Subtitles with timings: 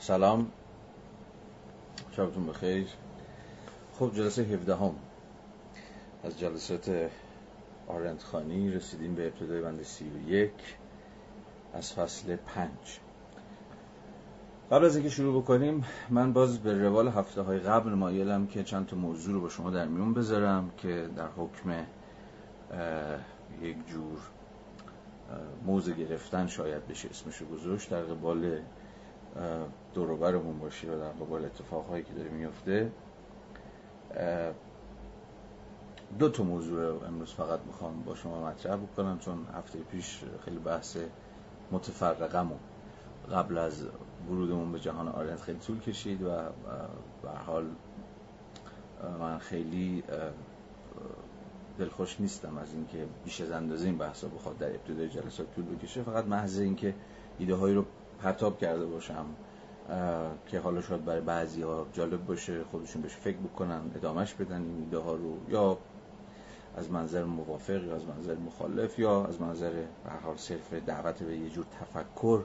[0.00, 0.46] سلام.
[2.12, 2.88] شبتون بخیر.
[3.98, 4.94] خب جلسه 17 هم
[6.24, 7.10] از جلسات
[7.88, 10.50] آرندخانی رسیدیم به ابتدای بند 31
[11.74, 12.68] از فصل 5
[14.70, 18.86] قبل از اینکه شروع بکنیم من باز به روال هفته های قبل مایلم که چند
[18.86, 21.86] تا موضوع رو با شما در میون بذارم که در حکم
[23.62, 24.18] یک جور
[25.66, 27.90] موزه گرفتن شاید بشه اسمشو گذاشت.
[27.90, 28.60] در قبال
[29.94, 32.92] دوروبرمون باشی و در قبال اتفاقهایی که داره میفته
[36.18, 40.58] دو تا موضوع رو امروز فقط می‌خوام با شما مطرح بکنم چون هفته پیش خیلی
[40.58, 40.96] بحث
[41.72, 42.58] متفرقمون.
[43.32, 43.86] قبل از
[44.28, 46.26] ورودمون به جهان آرنت خیلی طول کشید و
[47.22, 47.64] به حال
[49.20, 50.02] من خیلی
[51.78, 56.02] دلخوش نیستم از اینکه بیش از اندازه این بحثا بخواد در ابتدای جلسات طول بکشه.
[56.02, 56.94] فقط محض اینکه
[57.38, 57.84] ایده هایی رو
[58.22, 59.26] پرتاب کرده باشم.
[60.46, 64.78] که حالا شاید برای بعضی ها جالب باشه خودشون بهش فکر بکنن ادامش بدن این
[64.78, 65.36] ایده ها رو.
[65.48, 65.78] یا
[66.76, 71.36] از منظر موافق یا از منظر مخالف یا از منظر به حال صرف دعوت به
[71.36, 72.44] یه جور تفکر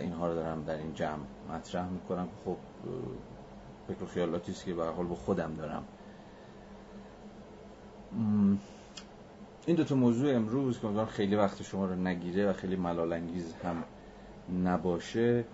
[0.00, 2.28] اینها رو دارم در این جمع مطرح می‌کنم.
[2.44, 2.56] خب
[3.88, 5.84] فکر و خیالاتی است که به حال با خودم دارم.
[9.66, 13.54] این دو تا موضوع امروز که خیلی وقت شما رو نگیره و خیلی ملال انگیز
[13.64, 13.84] هم
[14.64, 15.44] نباشه.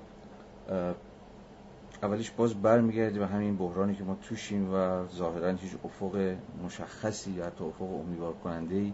[2.03, 7.47] اولیش باز برمیگرده به همین بحرانی که ما توشیم و ظاهرا هیچ افق مشخصی یا
[7.47, 8.93] حتی افق امیدوار کننده ای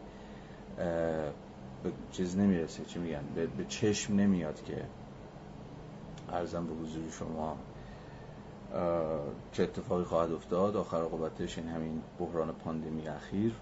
[1.83, 2.84] به چیز نمی‌رسه.
[2.84, 4.84] چی میگن؟ به چشم نمیاد که
[6.33, 7.56] ارزم به حضور شما
[9.53, 10.77] چه اتفاقی خواهد افتاد.
[10.77, 13.53] آخر عاقبتش این همین بحران پاندمی اخیر.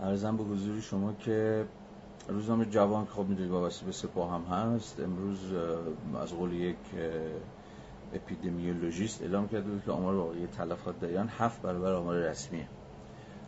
[0.00, 1.64] ارزم به حضور شما که
[2.28, 5.00] روزنامه جوان که خب می‌دونید وابسته به سپاه هم هست.
[5.00, 5.52] امروز
[6.22, 6.76] از قول یک
[8.14, 12.68] اپیدمیولوژیست اعلام کرده بود که آمار واقعی تلفات دریان هفت برابر آمار رسمیه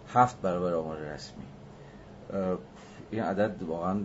[0.09, 1.45] هفت برابر آمار رسمی.
[3.11, 4.01] این عدد واقعا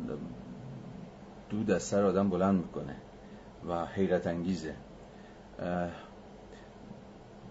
[1.49, 2.95] دود از آدم بلند می‌کنه
[3.69, 4.75] و حیرت انگیزه.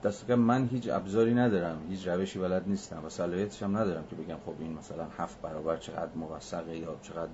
[0.05, 4.37] دست من هیچ ابزاری ندارم هیچ روشی بلد نیستم و صلاحیتش هم ندارم که بگم
[4.47, 7.31] خب این مثلا هفت برابر چقدر موثقه یا چقدر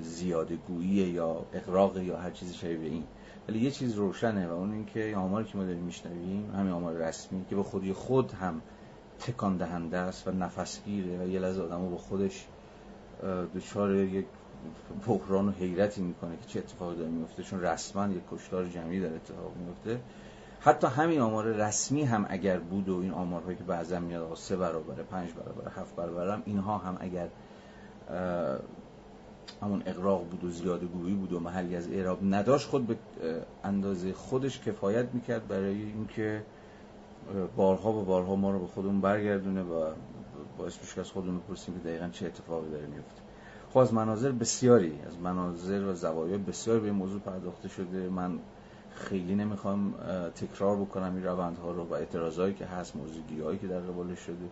[0.00, 3.04] زیاده گوییه یا اقراق یا هر چیزی شبیه این.
[3.48, 7.44] ولی یه چیز روشنه و اون اینکه آماری که ما داریم میشنویم همین آمار رسمی
[7.50, 8.60] که به خودی خود هم
[9.18, 12.46] تکان دهنده است و نفسگیره و یه لحظه آدمو به خودش
[13.54, 14.26] دچار یک
[15.06, 19.14] بحران و حیرتی می‌کنه که چه اتفاقی داره میفته چون رسما یک کشتار جمعی در
[19.14, 20.00] اتفاق میفته
[20.64, 24.94] حتی همین آمار رسمی هم اگر بود و این آمارهایی که بعضا میاد سه برابر
[24.94, 27.28] پنج برابر هفت برابر هم اینها هم اگر
[29.62, 32.96] همون اقراق بود و زیاده گویی بود و محلی از اعراب نداشت خود به
[33.64, 36.42] اندازه خودش کفایت می‌کرد برای اینکه
[37.56, 39.90] بارها و بارها ما رو به خودمون برگردونه و
[40.58, 43.22] باعث میشه از خودمون بپرسیم که دقیقا چه اتفاقی داره میفته
[43.74, 48.08] خب مناظر بسیاری از مناظر و زوایای بسیار به این موضوع پرداخته شده.
[48.08, 48.38] من
[48.94, 49.94] خیلی نمی‌خوام
[50.34, 54.48] تکرار بکنم این روندها رو و اعتراضایی که هست موضوعی هایی که در قبالش شده.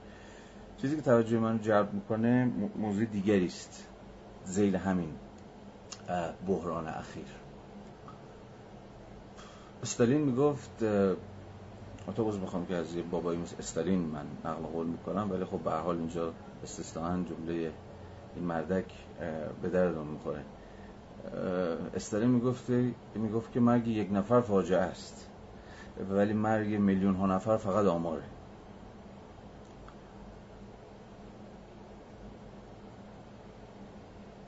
[0.80, 3.86] چیزی که توجه من جلب می‌کنه موضوع دیگری است.
[4.44, 5.12] زیل همین
[6.46, 7.26] بحران اخیر.
[9.82, 10.78] استالین می‌گفت
[12.16, 15.70] تو باز می‌خوام که از بابایی مثل استالین من نقل قول می‌کنم ولی خب به
[15.70, 16.32] حال اینجا
[16.62, 17.72] استثنان جمله
[18.36, 18.84] این مردک
[19.62, 20.44] به دردم می‌خوره.
[21.94, 25.28] استالین می‌گفته می‌گفت که مرگ یک نفر فاجعه است.
[26.10, 28.22] ولی مرگ میلیون ها نفر فقط آماره.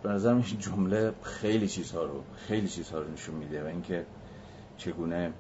[0.02, 4.06] به نظر این جمله خیلی چیزها رو خیلی چیزها رو نشون میده و اینکه
[4.76, 5.32] چگونه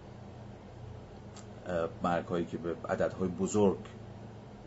[2.02, 3.78] مرگ هایی که به عددهای بزرگ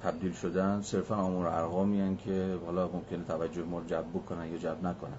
[0.03, 4.83] تبدیل شدن صرفا آمار ارقامی که حالا ممکنه توجه ما رو جلب بکنن یا جلب
[4.83, 5.17] نکنن.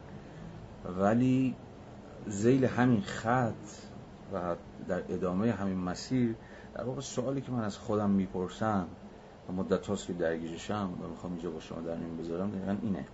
[0.84, 1.56] ولی
[2.26, 3.54] زیل همین خط
[4.32, 4.56] و
[4.88, 6.34] در ادامه همین مسیر
[6.74, 8.86] در واقع سوالی که من از خودم می‌پرسم
[9.48, 13.06] و مدت هاست که درگیرشم و می‌خوام اینجا با شما در این بذارم دقیقا اینه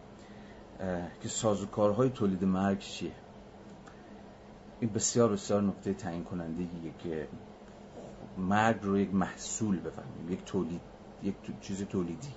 [1.22, 3.12] که سازوکارهای تولید مرگ چیه؟
[4.80, 6.68] این بسیار بسیار نقطه تعیین کننده
[6.98, 7.28] که
[8.38, 10.80] مرگ رو یک محصول بفهمیم یک تولید
[11.22, 12.34] یک چیز تولیدی.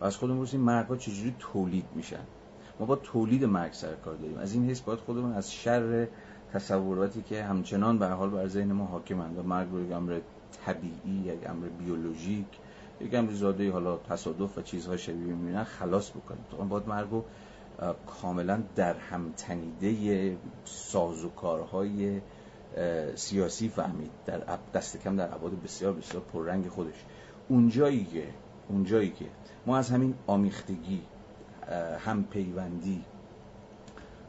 [0.00, 2.24] و از خودمون بپرسیم مرگ ها چجوری تولید میشن؟
[2.80, 4.38] ما با تولید مرگ سر کار داریم.
[4.38, 6.06] از این حیث باید خودمون از شر
[6.52, 10.20] تصوراتی که همچنان به حال بر ذهن ما حاکمند و مرگ رو یک امر
[10.64, 12.46] طبیعی یک امر بیولوژیک
[13.00, 16.44] یک امر زاده حالا تصادف و چیزهای شبیه می‌بینن خلاص بکنیم.
[16.50, 17.24] تو باید مرگ رو
[18.06, 22.20] کاملا در هم تنیده سازوکارهای
[23.14, 24.10] سیاسی فهمید.
[24.26, 27.04] در دست کم در ابعاد بسیار بسیار پررنگ خودش.
[27.48, 28.24] اونجایی که
[28.68, 29.24] اونجایی که
[29.66, 31.02] ما از همین آمیختگی
[31.98, 33.04] هم پیوندی.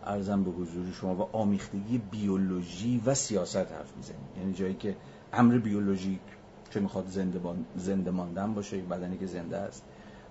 [0.03, 4.27] ارزم به حضور شما و آمیختگی بیولوژی و سیاست حرف می‌زنیم.
[4.37, 4.95] یعنی جایی که
[5.33, 6.19] امر بیولوژیک
[6.69, 7.39] چه می‌خواد زنده,
[7.75, 9.83] زنده ماندن باشه بدنی که زنده است.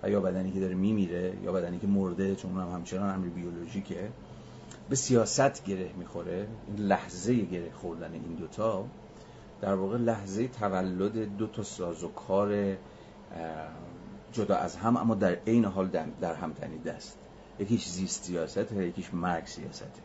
[0.03, 4.09] و یا بدنی که داره میمیره یا بدنی که مرده چون هم همچنان امر بیولوژیکه
[4.89, 6.47] به سیاست گره می‌خوره.
[6.67, 8.85] این لحظه گره خوردن این دوتا
[9.61, 12.77] در واقع لحظه تولد دو تا سازوکار
[14.31, 15.87] جدا از هم اما در عین حال
[16.21, 17.17] در هم تنیده است.
[17.59, 20.01] یکیش زیست سیاست یکیش مرگ سیاسته.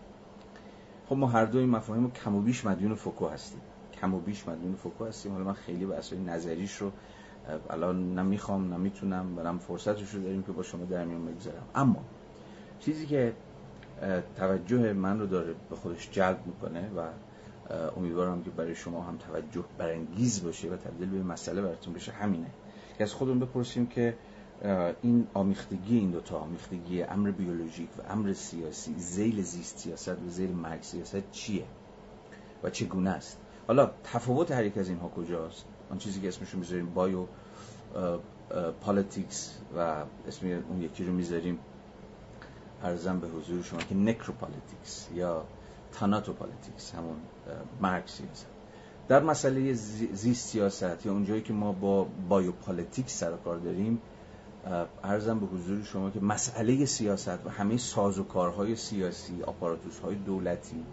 [1.09, 3.61] خب ما هر دو این مفاهیم کم و بیش مدیون فوکو هستیم.
[4.01, 5.33] کم و بیش مدیون فوکو هستیم.
[5.33, 6.93] حالا من خیلی اصلا نظریش رو
[7.71, 11.63] الان نمی‌خوام نمی‌تونم برم فرصتش رو داریم که با شما در میون بگذارم.
[11.75, 12.05] اما
[12.81, 13.33] چیزی که
[14.37, 17.01] توجه من رو داره به خودش جلب می‌کنه و
[17.97, 22.51] امیدوارم که برای شما هم توجه برانگیز باشه و تبدیل به مسئله براتون بشه همینه.
[22.99, 24.17] که از خودمون بپرسیم که
[25.03, 30.53] این آمیختگی این دوتا آمیختگی امر بیولوژیک و امر سیاسی زیل زیست سیاست و زیل
[30.53, 31.65] مرگ سیاست چیه؟
[32.63, 36.95] و چگونه است؟ حالا تفاوت هر یک از اینها کجاست؟ آن چیزی که اسمشو می‌ذاریم
[36.95, 41.59] biopolitics و اسم اون یکی رو می‌ذاریم
[42.83, 45.45] عرضم به حضور شما که necropolitics یا
[45.93, 47.17] thanatopolitics همون
[47.81, 48.54] مرگ سیاست.
[49.09, 49.73] در مسئله
[50.13, 54.01] زیست سیاست یا اونجایی که ما با biopolitics سر و کار داریم
[55.05, 60.85] عرضم به حضور شما که مسئله سیاست و همه سازوکارهای سیاسی apparatus های دولتی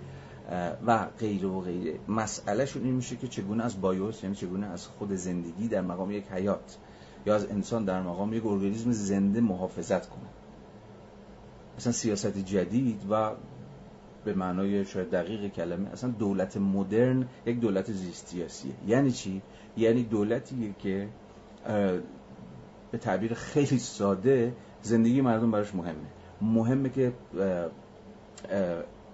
[0.85, 5.13] و غیره و غیره مسئلهشون این میشه که چگونه از بایوس یعنی چگونه از خود
[5.13, 6.77] زندگی در مقام یک حیات
[7.25, 10.29] یا از انسان در مقام یک ارگانیسم زنده محافظت کنه.
[11.77, 13.31] اصلا سیاست جدید و
[14.25, 19.41] به معنای شاید دقیق کلمه اصلا دولت مدرن یک دولت زیست سیاسیه یعنی چی؟
[19.77, 21.07] یعنی دولتیه که
[22.91, 26.07] به تعبیر خیلی ساده زندگی مردم براش مهمه.
[26.41, 27.13] مهمه که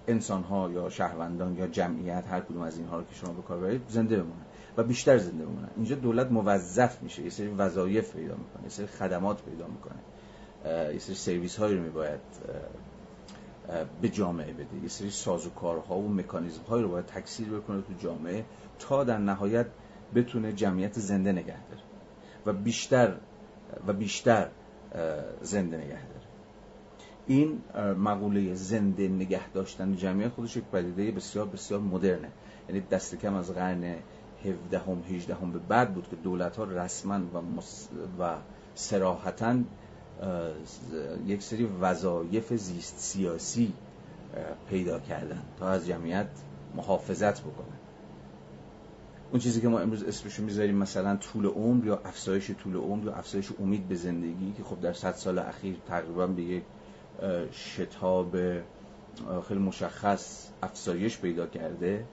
[0.08, 3.60] انسان ها یا شهروندان یا جمعیت هر کدوم از اینها رو که شما به کار
[3.60, 4.46] برید زنده بمونن
[4.76, 5.68] و بیشتر زنده بمونن.
[5.76, 9.98] اینجا دولت موظف میشه یه سری وظایف پیدا می‌کنه یه سری خدمات پیدا می‌کنه.
[10.92, 12.20] یه سری سرویس هایی رو میباید
[14.02, 14.82] به جامعه بده.
[14.82, 18.44] یه سری سازوکارها و مکانیزم هایی رو باید تکثیر بکنه تو جامعه
[18.78, 19.66] تا در نهایت
[20.14, 21.82] بتونه جمعیت زنده نگه داره
[22.46, 23.14] و بیشتر
[23.86, 24.48] و بیشتر
[25.42, 26.28] زنده نگه داره.
[27.26, 27.60] این
[27.98, 32.28] مقوله زنده نگه داشتن جمعیت خودش یک پدیده بسیار بسیار مدرنه.
[32.68, 33.96] یعنی دست کم از قرن
[34.44, 37.88] 17 هم 18 هم به بعد بود که دولت ها رسما و, مص...
[38.18, 38.36] و
[38.74, 39.56] سراحتا
[41.26, 43.72] یک سری وظایف زیست سیاسی
[44.70, 46.28] پیدا کردن تا از جمعیت
[46.74, 47.78] محافظت بکنن
[49.30, 53.12] اون چیزی که ما امروز اسمشو می‌ذاریم مثلا طول عمر یا افزایش طول عمر یا
[53.12, 56.62] افزایش امید به زندگی که خب در صد سال اخیر تقریبا به یک
[57.52, 58.36] شتاب
[59.48, 62.04] خیلی مشخص افزایش پیدا کرده.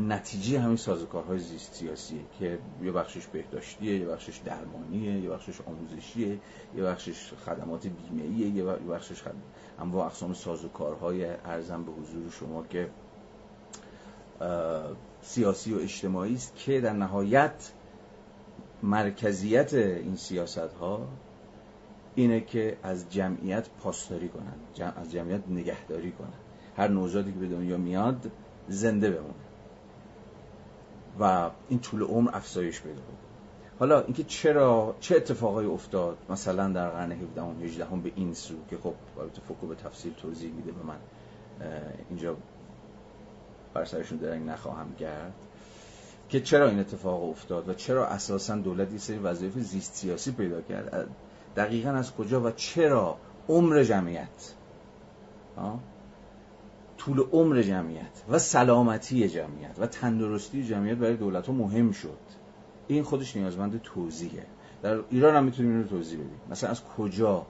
[0.00, 6.38] نتیجه همین سازوکارهای زیست سیاسیه که یه بخشش بهداشتیه یه بخشش درمانیه یه بخشش آموزشیه
[6.76, 9.34] یه بخشش خدمات بیمه‌ایه یه بخشش خد...
[9.78, 12.90] انواع اقسام سازوکارهای ارزم به حضور شما که
[15.22, 17.72] سیاسی و اجتماعی است که در نهایت
[18.82, 21.08] مرکزیت این سیاست ها
[22.14, 24.54] اینه که از جمعیت پاسداری کنن
[24.96, 26.32] از جمعیت نگهداری کنن
[26.76, 28.30] هر نوزادی که به دنیا میاد
[28.68, 29.49] زنده بمونه.
[31.20, 33.02] و این طول عمر افزایش پیدا
[33.78, 38.54] حالا اینکه چرا چه اتفاقایی افتاد مثلا در قرن 17 و 18 به این سو
[38.70, 40.98] که خب البته فوکو به تفصیل توضیح میده به من
[42.08, 42.36] اینجا
[43.74, 45.32] بر سرشون درنگ نخواهم کرد
[46.28, 50.60] که چرا این اتفاق افتاد و چرا اساسا دولت یه سری وظایف زیست سیاسی پیدا
[50.60, 51.08] کرد.
[51.56, 53.16] دقیقا از کجا و چرا
[53.48, 54.54] عمر جمعیت؟
[57.00, 62.18] طول عمر جمعیت و سلامتی جمعیت و تندرستی جمعیت برای دولت ها مهم شد.
[62.88, 64.46] این خودش نیازمند توضیحه.
[64.82, 66.40] در ایران هم می‌تونیم این رو توضیح بدیم.
[66.50, 67.46] مثلا از کجا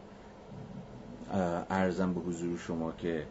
[1.71, 3.27] ارزم به حضور شما که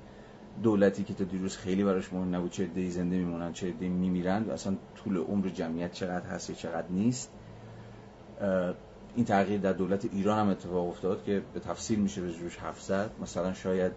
[0.64, 4.44] دولتی که تا دیروز خیلی براش مهم نبود چه عده‌ای زنده میمونن چه عده‌ای میمیرن
[4.44, 7.32] و اصلا طول عمر جمعیت چقدر هست یا چقدر نیست.
[9.16, 13.10] این تغییر در دولت ایران هم اتفاق افتاد که به تفصیل میشه به جوش 700
[13.22, 13.92] مثلا شاید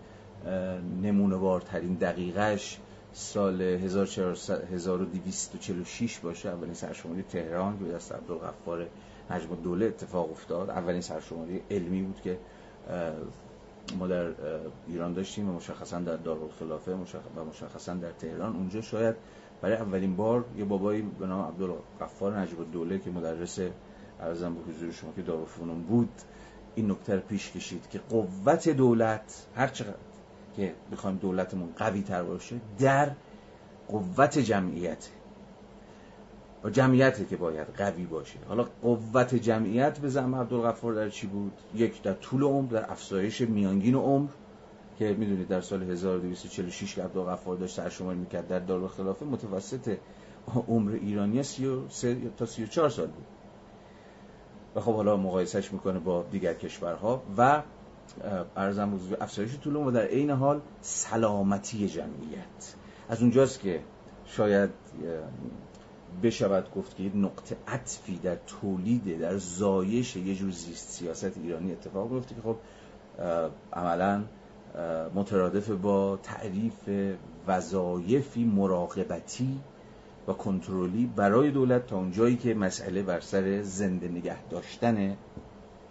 [1.02, 2.78] نمونه بارترین دقیقش
[3.12, 6.48] سال 1246 باشه.
[6.48, 8.86] اولین سرشماری تهران که دست عبدالغفار
[9.30, 10.70] نجم دوله اتفاق افتاد.
[10.70, 12.38] اولین سرشماری علمی بود که
[13.98, 14.30] ما در
[14.88, 18.56] ایران داشتیم و مشخصا در دارالخلافه و مشخصا در تهران.
[18.56, 19.16] اونجا شاید
[19.62, 23.58] برای اولین بار یه بابایی به نام عبدالغفار نجیب الدوله که مدرس
[24.20, 26.10] ارزم به حضور شما که دارالفنون بود
[26.74, 29.94] این نکته پیش کشید که قوت دولت هر چقدر
[30.56, 33.10] که بخوایم دولتمون قوی تر باشه در
[33.88, 35.08] قوت جمعیت.
[36.64, 38.38] و جمعیتی که باید قوی باشه.
[38.48, 43.40] حالا قوت جمعیت به زعم عبدالغفار در چی بود؟ یک در طول عمر در افزایش
[43.40, 44.28] میانگین عمر
[44.98, 49.96] که می‌دونید در سال 1246 که عبدالغفار داشت سرشماری می‌کرد در دارالخلافه متوسط
[50.68, 53.24] عمر ایرانی 33 تا 34 سال بود.
[54.74, 57.62] و خب حالا مقایسهش می‌کنه با دیگر کشورها و
[58.56, 62.74] ارزم حضور افزایش طول و در عین حال سلامتی جمعیت.
[63.08, 63.80] از اونجاست که
[64.24, 64.70] شاید
[66.22, 71.72] بشود گفت که یک نقطه عطفی در تولید در زایش یه جور زیست سیاست ایرانی
[71.72, 72.56] اتفاق میفته که خب
[73.72, 74.24] عملا
[75.14, 76.90] مترادف با تعریف
[77.46, 79.60] وظایفی مراقبتی
[80.28, 85.16] و کنترلی برای دولت تا اونجایی که مسئله بر سر زنده نگه داشتن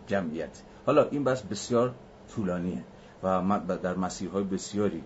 [0.07, 0.61] جمعیت.
[0.85, 1.93] حالا این بحث بسیار
[2.35, 2.83] طولانیه
[3.23, 5.03] و در مسیرهای بسیاری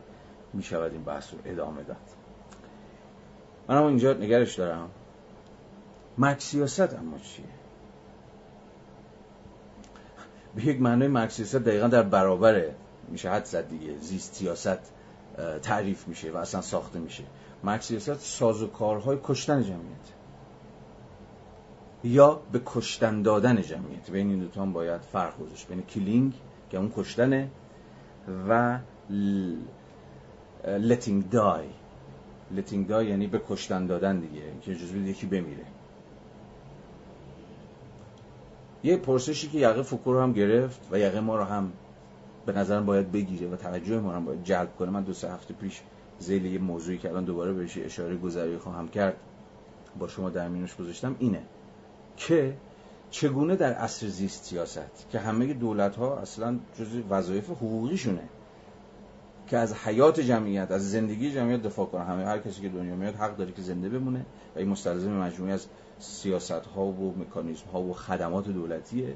[0.53, 1.97] می شود این بحث رو ادامه داد.
[3.67, 4.89] من هم اینجا نگرش دارم.
[6.17, 7.45] مرک سیاست اما چیه؟
[10.55, 12.75] به یک معنای مرک سیاست دقیقا در برابره
[13.07, 13.97] میشه حد زد دیگه.
[13.97, 14.79] زیست سیاست
[15.61, 17.23] تعریف میشه و اصلا ساخته میشه.
[17.63, 20.07] مرک سیاست ساز و کارهای کشتن جمعیت.
[22.05, 24.11] یا به کشتن دادن جمعیت.
[24.11, 25.67] بین این دوتا هم باید فرق گذاشت.
[25.67, 26.33] بین کلینگ
[26.69, 27.49] که اون کشتنه
[28.49, 28.79] و
[30.65, 31.69] letting die.
[32.55, 34.41] Letting die یعنی به کشتن دادن دیگه.
[34.61, 35.65] که اجازه یکی بمیره.
[38.83, 41.71] یه پرسشی که یقه فکر هم گرفت و یقه ما رو هم
[42.45, 44.89] به نظرم باید بگیره و توجه ما رو هم باید جلب کنه.
[44.89, 45.81] من دو سه هفته پیش
[46.19, 49.15] زیل یه موضوعی که الان دوباره بهش اشاره گذاری خواهم کرد
[49.99, 51.41] با شما در مینوش گذاشتم اینه.
[52.17, 52.53] که
[53.09, 58.23] چگونه در عصر زیست سیاست که همه دولت ها اصلا جز وظایف حقوقیشونه
[59.47, 63.15] که از حیات جمعیت از زندگی جمعیت دفاع کنه همه هر کسی که دنیا میاد
[63.15, 65.65] حق داره که زنده بمونه و این مستلزم مجموعی از
[65.99, 69.15] سیاست ها و مکانیزم ها و خدمات دولتیه.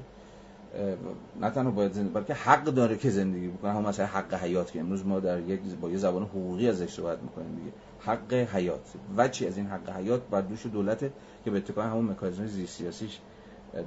[1.40, 3.72] نه تنها باید زندگی بلکه حق داره که زندگی بکنه.
[3.72, 7.22] هم مثلا حق حیات که امروز ما در یک با یه زبان حقوقی ازش صحبت
[7.22, 7.72] می‌کنیم دیگه.
[8.00, 8.80] حق حیات.
[9.16, 11.12] و چی؟ از این حق حیات بر دوش دولته
[11.44, 13.18] که به اتکای همون مکانیزم زیست سیاسیش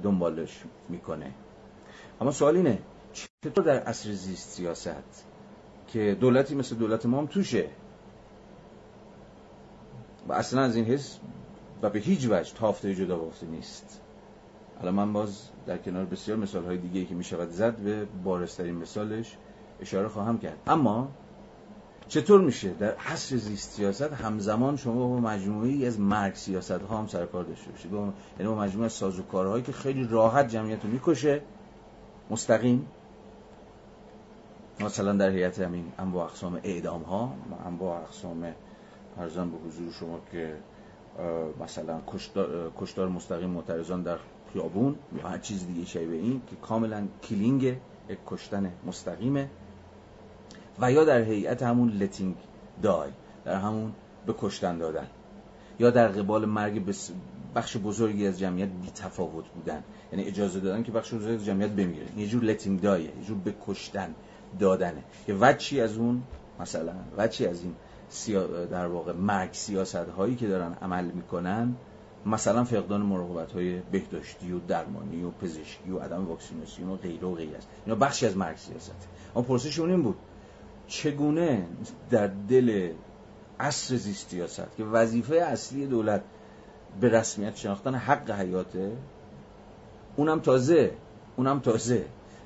[0.02, 1.32] دنبالش می‌کنه.
[2.20, 2.78] اما سوال اینه
[3.44, 5.26] چطور در عصر زیست سیاست
[5.88, 7.68] که دولتی مثل دولت ما هم توشه؟
[10.28, 11.18] و اصلا از این حس
[11.82, 14.00] و به هیچ وجه تافته جدا بافته نیست.
[14.80, 18.74] الان من باز در کنار بسیار مثال های دیگه که می شود زد به بارسترین
[18.74, 19.36] مثالش
[19.80, 20.58] اشاره خواهم کرد.
[20.66, 21.08] اما
[22.08, 27.06] چطور میشه؟ در عصر زیست سیاست همزمان شما با مجموعی از مرگ سیاست ها هم
[27.06, 27.92] سرکار داشته باشید.
[27.92, 31.42] یعنی با مجموعه از سازوکارهایی که خیلی راحت جمعیت رو می‌کشه.
[32.30, 32.86] مستقیم.
[34.80, 37.34] مثلا در هیئت همین انواع اقسام اعدام ها
[37.66, 38.54] انواع اقسام
[39.18, 40.56] عرضم به حضور شما که
[41.60, 44.18] مثلا کشتار, کشتار مستقیم معترضان در
[44.52, 47.62] خیابون یا هر چیز دیگه شبیه این که کاملا killing
[48.08, 49.48] یک کشتن مستقیمه.
[50.80, 52.34] و یا در هیئت همون letting
[52.82, 53.10] die
[53.44, 53.92] در همون
[54.26, 55.06] به کشتن دادن.
[55.78, 56.94] یا در قبال مرگ
[57.54, 59.84] بخش بزرگی از جمعیت بی تفاوت بودن.
[60.12, 62.06] یعنی اجازه دادن که بخش بزرگی از جمعیت بمیره.
[62.16, 64.14] یه جور letting die ه یه جور به کشتن
[64.58, 65.04] دادنه.
[65.26, 66.22] که وچی از اون
[66.60, 67.74] مثلا وچی از این
[68.70, 71.76] در واقع مرگ سیاست هایی که دارن عمل می‌کنن
[72.26, 77.34] مثلا فقدان مراقبت های بهداشتی و درمانی و پزشکی و عدم واکسیناسیون و غیره و
[77.34, 77.68] غیره است.
[77.86, 80.16] اینا بخشی از مرگ سیاست اما پرسش اون این بود.
[80.86, 81.66] چگونه
[82.10, 82.92] در دل
[83.60, 86.22] عصر زیست سیاست که وظیفه اصلی دولت
[87.00, 88.92] به رسمیت شناختن حق حیاته.
[90.16, 90.90] اونم تازه
[91.36, 92.04] اونم تازه.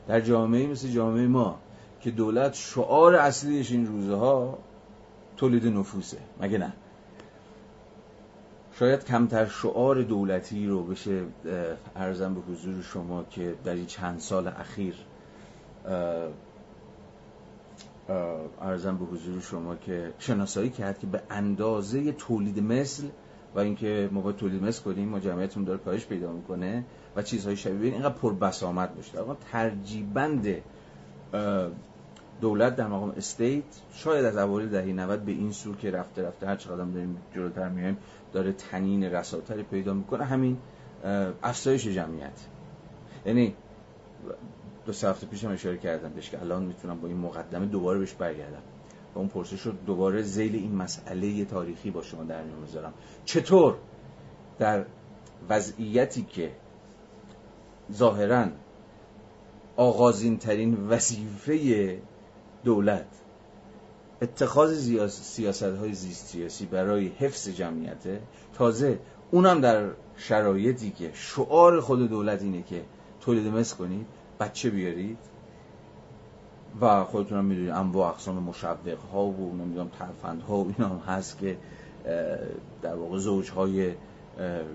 [0.09, 1.59] در جامعه مثل جامعه ما
[2.01, 4.59] که دولت شعار اصلیش این روزه ها
[5.37, 6.19] تولید نفوسه.
[6.41, 6.73] مگه نه؟
[8.79, 11.23] شاید کمتر شعار دولتی رو بشه
[11.97, 14.95] ارزم به حضور شما که در این چند سال اخیر
[18.61, 23.07] ارزم به حضور شما که شناسایی کرد که به اندازه تولید مثل
[23.55, 26.85] و اینکه ما باید تولید مثل کنیم ما جمعیتون داره کاهش پیدا می‌کنه
[27.17, 29.21] و چیزهای شبیه اینقدر پر بسامد باشه.
[29.21, 30.47] اما ترجیبند
[32.41, 36.47] دولت در مقام استیت شاید از اوایل دهه 90 به این سو که رفته رفته
[36.47, 37.97] هر چقدر داریم جلوتر میایم
[38.33, 40.25] داره تنین رساتری پیدا می‌کنه.
[40.25, 40.59] همین
[41.43, 42.47] افزایش جمعیت.
[43.27, 43.55] یعنی
[44.89, 48.13] دو سه هفته پیشم اشاره کردم بهش که الان می‌تونم با این مقدمه دوباره بهش
[48.13, 48.63] برگردم.
[49.15, 53.75] و اون پرسش رو دوباره زیل این مسئله تاریخی با شما در میون می‌ذارم چطور
[54.59, 54.85] در
[55.49, 56.53] وضعیتی که
[57.93, 58.47] ظاهرا
[59.77, 61.99] آغازین ترین وظیفه
[62.65, 63.07] دولت
[64.23, 68.21] اتخاذ سیاست های زیست سیاسی برای حفظ جمعیته
[68.55, 68.99] تازه
[69.31, 72.85] اونم در شرایطی که شعار خود دولت اینه که
[73.21, 74.07] تولید مثل کنید
[74.41, 75.19] بچه بیارید.
[76.81, 81.15] و خودتون هم می‌دونید انواع اقسام مشوق ها و نمی‌دونم ترفند ها و اینا هم
[81.15, 81.57] هست که
[82.83, 83.95] در واقع زوج های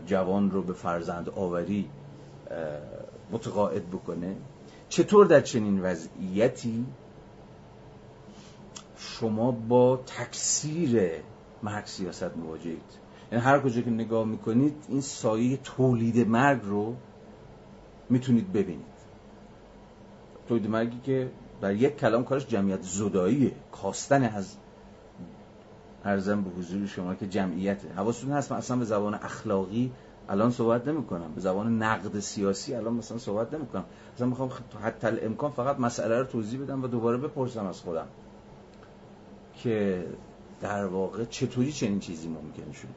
[0.05, 1.89] جوان رو به فرزند آوری
[3.31, 4.35] متقاعد بکنه.
[4.89, 6.85] چطور در چنین وضعیتی
[8.97, 11.11] شما با تکثیر
[11.63, 16.95] مرگ سیاست مواجهید یعنی هر کجا که نگاه می‌کنید این سایه تولید مرگ رو
[18.09, 18.92] می‌تونید ببینید.
[20.47, 21.31] تولید مرگی که
[21.61, 24.55] در یک کلام کارش جمعیت زداییه کاستن از
[26.05, 27.93] ارزم به حضور شما که جمعیته.
[27.95, 29.91] حواستون هست؟ من اصلا به زبان اخلاقی
[30.29, 33.85] الان صحبت نمی کنم به زبان نقد سیاسی الان مثلا صحبت نمی کنم
[34.15, 34.51] مثلا می‌خوام
[34.83, 38.07] حتی امکان فقط مسئله رو توضیح بدم و دوباره بپرسم از خودم
[39.55, 40.05] که
[40.61, 42.89] در واقع چطوری چنین چیزی ممکن شده؟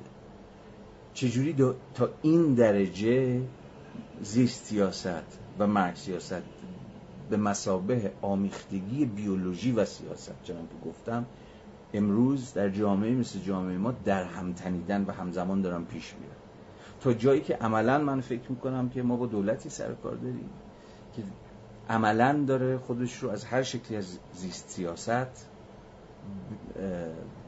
[1.14, 3.40] چجوری تا این درجه
[4.22, 6.42] زیست سیاست و مرگ سیاست
[7.30, 11.26] به مسابه آمیختگی بیولوژی و سیاست چنان که گفتم
[11.94, 16.36] امروز در جامعه مثل جامعه ما در هم تنیدن و همزمان دارن پیش میرن.
[17.00, 20.50] تا جایی که عملا من فکر می‌کنم که ما با دولتی سر کار داریم
[21.16, 21.22] که
[21.88, 25.48] عملا داره خودش رو از هر شکلی از زیست سیاست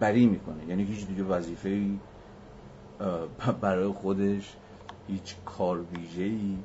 [0.00, 0.64] بری می‌کنه.
[0.68, 1.90] یعنی هیچ دیگه وظیفه
[3.60, 4.56] برای خودش
[5.08, 5.84] هیچ کار
[6.16, 6.56] ای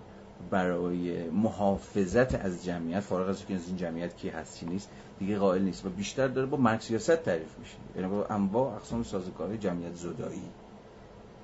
[0.50, 5.62] برای محافظت از جمعیت فارغ از که از این جمعیت کی هستی نیست دیگه قائل
[5.62, 5.86] نیست.
[5.86, 7.76] و بیشتر داره با سیاست تعریف میشه.
[7.96, 10.50] یعنی با انواع اقسام سازوکارهای جمعیت زدایی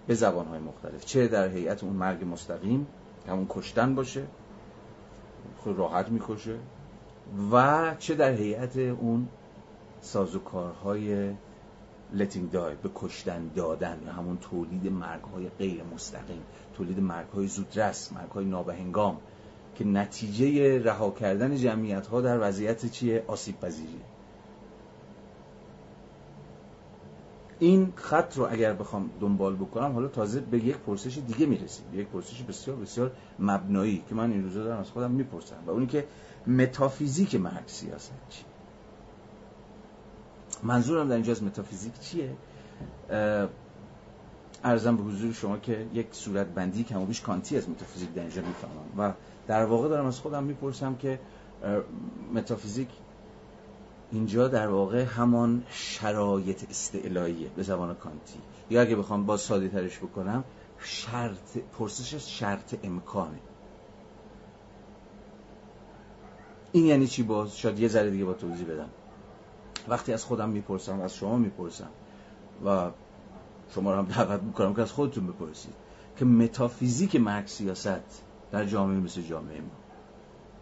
[0.08, 1.06] به زبانهای مختلف.
[1.06, 2.88] چه در هیئت اون مرگ مستقیم
[3.28, 4.24] همون کشتن باشه
[5.58, 6.56] خود راحت می‌کشه
[7.52, 9.28] و چه در هیئت اون
[10.02, 11.34] سازوکارهای
[12.18, 16.42] letting die به کشتن دادن یا همون تولید مرگ های غیر مستقیم.
[16.80, 19.18] تولید مرگ های زودرس مرگ های نابهنگام
[19.76, 24.02] که نتیجه رها کردن جمعیت ها در وضعیت چیه آسیب پذیری
[27.60, 31.86] این خط رو اگر بخوام دنبال بکنم حالا تازه به یک پرسش دیگه می‌رسیم.
[31.94, 35.88] یک پرسش بسیار بسیار مبنایی که من این روزا دارم از خودم می‌پرسم و اونی
[35.88, 36.06] که
[36.48, 38.46] متافیزیک مرگ سیاست چیه
[40.64, 42.36] منظورم در اینجا از متافیزیک چیه؟
[44.64, 48.22] عرضم به حضور شما که یک صورت بندی کم و بیش کانتی از متافیزیک در
[48.22, 48.86] اینجا می‌فهمم.
[48.98, 49.14] و
[49.48, 51.20] در واقع دارم از خودم می‌پرسم که
[52.34, 52.88] متافیزیک
[54.12, 58.40] اینجا در واقع همان شرایط استعلاییه به زبان کانتی.
[58.70, 60.44] یا اگه بخوام با ساده ترش بکنم
[60.80, 63.40] شرط پرسش شرط امکانه.
[66.72, 68.90] این یعنی چی؟ باز شاید یه ذره دیگه با توضیح بدم.
[69.88, 71.90] وقتی از خودم می‌پرسم از شما می‌پرسم
[72.66, 72.90] و
[73.76, 75.74] شما رو هم دعوت می‌کنم که از خودتون بپرسید
[76.18, 79.72] که متافیزیک مرگ سیاست در جامعه مثل جامعه ما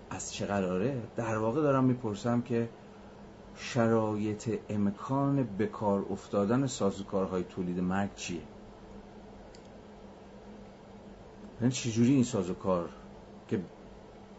[0.10, 2.70] از چه قراره؟ در واقع دارم می‌پرسم که
[3.56, 8.42] شرایط امکان بکار افتادن سازوکارهای تولید مرگ چیه؟
[11.62, 12.90] یعنی چجوری این سازوکار
[13.48, 13.60] که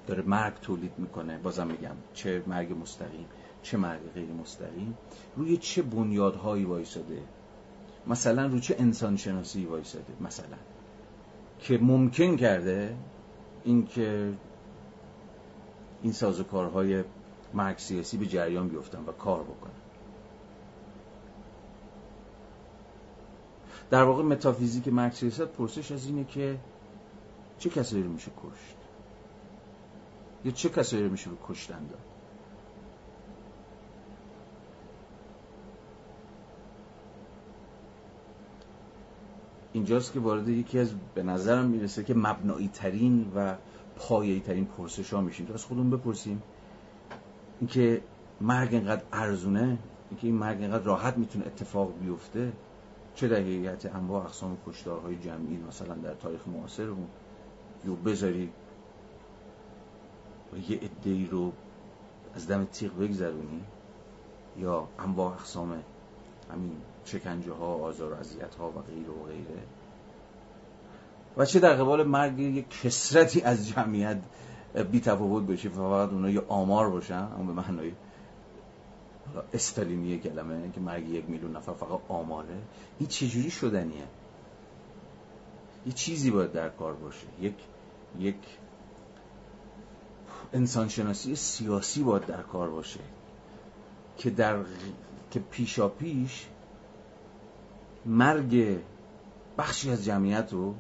[0.06, 3.26] داره مرگ تولید می‌کنه؟ بازم میگم چه مرگ مستقیم
[3.62, 4.96] چه مرگ غیر مستقیم
[5.36, 7.22] روی چه بنیادهایی وایساده؟
[8.08, 10.56] مثلا روی چه انسان شناسی وایساده؟ مثلا.
[11.58, 12.96] که ممکن کرده
[13.64, 14.32] اینکه
[16.02, 17.04] این سازوکارهای
[17.54, 19.72] مرگ سیاسی به جریان بیفتن و کار بکنن.
[23.90, 26.58] در واقع متافیزیک مرگ سیاست پرسش از اینه که
[27.58, 28.76] چه کسایی رو میشه کشت؟
[30.44, 32.07] یا چه کسایی رو میشه به کشتن داد؟
[39.78, 43.54] اینجاست که وارد یکی از به نظرم می‌رسه که مبنایی ترین و
[43.96, 45.46] پایه‌ای ترین پرسش ها میشیم.
[45.46, 46.42] تو از خودمون بپرسیم.
[47.60, 48.02] اینکه
[48.40, 49.78] مرگ اینقدر ارزونه
[50.10, 52.52] اینکه این مرگ اینقدر راحت می‌تونه اتفاق بیفته
[53.14, 57.08] چه در حقیقت انواع اقسام کشتارهای جمعی مثلا در تاریخ معاصرمون
[57.86, 58.52] یا بذاری
[60.52, 61.52] و یه ادهی رو
[62.34, 63.64] از دم تیغ بگذرونی
[64.58, 65.82] یا انواع اقسام
[66.52, 66.76] همین
[67.08, 69.62] شکنجه ها آزار و اذیت ها و غیره و غیره.
[71.36, 74.18] و چه در قبال مرگ یک کسرتی از جمعیت
[74.90, 77.92] بی تفاوت بشه فقط اونا یه آمار باشن اما به معنای
[79.54, 82.58] استالینی کلمه که مرگ یک میلیون نفر فقط آماره.
[82.98, 84.04] این چجوری شدنیه؟
[85.86, 87.26] یه چیزی باید در کار باشه.
[87.40, 87.54] یک
[88.18, 88.36] یک
[90.52, 93.00] انسانشناسی سیاسی باید در کار باشه.
[94.18, 94.56] که در
[95.30, 96.46] که پیشا پیش
[98.08, 98.78] مرگ
[99.58, 100.74] بخشی از جمعیت رو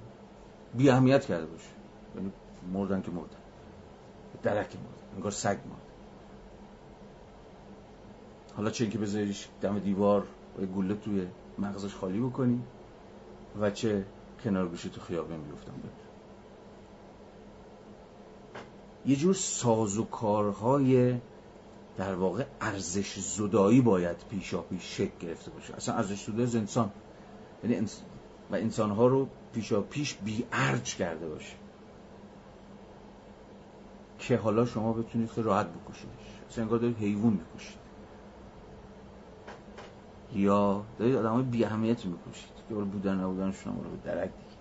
[0.74, 1.68] بی اهمیت کرده باشه.
[2.16, 2.32] یعنی
[2.72, 3.36] مردن که مردن.
[4.42, 5.14] درک مردن.
[5.16, 5.88] انگار سگ مرد
[8.56, 10.26] حالا چه اینکه بذاریش دم دیوار
[10.62, 11.26] و گوله توی
[11.58, 12.62] مغزش خالی بکنی
[13.60, 14.04] و چه
[14.44, 16.08] کنار گوشی تو خیابان بیفتم بده
[19.06, 21.14] یه جور سازوکارهای
[21.96, 25.74] در واقع ارزش زدایی باید پیشا پیش شکل گرفته باشه.
[25.74, 26.90] اصلا ارزش زدایی از انسان
[27.64, 27.86] یعنی
[28.50, 31.56] و انسانها رو پیشا پیش بی ارج کرده باشه.
[34.18, 36.48] که حالا شما بتونید راحت بکشیدش.
[36.50, 37.78] اصلا انگار دارید حیوان می‌کشید.
[40.34, 42.50] یا دارید آدم های بی اهمیت می‌کشید.
[42.68, 44.58] که بودن نبودن شما رو به درک دیگه.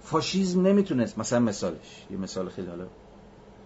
[0.00, 2.06] فاشیزم نمی‌تونست مثلا مثالش.
[2.10, 2.86] یه مثال خیلی حالا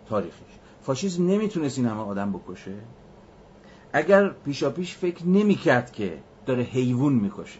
[0.09, 0.59] تاریخیش.
[0.83, 2.75] فاشیزم نمی‌تونست این همه آدم بکشه.
[3.93, 7.59] اگر پیشا پیش فکر نمی‌کرد که داره حیوان می‌کشه.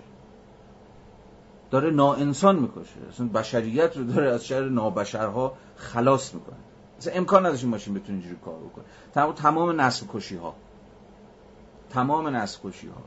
[1.71, 3.01] داره ناانسان می‌کشه.
[3.09, 6.57] اصلا بشریت رو داره از شر نابشرها خلاص می‌کنه.
[6.99, 8.85] اصلا امکان نداشت این ماشین بتونه اینجوری کار بکنه.
[9.15, 10.55] تمام تمام نسل کشی ها
[11.91, 13.03] تمام نسل کشی ها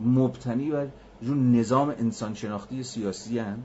[0.00, 0.86] مبتنی بر
[1.22, 3.62] جو نظام انسان شناختی سیاسی هن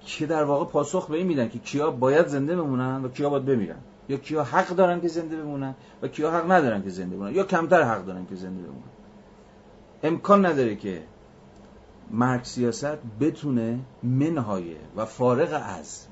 [0.00, 3.44] که در واقع پاسخ به این میدن که کیا باید زنده بمونن و کیا باید
[3.44, 3.78] بمیرن.
[4.08, 7.34] یا کیا حق دارن که زنده بمونن و کیا حق ندارن که زنده بمونن.
[7.34, 8.90] یا کمتر حق دارن که زنده بمونن.
[10.02, 11.02] امکان نداره که
[12.10, 16.06] مرگ سیاست بتونه منهای و فارغ از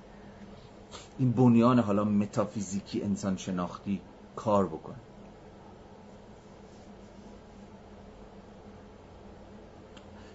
[1.18, 4.00] این بنیان حالا متافیزیکی انسان شناختی
[4.36, 4.96] کار بکنه.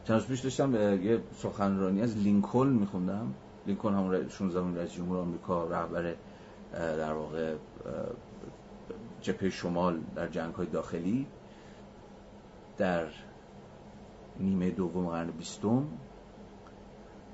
[0.04, 3.34] چند پیش داشتم یه سخنرانی از لینکلن میخوندم.
[3.68, 6.16] لینکلن همون 16 رئیس جمهور آمریکا رهبر
[6.74, 7.56] در واقع
[9.22, 11.28] جبهه شمال در جنگ های داخلی
[12.78, 13.06] در
[14.40, 15.84] نیمه دوم قرن بیستم.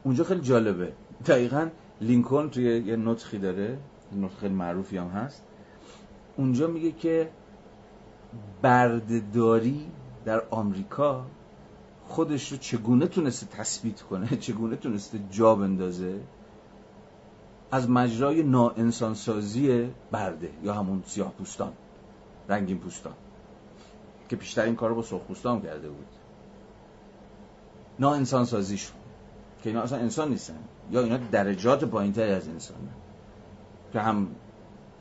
[0.04, 0.94] اونجا خیلی جالبه.
[1.26, 1.70] دقیقا
[2.02, 3.78] لینکلن توی یه نطخی داره.
[4.16, 5.44] نطخ خیلی معروفی هم هست.
[6.38, 7.30] اونجا میگه که
[8.62, 9.92] بردهداری
[10.26, 11.26] در آمریکا
[12.06, 16.20] خودش رو چگونه تونسته تثبیت کنه چگونه تونسته جا بندازه؟
[17.72, 21.74] از مجرای ناانسانسازی برده یا همون سیاه پوستان
[22.50, 23.14] رنگین پوستان.
[24.30, 26.08] که پیشتر این کار رو با سرخ پوستان کرده بود.
[28.00, 28.98] ناانسان سازیشون
[29.64, 30.60] که اینا اصلا انسان نیستن.
[30.92, 32.78] یا اینا درجات پایینتری از انسان.
[33.94, 34.28] که هم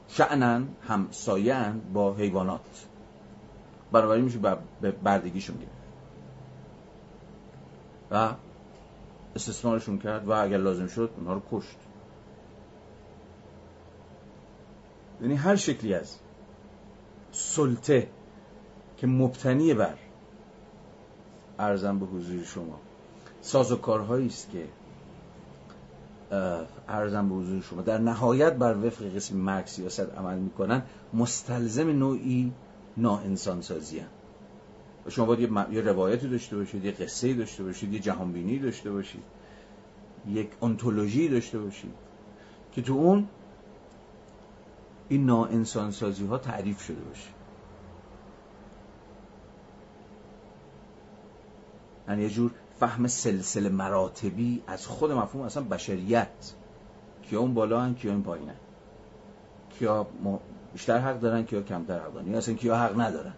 [0.08, 2.86] شعنن هم ساین با حیوانات.
[3.92, 4.38] برابری میشه
[4.80, 5.70] به بردگیشون گرفت
[8.10, 8.34] و
[9.34, 11.76] استثمارشون کرد و اگر لازم شد اونها رو کشت.
[15.20, 16.16] یعنی هر شکلی از
[17.32, 18.08] سلطه
[18.96, 19.94] که مبتنی بر
[21.58, 22.80] ارزم به حضور شما.
[23.46, 24.68] سازوکارهایی است که
[26.88, 30.82] ارزم به حضور شما در نهایت بر وفق قسم مرگ سیاست عمل می‌کنن
[31.14, 32.52] مستلزم نوعی
[32.96, 34.08] ناانسان سازی هم.
[35.08, 35.72] شما باید.
[35.72, 39.22] یه روایتی داشته باشید یه قصه داشته باشید یه جهانبینی داشته باشید
[40.28, 41.94] یک انتولوژی داشته باشید
[42.72, 43.28] که تو اون
[45.08, 47.28] این ناانسان سازی ها تعریف شده باشه
[52.08, 56.52] یعنی یه جور فهم سلسله مراتبی از خود مفهوم اصلا بشریت.
[57.22, 58.54] کیا اون بالا هن کیا این پایین هن.
[59.78, 60.06] کیا
[60.72, 62.26] بیشتر حق دارن کیا کمتر حق دارن.
[62.26, 63.34] یا اصلا کیا حق ندارن.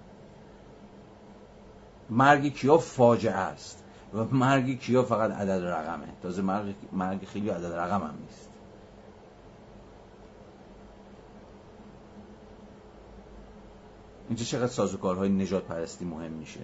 [2.11, 6.07] مرگ کیا فاجعه است و مرگ کیا فقط عدد رقمه.
[6.23, 8.49] تازه مرگ, مرگ خیلی عدد رقم هم نیست.
[14.29, 16.61] اینجا چقدر سازوکارهای نجات پرستی مهم میشه.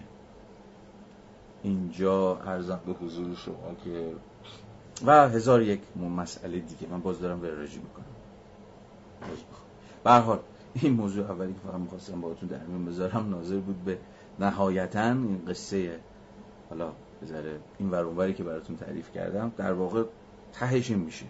[1.64, 4.12] اینجا ارزم به حضور شما که
[5.06, 5.80] و هزار یک
[6.16, 6.86] مسئله دیگه.
[6.90, 8.04] من باز دارم ورژی می‌کنم.
[10.04, 10.38] به
[10.74, 13.98] این موضوع اولی که فقط می‌خواستم باهاتون در میون بذارم ناظر بود به
[14.40, 16.00] نهایتا این قصه
[16.70, 20.04] حالا بذاره این ورونوری که براتون تعریف کردم در واقع
[20.52, 21.26] تهش این میشه.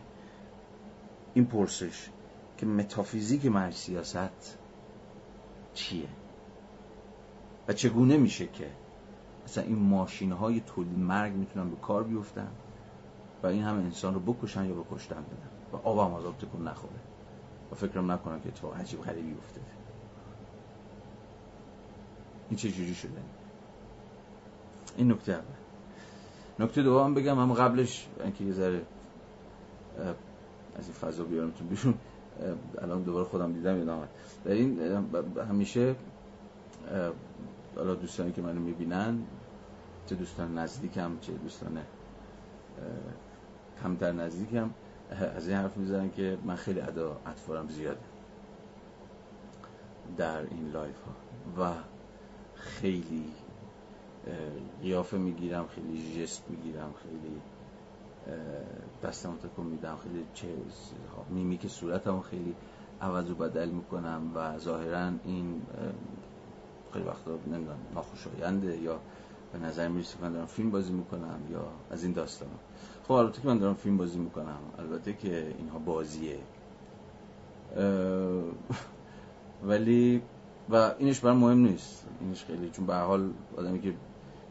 [1.35, 2.09] این پرسش
[2.57, 4.59] که متافیزیک مرگ سیاست
[5.75, 6.09] چیه؟
[7.68, 8.70] و چگونه میشه که
[9.44, 12.50] مثلا این ماشین های تولید مرگ می‌تونن به کار بیفتن
[13.42, 15.48] و این همه انسان رو بکشن یا بکشتن بدن.
[15.72, 16.94] و آب هم از آب تکون نخوره.
[17.72, 19.66] و فکرم نکنم که تو عجیب غریبی افتاده.
[22.50, 23.22] این چه جوری شده؟
[24.96, 25.44] این نکته اول.
[26.59, 28.83] نکته دوم بگم هم قبلش اینکه یه ذره
[30.76, 31.94] از این فضا بیارم تو بیشون
[32.83, 34.09] الان دوباره خودم دیدم یادم
[34.44, 34.80] در این
[35.48, 35.94] همیشه
[37.76, 39.18] حالا دوستانی که منو می‌بینن
[40.06, 41.78] چه دوستان نزدیکم چه دوستان
[43.82, 44.70] کمتر نزدیکم
[45.37, 48.00] از این حرف می‌زنن که من خیلی ادا اطفارم زیاده
[50.16, 51.14] در این لایف ها
[51.64, 51.74] و
[52.54, 53.24] خیلی
[54.82, 57.40] قیافه می‌گیرم خیلی جست می‌گیرم خیلی
[59.02, 60.48] دستم تکون میدم خیلی چه
[61.30, 62.54] میمی که صورتم خیلی
[63.00, 65.62] عوض و بدل می‌کنم و ظاهرا این
[66.94, 69.00] خیلی وقتا نمی‌دونم ناخوشاینده یا
[69.52, 72.48] به نظر که من دارم فیلم بازی می‌کنم یا از این داستان.
[73.04, 74.59] خب البته که من دارم فیلم بازی می‌کنم.
[74.78, 76.38] البته که اینها بازیه.
[79.62, 80.22] ولی
[80.70, 82.07] و اینش برای مهم نیست.
[82.20, 83.94] اینش خیلی چون به حال آدمی که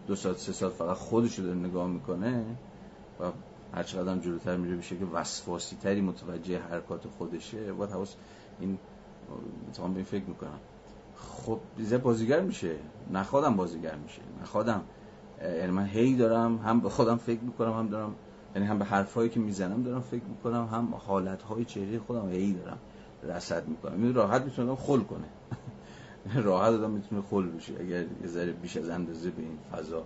[0.08, 2.45] دو ساعت سه ساعت فقط خودش رو نگاه می‌کنه
[3.19, 3.23] و
[3.73, 8.15] هر چقدر جلوتر میره بشه که وسواسی تری متوجه حرکات خودشه باید حواس
[8.60, 8.77] این
[9.67, 10.60] می‌تونم به فکر می‌کنم.
[11.15, 12.76] خب دیزه بازیگر میشه.
[13.13, 14.21] نخوادم بازیگر میشه.
[14.41, 14.82] نخوادم
[15.41, 18.15] یعنی من هی دارم هم به خودم فکر می‌کنم هم دارم
[18.56, 22.78] یعنی هم به حرفایی که می‌زنم دارم فکر می‌کنم هم حالتهای چهره خودم هی دارم
[23.23, 24.04] رصد می‌کنم.
[24.04, 25.28] این راحت می‌تونم خل کنه.
[26.43, 27.73] راحت آدم می‌تونه خل بشه.
[27.80, 30.04] اگر یه ذره بیش از اندازه به این فضا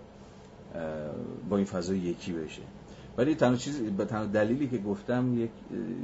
[1.50, 2.62] با این فضا یکی بشه.
[3.18, 5.50] ولی تنها چیز به تنها دلیلی که گفتم یک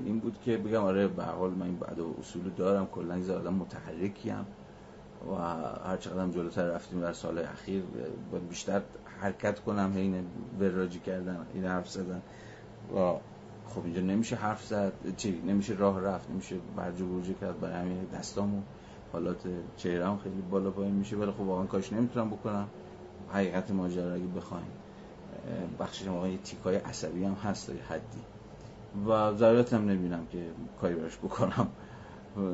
[0.05, 2.87] این بود که بگم آره به حال من این بعد اصول دارم.
[2.87, 4.47] کلا یه آدم متحرکیم.
[5.31, 5.35] و
[5.89, 7.83] هر چقدر جلوتر رفتیم در سال اخیر
[8.33, 8.83] باید بیشتر
[9.21, 10.27] حرکت کنم این
[10.61, 12.23] وراجی کردن این حرف زدن.
[12.97, 13.13] و
[13.67, 18.05] خب اینجا نمیشه حرف زد چی؟ نمیشه راه رفت نمیشه برج و کرد برای همین
[18.15, 18.63] دستامو.
[19.13, 22.69] حالات چهرم خیلی بالا پایین میشه ولی خب واقعا کاش نمی‌تونم بکنم.
[23.33, 24.67] حقیقت ماجرا اگه بخوایم
[25.81, 28.21] بخشش واقعا یه تیکای عصبی هم هست تا حدی.
[29.07, 30.47] و ضرورت هم نمی‌بینم که
[30.81, 31.69] کاری براش بکنم.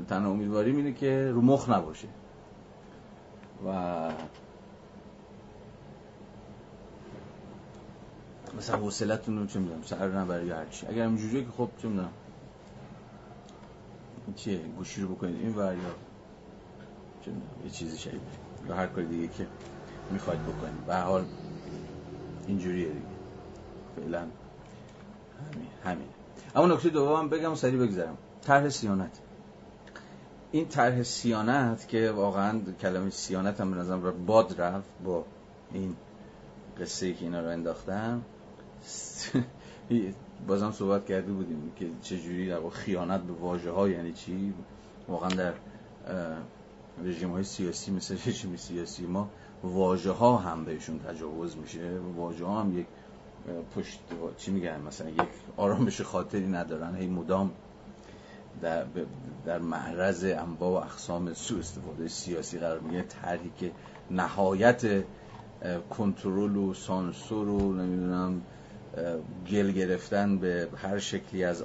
[0.09, 2.09] تنها امیدواریم اینه که رو مخ نباشه.
[3.66, 3.70] و
[8.58, 10.86] مثلا حوصلتون رو چه می‌دونم سر نبره یا هرچی.
[10.86, 12.10] اگر همجوریه که خب چه می‌دونم
[14.36, 15.80] چیه گوشی رو بکنید این ور یا
[17.24, 17.30] چه
[17.64, 18.20] یه چیزی شدید.
[18.68, 19.46] یا هر کاری دیگه که
[20.10, 20.86] می‌خواید بکنید.
[20.86, 21.24] به حال
[22.46, 23.06] اینجوریه دیگه.
[23.96, 26.08] فعلا همین همین.
[26.54, 29.18] اما نکته دوم بگم سریع بگذارم طرح سیانت.
[30.52, 35.24] این طرح سیانت که واقعا کلمه سیانت هم به نظرم باد رفت با
[35.72, 35.96] این
[36.80, 38.22] قصه که اینا رو انداختم
[40.46, 44.54] بازم صحبت کرده بودیم که چجوری در خیانت به واژه ها یعنی چی؟
[45.08, 45.52] واقعا در
[47.04, 49.30] رژیم های سیاسی مثل رژیم سیاسی ما
[49.62, 51.98] واژه ها هم بهشون تجاوز میشه.
[52.16, 52.86] واژه ها هم یک
[53.76, 54.00] پشت
[54.36, 56.96] چی میگن؟ مثلا یک آرامش خاطری ندارن.
[56.96, 57.50] هی مدام
[58.62, 58.84] در,
[59.44, 63.02] در معرض انواع و اقسام سوء استفاده سیاسی قرار می‌گیره.
[63.02, 63.72] طرحی که
[64.10, 65.04] نهایت
[65.90, 68.42] کنترل و سانسور و نمی‌دونم
[69.50, 71.64] گل گرفتن به هر شکلی از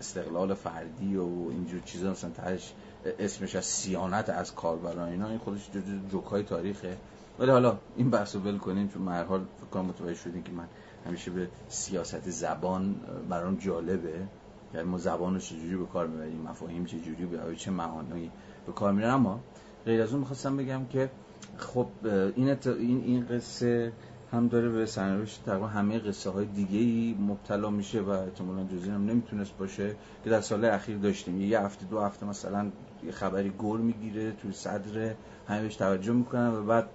[0.00, 2.72] استقلال فردی و اینجور چیزا مثلا ترش
[3.18, 5.70] اسمش از سیانت از کاربران اینا این خودش
[6.10, 6.96] جوکای تاریخه.
[7.38, 10.52] ولی حالا این بحث رو ول کنیم چون من حال فکر کنم متوجه شدیم که
[10.52, 10.66] من
[11.06, 12.94] همیشه به سیاست زبان
[13.28, 14.26] برام جالبه.
[14.74, 18.30] یعنی ما زبان رو چجوری به کار می‌بریم مفاهیم چجوری به چه معانی
[18.66, 19.10] به کار میرن.
[19.10, 19.40] اما
[19.84, 21.10] غیر از اون می‌خواستم بگم که
[21.56, 23.92] خب این, این, این قصه
[24.32, 28.90] هم داره به سرنوشت تقریبا همه قصه های دیگه ای مبتلا میشه و احتمالا جزی
[28.90, 31.40] هم نمی‌تونست باشه که در سال اخیر داشتیم.
[31.40, 32.70] یه هفته دو هفته مثلا
[33.04, 35.14] یه خبری گل می‌گیره توی صدر
[35.48, 36.88] همه بهش توجه می‌کنن و بعد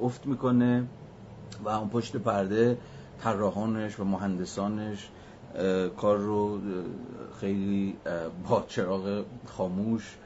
[0.00, 0.86] افت می‌کنه
[1.64, 2.78] و اون پشت پرده
[3.20, 5.10] طراحانش و مهندسانش
[5.96, 6.60] کار رو
[7.40, 7.96] خیلی
[8.48, 10.16] با چراغ خاموش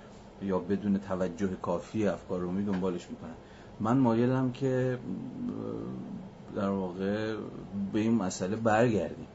[0.42, 3.34] یا بدون توجه کافی افکار رو می دنبالش می‌کنن.
[3.80, 4.98] من مایلم که
[6.56, 7.36] در واقع
[7.92, 9.26] به این مسئله برگردیم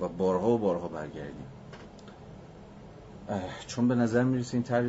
[0.00, 1.46] و بارها و بارها برگردیم.
[3.66, 4.88] چون به نظر می‌رسه این طرح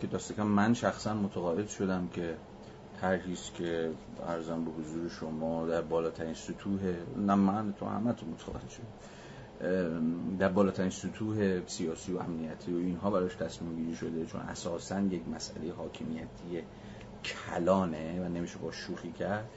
[0.00, 2.36] که داستکم من شخصا متقاعد شدم که
[3.00, 3.90] طرحی که
[4.28, 6.80] ارزم به حضور شما در بالاترین سطوح
[7.16, 9.11] نه من تو همه تو متقاعد شد
[10.38, 15.28] در بالاترین سطوح سیاسی و امنیتی و اینها براش تصمیم گیری شده چون اساسا یک
[15.28, 16.62] مسئله حاکمیتی
[17.24, 19.48] کلانه و نمیشه با شوخی کرد.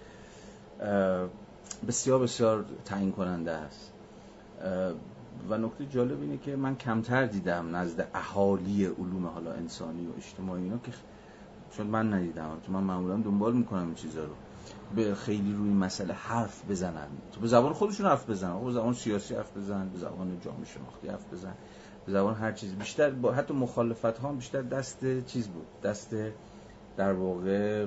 [1.88, 3.92] بسیار بسیار تعیین کننده است.
[5.50, 10.64] و نکته جالب اینه که من کمتر دیدم نزد اهالی علوم حالا انسانی و اجتماعی
[10.64, 10.92] اینا که
[11.72, 14.34] چون من ندیدم من معمولا دنبال می‌کنم این چیزا رو.
[14.96, 17.08] به خیلی روی مسئله حرف بزنن.
[17.32, 21.08] تو به زبان خودشون حرف بزنن به زبان سیاسی حرف بزنن به زبان جامعه شناختی
[21.08, 21.56] حرف بزنن
[22.06, 22.76] به زبان هر چیز.
[22.76, 25.66] بیشتر با حتی مخالفت ها بیشتر دست چیز بود.
[25.84, 26.16] دست
[26.98, 27.86] در واقع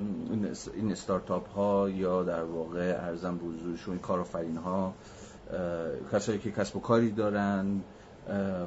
[0.73, 4.93] این استارتاپ ها یا در واقع ارزم بزرگشون کارآفرین ها
[6.11, 7.81] کسایی که کسب و کاری دارن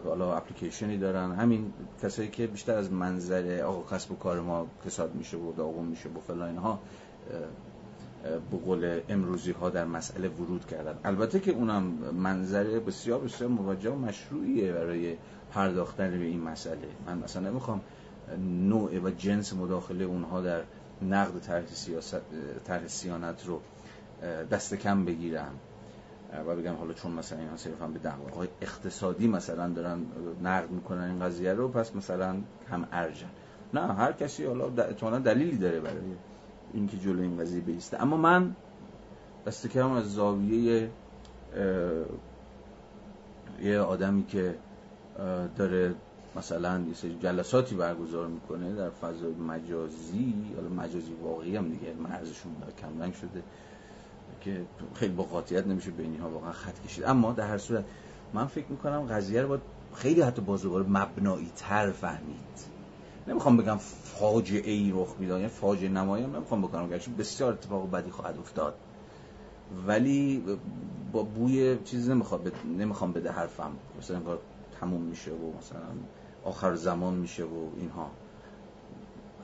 [0.04, 1.32] حالا اپلیکیشنی دارن.
[1.32, 5.86] همین کسایی که بیشتر از منظر آقا کسب و کار ما کساد میشه و داغون
[5.86, 6.78] میشه و فلان اینها
[8.22, 10.98] به قول امروزی ها در مسئله ورود کردن.
[11.04, 11.82] البته که اونم
[12.14, 15.16] منظر بسیار بسیار موجه و مشروعیه برای
[15.52, 16.88] پرداختن به این مسئله.
[17.06, 17.80] من مثلا نمی‌خوام
[18.68, 20.62] نوع و جنس مداخله اونها در
[21.02, 21.40] نقد
[22.64, 23.60] طرح سیانت رو
[24.50, 25.54] دست کم بگیرم.
[26.46, 29.98] و بگم حالا چون مثلا اینا صرفا به دعواهای اقتصادی مثلا دارن
[30.42, 32.36] نقد می‌کنن این قضیه رو پس مثلا
[32.70, 33.30] هم ارجن.
[33.74, 35.96] نه هر کسی حالا دلیلی داره برای
[36.74, 38.02] اینکه جلو این قضیه بیسته.
[38.02, 38.56] اما من
[39.46, 40.90] دست کم از زاویه
[43.62, 44.54] یه آدمی که
[45.56, 45.94] داره
[46.36, 53.02] مثلا یه جلساتی برگزار می‌کنه در فضای مجازی حالا مجازی واقعی هم دیگه مرزشون کم
[53.02, 53.42] رنگ شده
[54.40, 57.04] که خیلی با قاطعیت نمیشه بین ها واقعا خط کشید.
[57.04, 57.84] اما در هر صورت
[58.32, 59.60] من فکر می‌کنم قضیه رو باید
[59.94, 62.71] خیلی حتی بازوبار مبنایی تر فهمید.
[63.28, 67.90] نمی‌خوام بگم فاجعه ای رخ می‌داد یعنی فاجعه نمایی هم نمی‌خوام بکنم گرچه بسیار اتفاق
[67.90, 68.74] بدی خواهد افتاد.
[69.86, 70.44] ولی
[71.12, 73.72] با بوی چیزی نمی‌خواد نمی‌خوام بده حرفم.
[73.98, 74.38] مثلا انگار
[74.80, 75.80] تموم میشه و مثلا
[76.44, 78.10] آخر زمان میشه و اینها.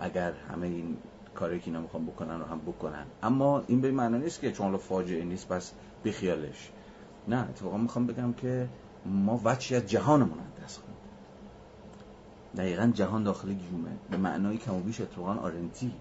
[0.00, 0.96] اگر همه این
[1.34, 3.04] کاری که اینا می‌خوام بکنن رو هم بکنن.
[3.22, 5.72] اما این به معنی نیست که چون فاجعه نیست پس
[6.04, 6.70] بخیالش
[7.28, 8.68] نه اتفاقا می‌خوام بگم که
[9.06, 10.38] ما وچی از جهانمون
[12.56, 15.92] دقیقا جهان داخل گیومه به معنای کم و بیش اتفاقا آرنتی.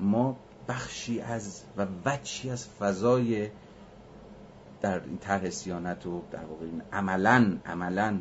[0.00, 0.36] ما
[0.68, 3.50] بخشی از و وجهی از فضای
[4.80, 8.20] در این طرح صیانت و در واقع این عملا عملا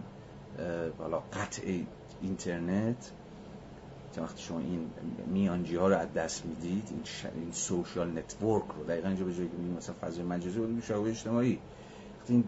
[0.97, 1.81] بالا قطع
[2.21, 3.11] اینترنت
[4.17, 4.89] وقتی شما این
[5.27, 7.25] میانجی ها رو از دست می‌دید این, ش...
[7.25, 11.59] این social network رو دقیقا اینجا به جایی که مثلا فضای مجازی بود شبکه اجتماعی.
[12.27, 12.43] این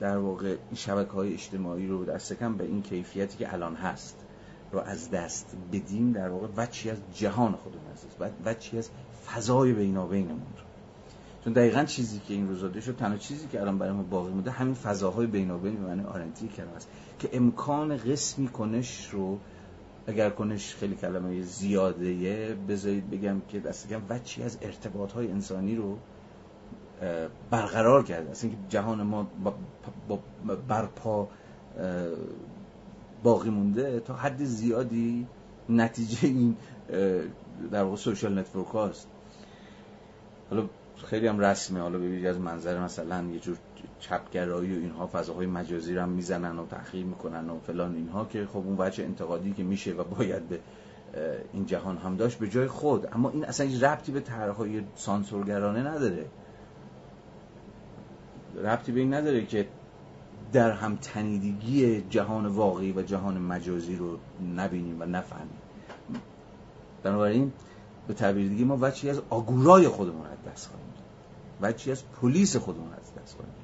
[0.00, 4.24] در واقع این شبکه های اجتماعی رو دست کم به این کیفیتی که الان هست.
[4.72, 8.06] رو از دست بدیم در واقع وچی از جهان خودمون هست
[8.44, 8.90] وچی از
[9.26, 10.64] فضای بینابینمون رو.
[11.44, 14.50] چون دقیقا چیزی که این روزا شد تنها چیزی که الان برای ما باقی مونده
[14.50, 19.38] همین فضاهای بینابین به معنی آرنتی کرده است که امکان قسمی کنش رو
[20.06, 25.76] اگر کنش خیلی کلمه زیاده بذارید بگم که دست کم وچی از ارتباط های انسانی
[25.76, 25.98] رو
[27.50, 28.44] برقرار کرده است.
[28.44, 29.26] اینکه جهان ما
[30.08, 30.18] با
[30.68, 31.28] برپا
[33.22, 35.26] باقی مونده تا حد زیادی
[35.68, 36.56] نتیجه این
[37.70, 39.08] در واقع social network هاست.
[40.50, 40.64] حالا
[41.06, 43.56] خیلی هم رسمه حالا ببینید از منظر مثلا یه جور
[44.00, 48.46] چپگرایی و اینها فضاهای مجازی رو هم می‌زنن و تحقیر می‌کنن و فلان اینها که
[48.46, 50.60] خب اون وجه انتقادی که میشه و باید به
[51.52, 53.08] این جهان هم داشت به جای خود.
[53.12, 56.26] اما این اصلا هیچ ربطی به طرحهای سانسورگرانه نداره.
[58.64, 59.68] ربطی به این نداره که
[60.52, 64.18] در هم تنیدگی جهان واقعی و جهان مجازی رو
[64.56, 65.58] نبینیم و نفهمیم.
[67.02, 67.52] بنابراین
[68.08, 70.88] به تعبیر دیگه ما وجهی از آگورای خودمون از دست خواهیم
[71.60, 73.54] وجهی از پولیس خودمون از دست خواهیم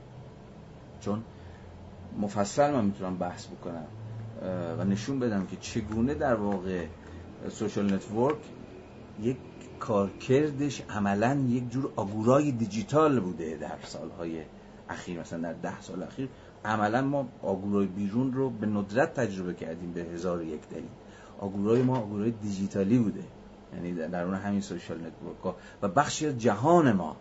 [1.01, 1.23] چون
[2.21, 3.87] مفصل من می‌تونم بحث بکنم
[4.79, 6.87] و نشون بدم که چگونه در واقع
[7.49, 8.37] social network
[9.23, 9.37] یک
[9.81, 14.43] کارکردش عملا یک جور آگورای دیجیتال بوده در سالهای
[14.89, 16.29] اخیر مثلا در ده سال اخیر.
[16.65, 20.89] عملا ما آگورای بیرون رو به ندرت تجربه کردیم به هزار یک دلیل.
[21.39, 23.25] آگورای ما آگورای دیجیتالی بوده.
[23.75, 27.17] یعنی در اون همین social network و بخشی از جهان ما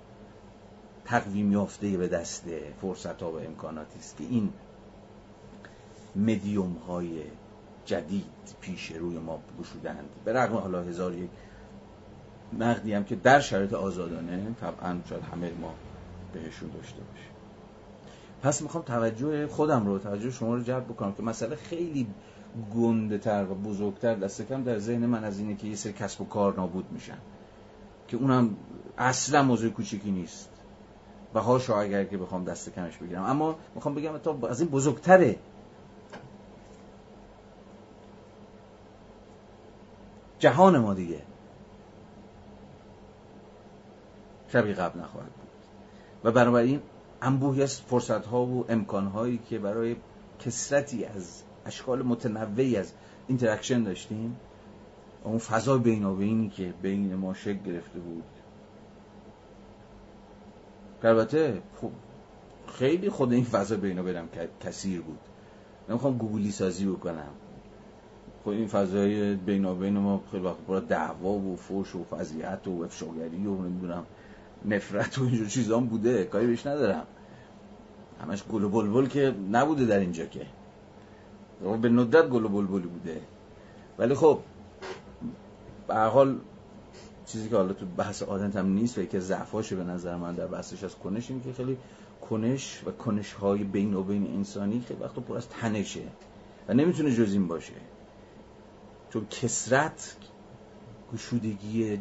[1.05, 2.45] تقویم یافته به دست
[2.81, 4.53] فرصت ها و امکاناتی است که این
[6.15, 7.23] مدیوم های
[7.85, 8.25] جدید
[8.61, 11.29] پیش روی ما گشودند به رغم حالا هزار یک
[12.59, 15.73] نقدی هم که در شرایط آزادانه طبعا شاید همه ما
[16.33, 17.32] بهشون داشته باشیم.
[18.43, 22.07] پس می‌خوام توجه خودم رو توجه شما رو جلب بکنم که مسئله خیلی
[22.75, 26.21] گنده تر و بزرگتر دست کم در ذهن من از اینه که یه سری کسب
[26.21, 27.17] و کار نابود میشن.
[28.07, 28.55] که اونم
[28.97, 30.49] اصلا موضوع کوچیکی نیست.
[31.33, 33.23] و هاشو اگر که بخوام دست کمش بگیرم.
[33.23, 35.35] اما می‌خوام بگم تا از این بزرگتره.
[40.39, 41.21] جهان ما دیگه.
[44.47, 45.49] شبیه قبل نخواهد بود.
[46.23, 46.81] و بنابراین
[47.23, 49.95] انبوهی از فرصت ها و امکان هایی که برای
[50.39, 52.93] کثرتی از اشکال متنوعی از
[53.27, 54.35] interaction داشتیم.
[55.23, 58.23] اون فضا بینابینی که بین ما شکل گرفته بود.
[61.03, 61.91] البته خب
[62.67, 64.29] خیلی خود این فضا بینابینم
[64.61, 65.19] کثیف بود.
[65.89, 67.31] نمی‌خوام گوگلی سازی بکنم.
[68.43, 73.47] خب این فضای بینابین ما خیلی وقت برای دعوا و فوش و فضیحت و افشاگری
[73.47, 74.05] و نمی‌دونم.
[74.65, 77.07] نفرت و اینجور چیزان بوده کاری بهش ندارم.
[78.21, 80.45] همش گل و بلبل که نبوده در اینجا که.
[81.81, 83.21] به ندرت گل و بلبلی بوده.
[83.97, 84.39] ولی خب
[85.87, 86.39] به حال
[87.25, 90.47] چیزی که حالا تو بحث آدنت هم نیست و که ضعفاشه به نظر من در
[90.47, 91.77] بحثش از کنش این که خیلی
[92.29, 96.01] کنش و کنش های بین و بین انسانی خیلی وقت پر از تنشه
[96.67, 97.73] و نمی‌تونه جز این باشه.
[99.09, 100.15] چون کسرت
[101.13, 101.99] گشودگی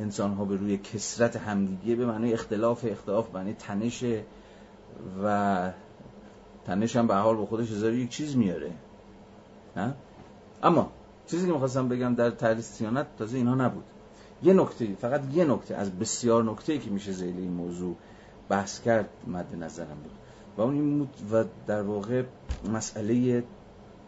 [0.00, 4.04] انسان ها به روی کسرت همدیگه به معنی اختلاف اختلاف معنی تنش
[5.24, 5.70] و
[6.64, 8.72] تنش هم به حال به خودش هزار یک چیز میاره.
[9.76, 9.94] نه؟
[10.62, 10.90] اما
[11.26, 13.84] چیزی که می‌خواستم بگم در تحلیل سیانت تازه اینا نبود.
[14.42, 17.96] یه نکته فقط یه نکته از بسیار نکته که میشه زیل این موضوع
[18.48, 20.12] بحث کرد مد نظرم بود.
[20.56, 22.22] و اون این بود و در واقع
[22.72, 23.44] مسئله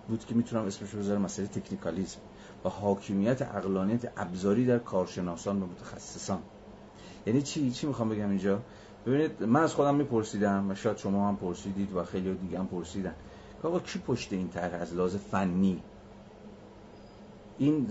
[0.08, 2.18] بود که می‌تونم اسمش رو بذارم مسئله تکنیکالیزم
[2.64, 6.38] و حاکمیت اقلانیت ابزاری در کارشناسان و متخصصان.
[7.26, 8.60] یعنی چی؟ چی می‌خوام بگم اینجا؟
[9.06, 13.14] ببینید من از خودم میپرسیدم و شاید شما هم پرسیدید و خیلی دیگه هم پرسیدن.
[13.62, 15.82] که آقا کی پشت این طرح از لحاظ فنی؟
[17.58, 17.86] این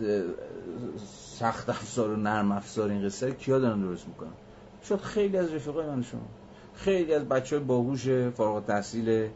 [1.39, 4.33] سخت افزار و نرم افزار این قصه کیا دارن درست می‌کنن؟
[4.83, 6.27] شاید خیلی از رفیقای من شما.
[6.75, 9.29] خیلی از بچه های باهوش فارغ تحصیل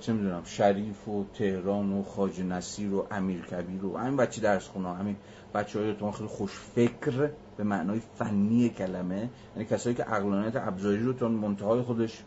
[0.00, 4.68] چه می‌دونم شریف و تهران و خاج نصیر و امیر کبیر و همین بچه درس
[4.68, 5.16] خونه همین
[5.54, 11.12] بچه های خیلی خوش فکر به معنای فنی کلمه یعنی کسایی که عقلانیت ابزاری رو
[11.12, 12.22] تا منتهای خودش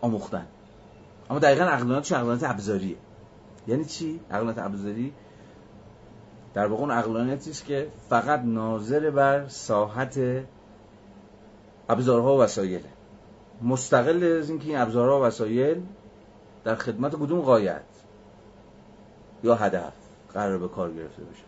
[0.00, 0.46] آموختن.
[1.30, 2.96] اما دقیقا عقلانیت عقلانیت ابزاریه.
[3.66, 5.12] یعنی چی؟ عقلانیت ابزاری
[6.54, 10.20] در واقع اون عقلانیتی است که فقط ناظر بر ساحت
[11.88, 12.80] ابزارها و وسایل
[13.62, 15.82] مستقل از اینکه این ابزارها و وسایل
[16.64, 17.82] در خدمت کدوم قایت
[19.44, 19.92] یا هدف
[20.34, 21.44] قرار به کار گرفته بشه.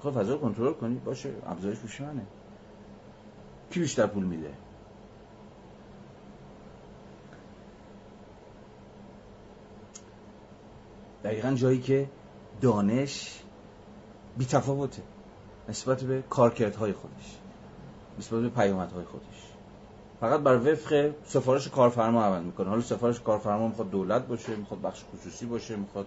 [0.00, 1.04] خب فضا کنترل کنید.
[1.04, 2.26] باشه ابزارش پیش منه.
[3.70, 4.50] کی بیشتر پول میده؟
[11.24, 12.10] دقیقا جایی که
[12.60, 13.42] دانش
[14.38, 15.02] بی تفاوته
[15.68, 17.38] نسبت به کارکردهای خودش
[18.18, 19.43] نسبت به پیامدهای خودش.
[20.20, 22.68] فقط بر وفق سفارش کارفرما عمل می‌کنه.
[22.68, 26.06] حالا سفارش کارفرما می‌خواد دولت باشه می‌خواد بخش خصوصی باشه می‌خواد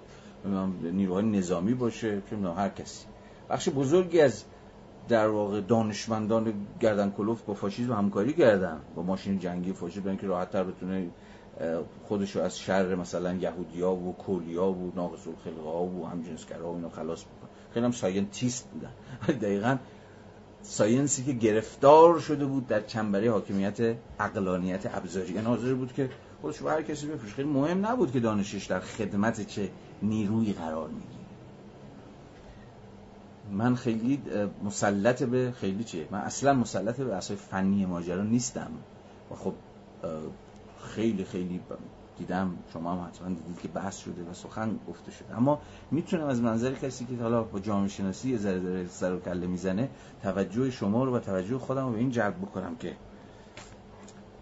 [0.81, 3.05] نیروهای نظامی باشه چه هر کسی.
[3.49, 4.43] بخش بزرگی از
[5.07, 10.27] در واقع دانشمندان گردن کلفت با فاشیسم همکاری کردن با ماشین جنگی فاشیسم برای اینکه
[10.27, 11.09] راحت تر بتونه
[12.07, 16.89] خودش رو از شر مثلا یهودیا و کولیا و ناقص الخلقه و همجنسگرا و اینا
[16.89, 17.49] خلاص بکنه.
[17.73, 18.91] خیلی هم scientist بودن.
[19.41, 19.77] دقیقا
[20.69, 25.33] ساینسی که گرفتار شده بود در چنبره حاکمیت اقلانیت ابزاری.
[25.33, 26.09] ناظر بود که
[26.41, 27.33] خودش هر کسی بفروش.
[27.33, 29.69] خیلی مهم نبود که دانشش در خدمت چه
[30.01, 31.17] نیروی قرار می‌گیره.
[33.51, 34.21] من خیلی
[34.63, 38.71] مسلط به خیلی چه من اصلا مسلط به اصلا فنی ماجرا نیستم.
[39.31, 39.53] و خب
[40.95, 41.59] خیلی خیلی
[42.17, 45.37] دیدم شما هم حتما دیدید که بحث شده و سخن گفته شده.
[45.37, 45.59] اما
[45.91, 49.47] می‌تونم از منظر کسی که حالا با جامعه شناسی یه ذره داره سر و کله
[49.47, 49.89] می‌زنه
[50.23, 52.95] توجه شما رو و توجه خودم رو به این جلب بکنم که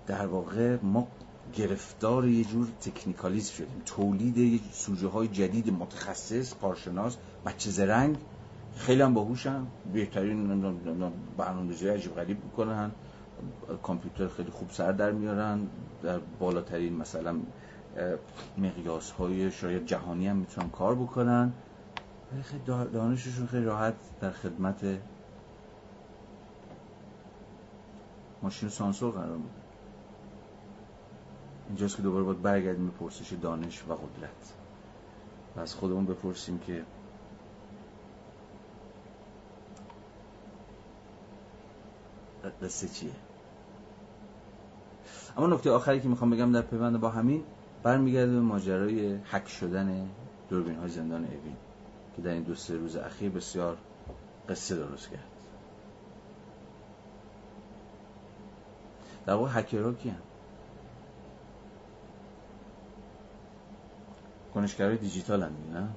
[0.08, 1.08] در واقع ما
[1.56, 3.82] گرفتار یه جور تکنیکالیزم شدیم.
[3.86, 8.18] تولید یه سوژه های جدید متخصص کارشناس بچه زرنگ.
[8.76, 9.68] خیلی هم باهوشن.
[9.94, 10.62] بهترین
[11.38, 12.92] برنامه‌ریزی عجیب غریب می‌کنن.
[13.84, 15.68] کامپیوتر خیلی خوب سر در میارن.
[16.04, 17.36] در بالاترین مثلا
[18.58, 21.54] مقیاس های شاید جهانی هم می‌تونن کار بکنن.
[22.44, 24.86] خیلی دانششون خیلی راحت در خدمت
[28.42, 29.50] ماشین سانسور قرار میده.
[31.68, 34.54] اینجاست که دوباره باید برگردیم به پرسش دانش و قدرت.
[35.56, 36.84] و از خودمون بپرسیم که
[42.62, 43.12] قصه چیه؟
[45.38, 47.44] اما نکته آخری که می‌خوام بگم در پیوند با همین
[47.86, 50.10] برمیگرده به ماجرای حک شدن
[50.50, 51.56] دوربین های زندان اوین
[52.16, 53.78] که در این دو سه روز اخیر بسیار
[54.50, 55.28] قصه درست کرد
[59.26, 60.22] در واقع هکرها کی هم؟
[64.54, 65.90] کنشگرهای دیجیتال هم نه؟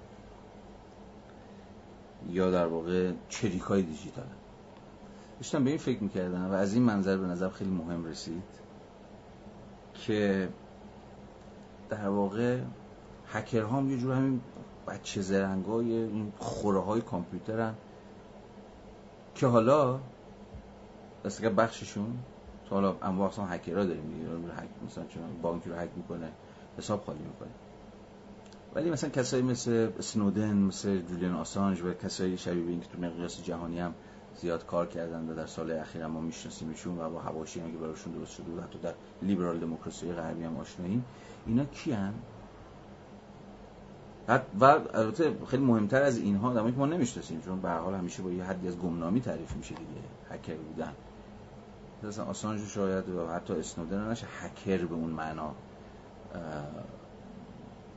[2.31, 4.31] یا در واقع چریک های دیجیتال هم.
[5.39, 8.43] داشتم به این فکر می‌کردم و از این منظر به نظر خیلی مهم رسید
[9.95, 10.49] که
[11.91, 12.61] در واقع
[13.33, 14.41] هکرها هم یه جور همین
[14.87, 17.75] بچه زرنگای این خوره های کامپیوترن
[19.35, 20.01] که حالا
[21.41, 22.19] که بخششون
[22.69, 24.29] تو حالا اما اصلا هکرها داریم دیگه.
[24.87, 26.33] مثلا چون بانکی رو هک می‌کنه
[26.79, 27.49] حساب خالی می‌کنه.
[28.75, 33.45] ولی مثلا کسایی مثل سنودن مثل جولیان آسانج و کسایی شبیه این که تو مقیاس
[33.45, 33.95] جهانی هم
[34.41, 38.13] زیاد کار کردن و در سال اخیر ما میشناسیمشون و با حواشی هم که براشون
[38.13, 41.05] درست شده و حتی در لیبرال دموکراسی غربی هم آشناییم.
[41.49, 42.15] اینا کیان
[44.61, 48.31] و البته خیلی مهمتر از اینها دمایی که ما نمی‌شناسیم چون به حال همیشه با
[48.31, 50.93] یه حدی از گمنامی تعریف میشه دیگه هکر بودن.
[52.03, 55.55] مثلا آسانج شاید و حتی اسنودن نشه هکر به اون معنا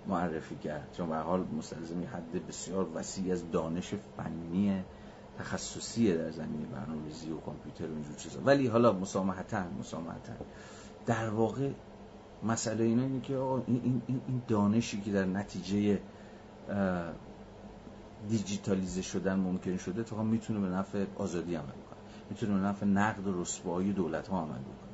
[0.08, 0.94] معرفی کرد.
[0.98, 4.84] چون به حال مستلزم حد بسیار وسیع از دانش فنی
[5.40, 8.40] تخصصی در زمینه برنامه‌ریزی و کامپیوتر و اینجور چیزا.
[8.46, 10.34] ولی حالا مسامحتا مسامحتا.
[11.06, 11.70] در واقع
[12.44, 14.02] مسئله اینا اینه که این,
[14.48, 16.00] دانشی که در نتیجه
[18.30, 22.00] دیجیتالیزه شدن ممکن شده تا می‌تونه به نفع آزادی عمل کنه.
[22.30, 24.92] می‌تونه به نفع نقد و رسوایی دولت ها عمل کنه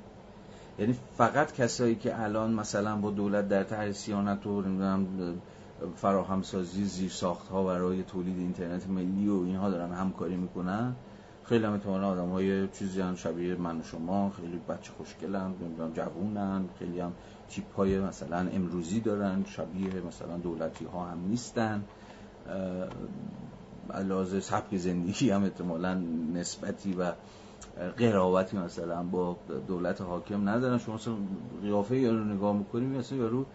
[0.79, 5.07] یعنی فقط کسایی که الان مثلا با دولت در طرح سیانت و نمی‌دونم
[5.95, 10.95] فراهم سازی زیر ساخت ها برای تولید اینترنت ملی و اینها دارن همکاری می‌کنن
[11.49, 15.93] خیلی هم احتمالا آدم های چیزی هم شبیه من و شما خیلی بچه خوشگلن نمی‌دونم
[15.93, 17.13] جوونن خیلی هم
[17.49, 21.83] تیپ های مثلا امروزی دارن شبیه مثلا دولتی ها هم نیستن.
[23.93, 25.93] علاوه سبک زندگی هم احتمالا
[26.33, 27.11] نسبتی و
[27.97, 29.37] قرابتی مثلا با
[29.67, 30.77] دولت حاکم ندارن.
[30.77, 31.13] شما مثلا
[31.61, 33.45] قیافه یارو نگاه می‌کنیم مثلا یارو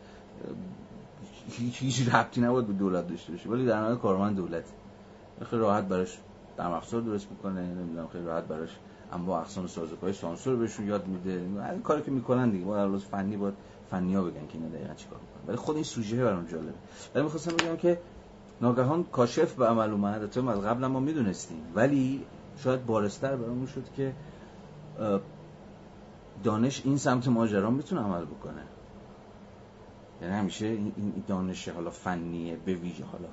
[1.51, 4.65] هیچ هیچ ربطی نباید به دولت داشته باشه ولی در نهایت کارمند دولت
[5.51, 6.19] خیلی راحت براش
[6.63, 8.79] در افزار درست می‌کنه نمی‌دونم خیلی راحت براش
[9.13, 11.31] اما اقسام سازوکارهای سانسور بهشون یاد میده.
[11.71, 13.55] این کاری که می‌کنن دیگه ما در فنی باید
[13.91, 15.49] فنیا بگن که اینا دقیقاً چیکار می‌کنن.
[15.49, 16.73] ولی خود این سوژه برام جالبه.
[17.15, 18.01] ولی می‌خواستم بگم که
[18.61, 20.31] ناگهان کاشف به عمل اومد.
[20.31, 21.63] تو از قبل ما می‌دونستیم.
[21.75, 22.25] ولی
[22.57, 24.13] شاید بارستر برامون شد که
[26.45, 28.63] دانش این سمت ماجرا می‌تونه عمل بکنه.
[30.23, 33.29] یعنی همیشه این دانش حالا فنیه به ویژه حالا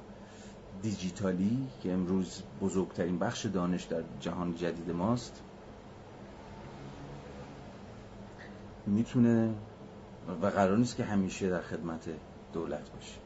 [0.82, 5.42] دیجیتالی که امروز بزرگترین بخش دانش در جهان جدید ماست
[8.86, 9.54] می‌تونه
[10.42, 12.10] و قرار نیست که همیشه در خدمت
[12.54, 13.20] دولت باشه.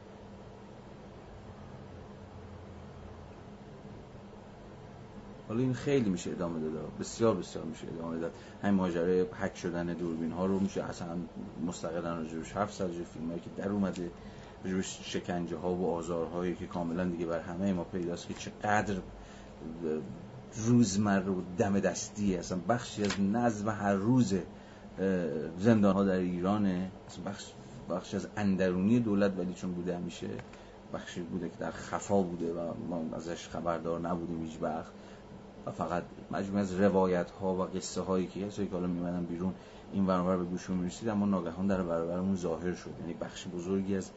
[5.48, 8.32] حالا این خیلی میشه ادامه داد بسیار بسیار میشه ادامه داد.
[8.62, 11.18] همین ماجرای هک شدن دوربین ها رو میشه اصلا
[11.66, 14.12] مستقلا راجبش حرف زد فیلم هایی که در اومده.
[14.64, 18.96] راجبش شکنجه ها و آزارهایی که کاملا دیگه بر همه ما پیداست که چقدر
[20.56, 24.34] روزمره و دم دستی اصلا بخشی از نظم هر روز
[25.60, 26.92] زندان ها در ایرانه.
[27.26, 27.46] بخش
[27.90, 30.28] بخشی از اندرونی دولت ولی چون بوده همیشه
[30.94, 34.92] بخشی بوده که در خفا بوده و ما ازش خبردار نبودیم هیچ وقت.
[35.66, 39.54] و فقط مجموعه از روایت ها و قصه هایی که کسایی که حالا میمدن بیرون
[39.94, 42.92] این برابر به گوشمون می‌رسید اما ناگهان در برابرمون ظاهر شد.
[43.00, 44.12] یعنی بخش بزرگی از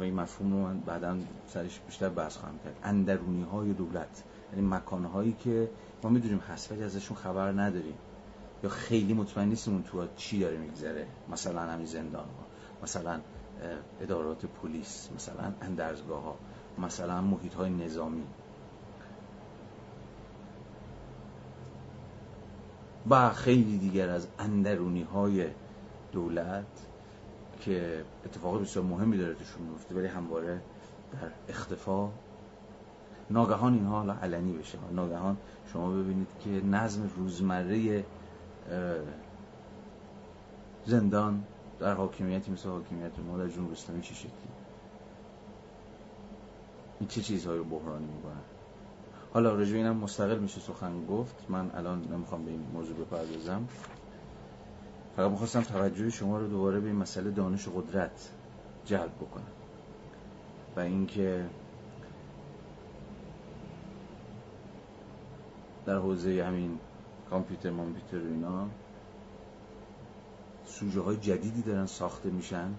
[0.00, 1.16] این مفهوم رو من بعدا
[1.46, 2.76] سرش بیشتر بحث خواهم کرد.
[2.82, 4.22] اندرونی های دولت
[4.52, 5.70] یعنی مکان هایی که
[6.02, 7.94] ما می‌دونیم هست ولی ازشون خبر نداریم
[8.62, 11.06] یا خیلی مطمئن نیستیم اون تو چی داره میگذره.
[11.30, 12.46] مثلا همین زندان ها
[12.82, 13.20] مثلا
[14.00, 16.36] ادارات پلیس مثلا اندرزگاه ها
[16.78, 18.24] مثلا محیط های نظامی.
[23.10, 25.46] و خیلی دیگر از اندرونی های
[26.12, 26.86] دولت
[27.64, 30.60] که اتفاق بسیار مهمی داره توشون میفته ولی همواره
[31.12, 32.10] در اختفا.
[33.30, 34.78] ناگهان اینها حالا علنی بشه.
[34.92, 35.36] ناگهان
[35.72, 38.04] شما ببینید که نظم روزمره
[40.86, 41.44] زندان
[41.80, 44.30] در حاکمیتی مثل حاکمیت ما در جنوب اسلامی چه شکلی؟
[47.00, 48.42] این چه چیزهایی رو بحرانی می‌کنن
[49.34, 51.46] حالا رجوع اینم مستقل میشه سخن گفت.
[51.48, 53.68] من الان نمی‌خوام به این موضوع بپردازم.
[55.16, 58.30] فقط می‌خواستم توجه شما رو دوباره به این مسئله دانش و قدرت
[58.84, 59.52] جلب بکنم.
[60.76, 61.44] و اینکه
[65.86, 66.78] در حوزه همین
[67.30, 68.68] کامپیوتر مامپیوتر و اینا
[70.66, 72.74] سوژه های جدیدی دارن ساخته میشن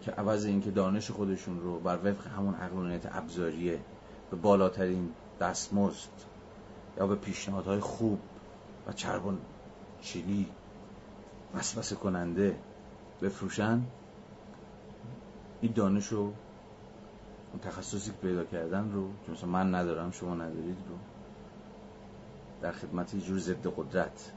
[0.00, 3.80] که عوض اینکه دانش خودشون رو بر وفق همون عقلانیت ابزاریه
[4.30, 5.08] به بالاترین
[5.40, 6.10] دستمزد
[6.98, 8.18] یا به پیشنهادهای خوب
[8.86, 9.38] و چربون
[10.00, 10.48] چیلی
[11.54, 12.58] وسوسه کننده
[13.22, 13.82] بفروشن.
[15.60, 16.20] این دانش رو
[17.52, 20.96] اون تخصصی که پیدا کردن رو که مثلا من ندارم شما ندارید رو
[22.62, 24.32] در خدمت یه جور ضد قدرت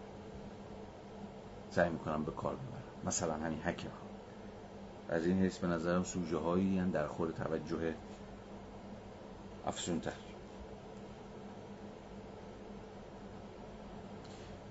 [1.71, 3.89] سعی می‌کنن به کار ببرن مثلا همین هکر
[5.09, 7.93] از این حیث به نظرم سوژه هایی در خور توجه
[9.65, 10.11] افسونتر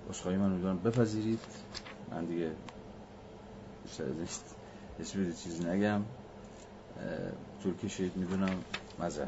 [0.09, 1.39] اصخایی من امیدوارم بپذیرید.
[2.11, 2.51] من دیگه
[3.83, 6.01] بیشتر از این چیزی نگم.
[7.63, 8.63] طول کشید می‌دونم.
[8.99, 9.25] مذر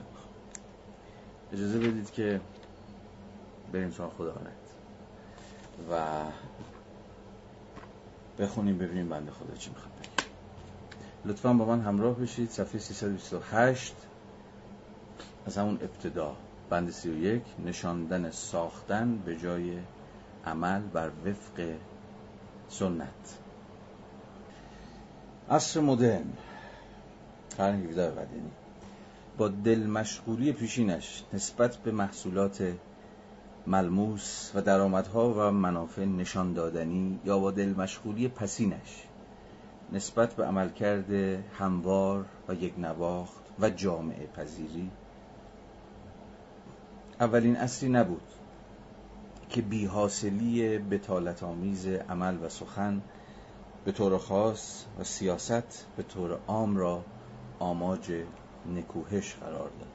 [1.53, 2.41] اجازه بدید که
[3.73, 4.35] بریم سوال خدا
[5.91, 6.23] و
[8.39, 10.27] بخونیم ببینیم بنده خدا چی می‌خواد بگه.
[11.25, 12.49] لطفا با من همراه بشید.
[12.49, 13.95] صفحه 328
[15.45, 16.35] از همون ابتدا.
[16.69, 19.79] بند 31 نشاندن ساختن به جای
[20.47, 21.75] عمل بر وفق
[22.69, 23.37] سنت.
[25.49, 26.25] عصر مدرن.
[27.57, 28.51] قرن 17 بدنی
[29.37, 32.73] با دل مشغولی پیشینش نسبت به محصولات
[33.67, 39.03] ملموس و درآمدها و منافع نشان دادنی یا با دل مشغولی پسینش
[39.91, 41.11] نسبت به عملکرد
[41.59, 44.91] هموار و یک نواخت و جامعه پذیری.
[47.19, 48.21] اولین اصلی نبود.
[49.49, 53.01] که بیحاصلی بتالت آمیز عمل و سخن
[53.85, 57.03] به طور خاص و سیاست به طور عام را
[57.59, 58.11] آماج
[58.75, 59.87] نکوهش قرار داد.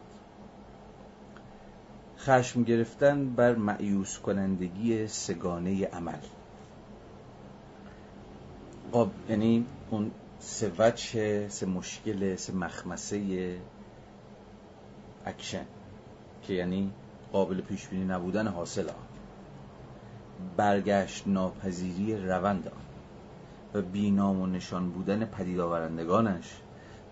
[2.19, 6.19] خشم گرفتن بر معیوس کنندگی سگانه عمل.
[8.93, 13.59] قاب یعنی اون سه وجه سه مشکل سه مخمسه
[15.27, 15.65] اکشن
[16.43, 16.91] که یعنی
[17.33, 19.12] قابل پیش بینی نبودن حاصل آن.
[20.57, 22.83] برگشت ناپذیری روند آن
[23.75, 26.61] و بینام و نشان بودن پدید آورندگانش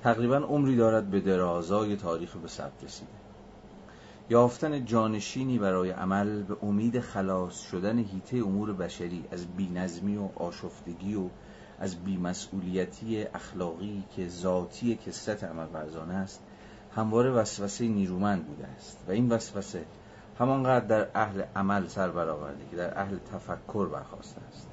[0.03, 3.11] تقریبا عمری دارد به درازای تاریخ به ثبت رسیده.
[4.31, 11.15] یافتن جانشینی برای عمل به امید خلاص شدن حیطه امور بشری از بینظمی و آشفتگی
[11.15, 11.29] و
[11.79, 15.67] از بیمسئولیتی اخلاقی که ذاتی کثرت عمل
[16.13, 16.43] است
[16.97, 19.85] همواره وسوسه نیرومند بوده است و این وسوسه
[20.41, 24.69] همانقدر در اهل عمل سر برآورده که در اهل تفکر برخواسته است.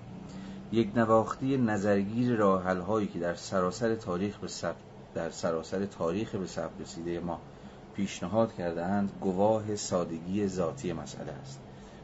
[0.71, 4.47] یک نواختی نظرگیر راه هایی که در سراسر تاریخ به
[5.15, 7.39] در سراسر تاریخ به ثبت رسیده ما
[7.95, 11.59] پیشنهاد کردهاند گواه سادگی ذاتی مسئله است.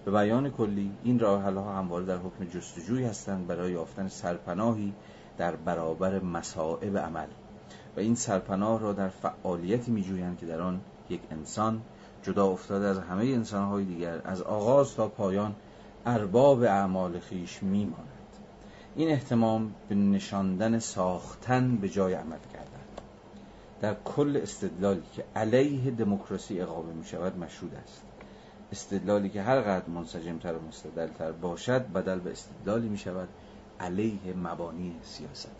[0.06, 4.94] به بیان کلی این راه ها همواره در حکم جستجوی هستند برای یافتن سرپناهی
[5.38, 7.28] در برابر مصائب عمل
[7.98, 11.82] و این سرپناه را در فعالیتی میجویند که در آن یک انسان
[12.24, 15.56] جدا افتاده از همه انسانهای دیگر از آغاز تا پایان
[16.06, 18.08] ارباب اعمال خیش میماند.
[18.96, 22.68] این احتمام به نشاندن ساختن به جای عمل کردن.
[23.82, 28.02] در کل استدلالی که علیه دموکراسی اقامه می شود مشهود است.
[28.72, 33.28] استدلالی که هر قدر منسجمتر و مستدلتر باشد بدل به استدلالی می شود
[33.80, 35.56] علیه مبانی سیاست.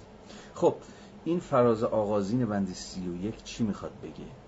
[0.56, 0.76] خب
[1.26, 4.43] این فراز آغازین بند سی و یک چی می‌خواد بگه؟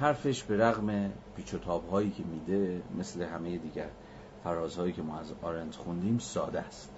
[0.00, 3.88] حرفش به رغم پیچ و که میده مثل همه دیگر
[4.44, 6.90] فرازهایی که ما از آرنت خوندیم ساده است.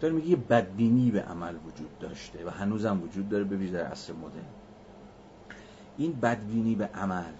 [0.00, 4.12] داره میگه یه بدبینی به عمل وجود داشته و هنوزم وجود داره به در عصر
[4.12, 4.44] مدرن.
[5.96, 7.32] این بدبینی به عمل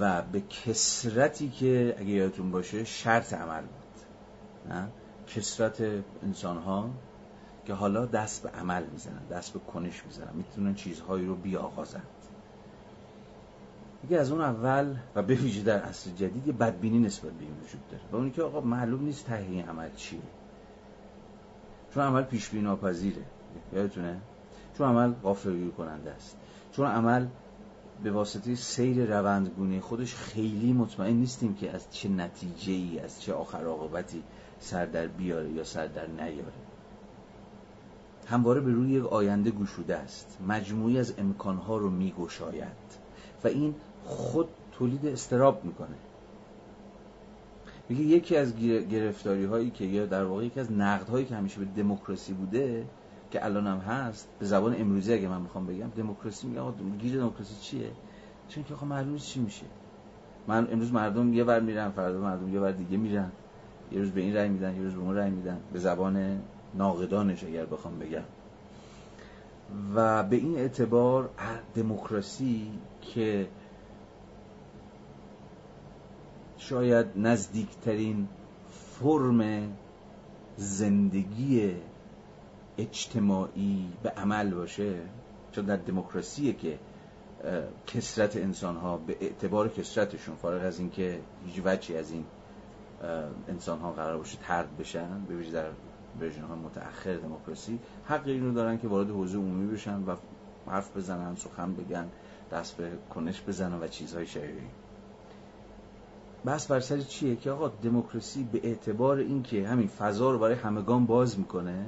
[0.00, 4.88] و به کسرتی که اگه یادتون باشه شرط عمل بود نه؟
[5.26, 5.80] کسرت
[6.22, 6.90] انسان ها
[7.66, 12.02] که حالا دست به عمل می‌زنن دست به کنش می‌زنن می‌تونن چیزهایی رو بیاغازن
[14.08, 17.54] دیگه از اون اول و به ویژه در عصر جدید یه بدبینی نسبت به این
[17.64, 18.02] وجود داره.
[18.12, 20.20] و اونی که آقا معلوم نیست تهیه عمل چیه.
[21.94, 23.22] چون عمل پیش بینی ناپذیره.
[23.72, 24.20] یادتونه؟
[24.78, 26.36] چون عمل غافلگیر کننده است.
[26.72, 27.26] چون عمل
[28.02, 33.34] به واسطه سیر روندگونه خودش خیلی مطمئن نیستیم که از چه نتیجه ای از چه
[33.34, 34.22] آخر عاقبتی
[34.60, 36.52] سر در بیاره یا سر در نیاره.
[38.26, 40.38] همواره به روی یک آینده گشوده است.
[40.48, 43.06] مجموعی از امکانها رو میگشاید.
[43.44, 43.74] و این
[44.06, 45.96] خود تولید استراب می‌کنه.
[47.88, 48.56] میگه یکی از
[48.90, 52.84] گرفتاری هایی که یا در واقع یکی از نقد هایی که همیشه به دموکراسی بوده
[53.30, 56.62] که الان هم هست به زبان امروزی اگه من می‌خوام بگم دموکراسی میگه
[56.98, 57.90] گیر دموکراسی چیه؟
[58.48, 59.66] چون که آقا معلوم چی میشه.
[60.46, 63.32] من امروز مردم یه ور میرن فردا مردم یه ور دیگه میرن.
[63.92, 65.60] یه روز به این رأی میدن یه روز به اون رأی میدن.
[65.72, 66.42] به زبان
[66.74, 68.22] ناقدانش اگر بخوام بگم.
[69.94, 71.30] و به این اعتبار
[71.74, 73.48] دموکراسی که
[76.58, 78.28] شاید نزدیکترین
[78.70, 79.72] فرم
[80.56, 81.74] زندگی
[82.78, 85.00] اجتماعی به عمل باشه
[85.52, 86.78] چون در دموکراسیه که
[87.86, 92.24] کسرت انسان ها به اعتبار کسرتشون فارغ از اینکه هیچ وجهی از این
[93.48, 95.70] انسان ها قرار باشه ترد بشن به ویژه در
[96.20, 100.16] ورژن های متأخر دموکراسی حق اینو دارن که وارد حوزه عمومی بشن و
[100.66, 102.08] حرف بزنن سخن بگن
[102.52, 104.62] دست به کنش بزنن و چیزهای شبیه
[106.46, 111.06] بس بر سر چیه که آقا دموکراسی به اعتبار اینکه همین فضا رو برای همگان
[111.06, 111.86] باز می‌کنه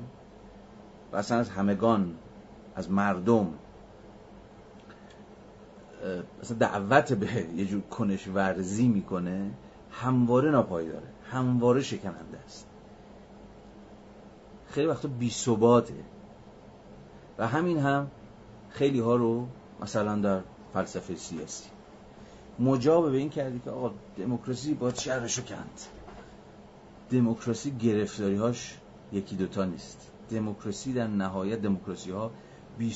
[1.13, 2.15] و اصلا از همگان
[2.75, 3.55] از مردم
[6.43, 9.51] مثلا دعوت به یه جور کنش ورزی می‌کنه
[9.91, 12.67] همواره ناپایداره همواره شکننده است.
[14.69, 16.05] خیلی وقتا بی ثباته.
[17.39, 18.11] و همین هم
[18.71, 19.47] خیلی ها رو
[19.81, 20.41] مثلا در
[20.73, 21.71] فلسفه سیاسی
[22.59, 25.81] مجاب به این کردی که آقا دموکراسی باید شرشو کند.
[27.11, 28.79] دموکراسی گرفتاری هاش
[29.13, 30.11] یکی دوتا نیست.
[30.31, 32.31] دموکراسی در نهایت دموکراسی ها
[32.79, 32.95] بی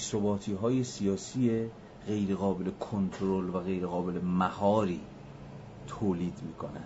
[0.63, 1.71] های سیاسی
[2.07, 5.01] غیر قابل کنترل و غیر قابل مهاری
[5.87, 6.85] تولید می‌کنن.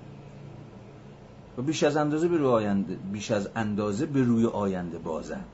[1.59, 5.45] و بیش از اندازه به روی آینده بیش از اندازه به روی آینده بازن.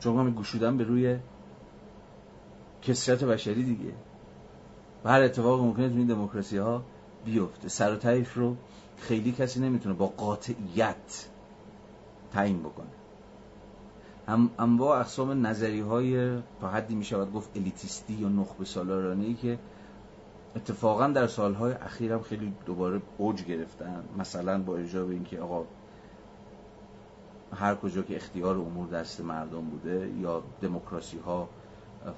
[0.00, 1.18] چون همین گشودن به روی
[2.82, 3.92] کسرت بشری دیگه.
[5.04, 6.82] و هر اتفاق ممکنه تو این دموکراسی ها
[7.24, 7.68] بیفته.
[7.68, 8.56] سر و تایف رو
[8.98, 11.28] خیلی کسی نمی‌تونه با قاطعیت
[12.32, 12.86] تعیین بکنه.
[14.28, 19.34] هم انواع اقسام نظری های تا حدی می شود گفت الیتیستی یا نخبه سالارانه ای
[19.34, 19.58] که
[20.56, 24.04] اتفاقا در سالهای اخیر هم خیلی دوباره اوج گرفتن.
[24.18, 25.64] مثلا با ارجاع به اینکه آقا
[27.52, 31.48] هر کجا که اختیار امور دست مردم بوده یا دموکراسی ها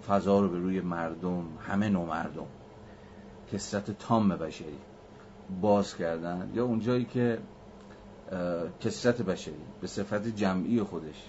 [0.09, 2.47] فضا رو به روی مردم همه نوع مردم
[3.53, 4.79] کسرت تام بشری.
[5.61, 6.51] باز کردن.
[6.55, 7.39] یا اونجایی که
[8.81, 9.63] کسرت بشری.
[9.81, 11.25] به صفت جمعی خودش.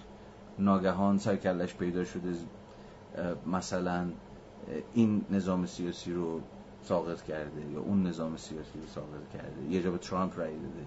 [0.59, 2.33] ناگهان سرکلش پیدا شده.
[3.47, 4.07] مثلا
[4.93, 6.41] این نظام سیاسی رو
[6.83, 9.63] ساقط کرده یا اون نظام سیاسی رو ساقط کرده.
[9.69, 10.85] یه جا به ترامپ رای داده.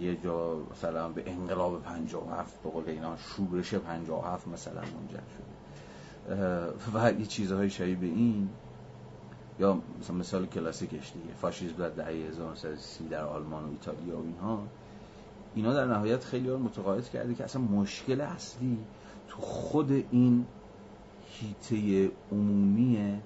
[0.00, 5.58] یه جا مثلا به انقلاب 57 به قول اینا شورش 57 مثلا منجر شده.
[6.94, 8.48] و یه چیزهای شبیه به این.
[9.60, 14.62] یا مثلا مثال کلاسیکش دیگه فاشیسم در دهه 1930 در آلمان و ایتالیا و اینها.
[15.54, 18.78] اینا در نهایت خیلی متقاعد کرده که اصلا مشکل اصلی
[19.28, 20.46] تو خود این
[21.26, 23.20] هیته عمومی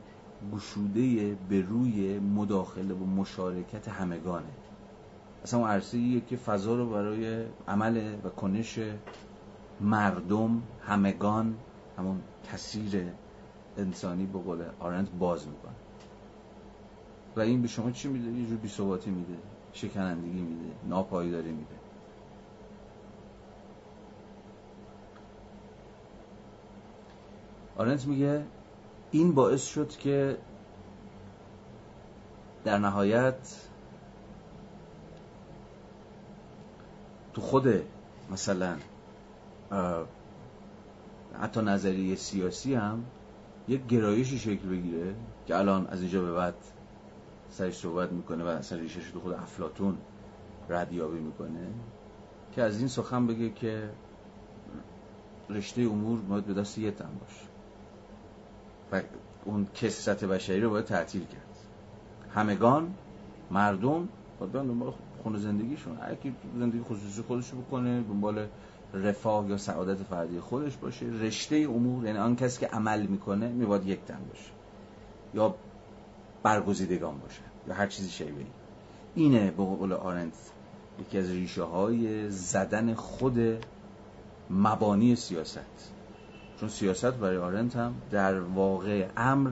[0.54, 4.46] گشوده به روی مداخله و مشارکت همگانه.
[5.42, 8.78] اصلا اون عرصه که فضا رو برای عمل و کنش
[9.80, 11.54] مردم همگان
[11.98, 12.20] همون
[12.52, 13.04] کثیر
[13.76, 15.81] انسانی به قول آرنت باز می‌کنه.
[17.36, 19.34] و این به شما چی میده؟ یه جور بیثباتی میده
[19.72, 21.74] شکنندگی میده ناپایداری میده
[27.76, 28.44] آرنت میگه
[29.10, 30.38] این باعث شد که
[32.64, 33.56] در نهایت
[37.34, 37.68] تو خود
[38.30, 38.76] مثلا
[41.40, 43.04] حتی نظریه سیاسی هم
[43.68, 45.14] یک گرایشی شکل بگیره
[45.46, 46.54] که الان از اینجا به بعد
[47.52, 49.98] سرش صحبت می‌کنه و اصلا ریشش تو خود افلاتون
[50.68, 51.66] ردیابی می‌کنه
[52.52, 53.90] که از این سخن بگه که
[55.50, 57.46] رشته امور باید به دست یه تن باشه
[58.92, 59.02] و
[59.44, 61.56] اون کسرت بشری رو باید تعطیل کرد.
[62.34, 62.94] همگان
[63.50, 65.96] مردم باید دنبال خونه زندگیشون.
[65.96, 68.46] هر کی زندگی خصوصی خودش رو بکنه دنبال
[68.94, 71.06] رفاه یا سعادت فردی خودش باشه.
[71.06, 74.50] رشته امور یعنی آن کسی که عمل می‌کنه میباید یک تن باشه.
[75.34, 75.54] یا
[76.42, 78.44] برگزیدگان باشه یا هر چیزی شیبه
[79.14, 80.32] اینه به قول آرنت
[81.00, 83.64] یکی از ریشه های زدن خود
[84.50, 85.92] مبانی سیاست.
[86.60, 89.50] چون سیاست برای آرنت هم در واقع امر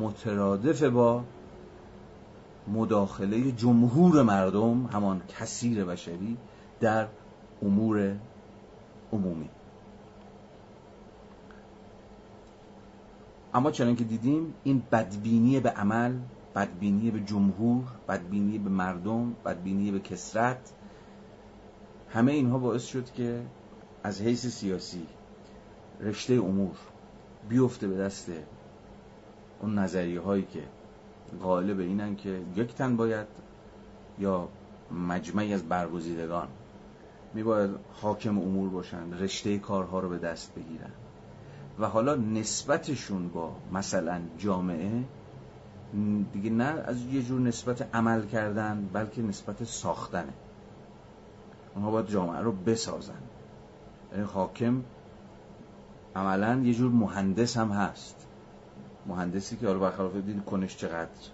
[0.00, 1.24] مترادف با
[2.68, 6.36] مداخله جمهور مردم همان کثیر بشری
[6.80, 7.06] در
[7.62, 8.16] امور
[9.12, 9.48] عمومی.
[13.54, 16.14] اما چنان که دیدیم این بدبینی به عمل
[16.54, 20.72] بدبینی به جمهور بدبینی به مردم بدبینی به کسرت
[22.08, 23.42] همه اینها باعث شد که
[24.02, 25.06] از حیث سیاسی
[26.00, 26.76] رشته امور
[27.48, 28.30] بیفته به دست
[29.60, 30.62] اون نظریه هایی که
[31.42, 33.26] غالب اینن که یک تن باید
[34.18, 34.48] یا
[35.08, 36.48] مجمعی از برگزیدگان
[37.34, 37.70] می باید
[38.02, 40.90] حاکم امور باشن رشته کارها رو به دست بگیرن.
[41.80, 45.04] و حالا نسبتشون با مثلا جامعه
[46.32, 50.32] دیگه نه از یه جور نسبت عمل کردن بلکه نسبت ساختنه.
[51.74, 53.22] اونها باید جامعه رو بسازن.
[54.12, 54.82] یعنی حاکم
[56.16, 58.26] عملا یه جور مهندس هم هست.
[59.06, 61.30] مهندسی که حالا برخلاف دید کنش چقدر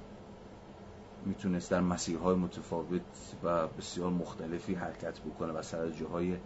[1.26, 3.00] می‌تونست در مسیرهای متفاوت
[3.44, 6.36] و بسیار مختلفی حرکت بکنه و سر جاهای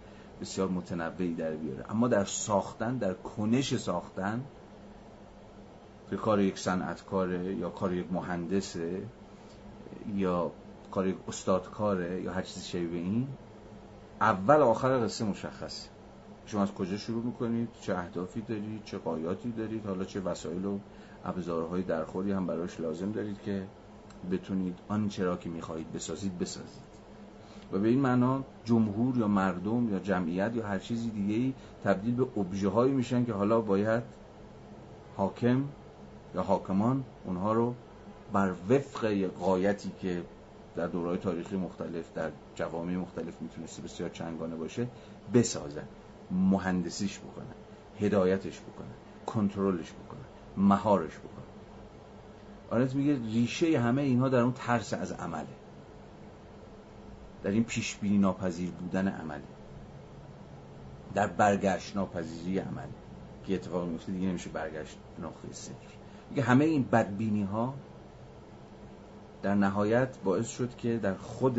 [0.41, 1.85] بسیار متنوعی در بیاره.
[1.91, 4.45] اما در ساختن در کنش ساختن
[6.11, 9.03] که کار یک صنعتکاره یا کار یک مهندسه
[10.15, 10.53] یا
[10.91, 13.29] کار یک استادکاره یا هر چیزی شبیه این
[14.21, 15.89] اول آخر قصه مشخصه.
[16.47, 20.79] شما از کجا شروع می‌کنید؟ چه اهدافی دارید؟ چه قایاتی دارید؟ حالا چه وسایل و
[21.25, 23.67] ابزارهای درخوری هم براش لازم دارید که
[24.31, 26.90] بتونید آنچه را که می‌خواهید بسازید بسازید.
[27.73, 31.55] و به این معنا جمهور یا مردم یا جمعیت یا هر چیزی دیگه ای
[31.85, 34.03] تبدیل به ابژه هایی میشن که حالا باید
[35.17, 35.65] حاکم
[36.35, 37.75] یا حاکمان اونها رو
[38.33, 40.23] بر وفق قایتی که
[40.77, 44.87] در دورهای تاریخی مختلف در جوامع مختلف می‌تونسته بسیار چنگانه باشه
[45.35, 45.85] بسازن
[46.31, 47.55] مهندسیش بکنن
[48.01, 48.95] هدایتش بکنن
[49.27, 50.21] کنترلش بکنن
[50.57, 51.51] مهارش بکنن.
[52.71, 55.47] آرنت میگه ریشه همه اینها در اون ترس از عمله.
[57.43, 59.43] در این پیش بینی ناپذیر بودن عمله
[61.15, 62.89] در برگشت ناپذیری عمل
[63.47, 65.75] که اتفاق میفته دیگه نمیشه برگشت نقطه صفر
[66.31, 67.75] میگه همه این بدبینی ها
[69.43, 71.59] در نهایت باعث شد که در خود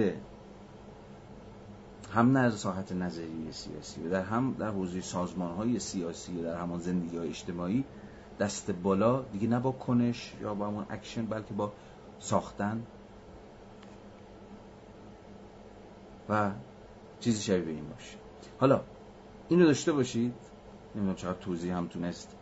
[2.13, 6.59] هم در ساحت نظری سیاسی و در هم در حوزه سازمان های سیاسی و در
[6.59, 7.83] همان زندگی های اجتماعی
[8.39, 11.71] دست بالا دیگه نه با کنش یا با همون اکشن بلکه با
[12.19, 12.83] ساختن
[16.29, 16.51] و
[17.19, 18.17] چیزی شبیه به این باشه.
[18.59, 18.81] حالا
[19.49, 20.33] اینو داشته باشید.
[20.95, 22.35] نمی‌دونم چقدر توضیح هم تونست.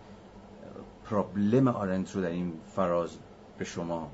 [1.06, 3.10] پرابلم آرنت رو در این فراز
[3.58, 4.12] به شما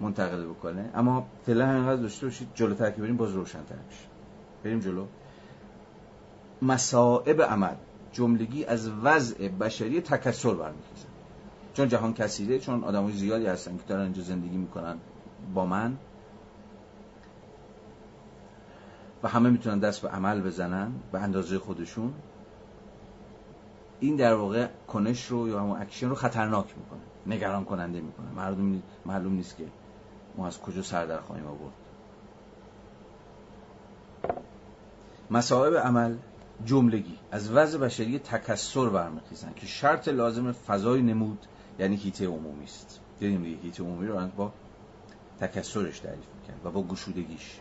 [0.00, 0.90] منتقل بکنه.
[0.94, 4.06] اما فعلا همینقدر داشته باشید جلوتر که بریم باز روشنتر میشه.
[4.64, 5.06] بریم جلو.
[6.62, 7.74] مسائب عمل
[8.12, 11.08] جملگی از وضع بشری تکسر برمیخیزن
[11.74, 14.96] چون جهان کثیره چون آدمای زیادی هستن که دارن اینجا زندگی می‌کنن
[15.54, 15.96] با من.
[19.22, 22.14] و همه می‌تونن دست به عمل بزنن به اندازه خودشون
[24.00, 28.30] این در واقع کنش رو یا همون اکشن رو خطرناک می‌کنه نگران کننده می‌کنه.
[28.30, 29.64] مردم معلوم نیست که
[30.36, 31.72] ما از کجا سر در خواهیم آورد.
[35.30, 36.16] مصائب عمل
[36.64, 41.46] جملگی از وضع بشری تکثر برمیخیزن که شرط لازم فضای نمود
[41.78, 43.00] یعنی هیته عمومی است.
[43.20, 44.52] دیدیم دیگه هیته عمومی رو با
[45.40, 47.60] تکسرش تعریف میکن و با گشودگیش.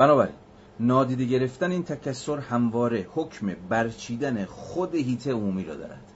[0.00, 0.34] بنابراین
[0.80, 6.12] نادیده گرفتن این تکسر همواره حکم برچیدن خود هیته عمومی را دارد.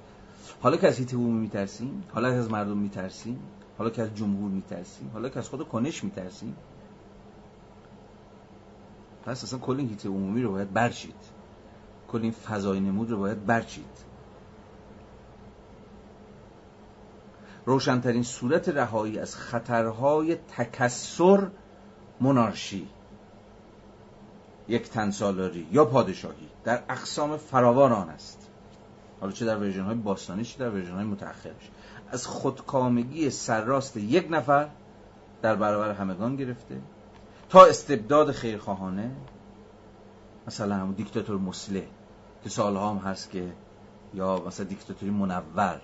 [0.63, 3.39] حالا که از هیته عمومی میترسیم حالا که از مردم میترسیم
[3.79, 6.57] حالا که از جمهور میترسیم حالا که از خود کنش میترسیم
[9.25, 11.15] پس اصلا کل این هیته عمومی رو باید برچید.
[12.09, 14.05] کل این فضای نمود رو باید برچید.
[17.67, 21.51] روشنترین صورت رهایی از خطرهای تکثر
[22.21, 22.89] مونارشی.
[24.69, 28.49] یک تنسالاری یا پادشاهی در اقسام فراوان آن است.
[29.21, 31.71] حالا چه در version های باستانی چه در version های متأخرش.
[32.11, 34.69] از خودکامگی سرراست یک نفر
[35.43, 36.81] در برابر همگان گرفته
[37.49, 39.11] تا استبداد خیرخواهانه.
[40.47, 41.87] مثلا همون دیکتاتور مسله
[42.43, 43.53] که سالها هم هست که
[44.15, 45.81] یا مثلا دیکتاتوری منور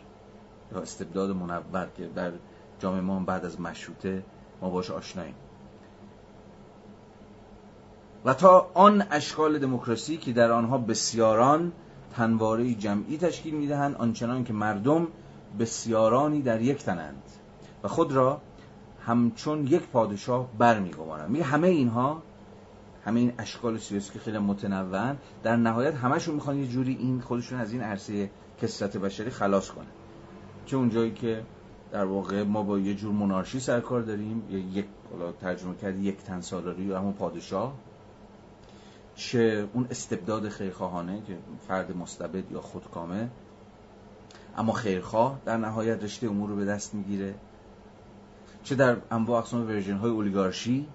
[0.72, 2.32] یا استبداد منور که در
[2.78, 4.22] جامعه ما بعد از مشروطه
[4.60, 5.34] ما باش آشناییم.
[8.24, 11.72] و تا آن اشکال دموکراسی که در آنها بسیاران
[12.16, 15.06] تنواره جمعی تشکیل می‌دهند آنچنان که مردم
[15.58, 17.22] بسیارانی در یک تنند
[17.82, 18.40] و خود را
[19.06, 22.22] همچون یک پادشاه برمیگمانند میگه همه اینها
[23.04, 27.60] همه این اشکال سیاسی که خیلی متنوعن در نهایت همشون می‌خوان یه جوری این خودشون
[27.60, 28.30] از این عرصه
[28.62, 29.86] کسرت بشری خلاص کنن.
[30.66, 31.42] چه اونجایی که
[31.92, 34.42] در واقع ما با یه جور منارشی سرکار داریم
[34.72, 34.86] یک
[35.40, 37.74] ترجمه کرد یک تنسالاری یا همون پادشاه.
[39.20, 43.28] چه اون استبداد خیرخواهانه که فرد مستبد یا خودکامه
[44.56, 47.34] اما خیرخواه در نهایت رشته امور رو به دست می‌گیره.
[48.62, 50.86] چه در انواع اقسام ورژن های اولیگارشی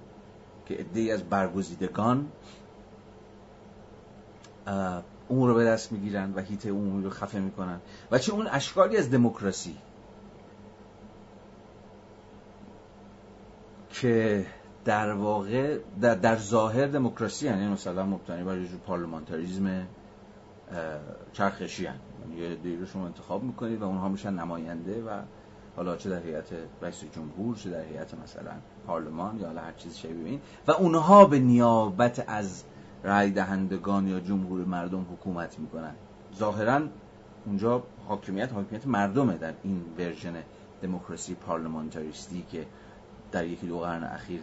[0.66, 2.28] که عده از برگزیدگان
[5.30, 7.80] امور رو به دست می‌گیرن و هیته عمومی رو خفه می‌کنن.
[8.12, 9.78] و چه اون اشکالی از دموکراسی
[13.90, 14.46] که
[14.86, 19.88] در واقع در, در ظاهر دموکراسی یعنی مثلا مبتنی بر یه پارلمانتاریزم
[21.34, 22.00] چرخشی هن.
[22.38, 25.22] یه دیگه شما انتخاب می‌کنید و اونها میشن نماینده و
[25.76, 26.46] حالا چه در هیئت
[26.82, 28.52] رئیس جمهور چه در هیئت مثلا
[28.88, 32.64] پارلمان یا هر چیز شبیه این و اونها به نیابت از
[33.04, 35.96] رای دهندگان یا جمهور مردم حکومت می‌کنن
[36.36, 36.82] ظاهرا
[37.46, 40.34] اونجا حاکمیت حاکمیت مردمه در این ورژن
[40.82, 42.66] دموکراسی پارلمانتاریستی که
[43.32, 44.42] در یکی دو قرن اخیر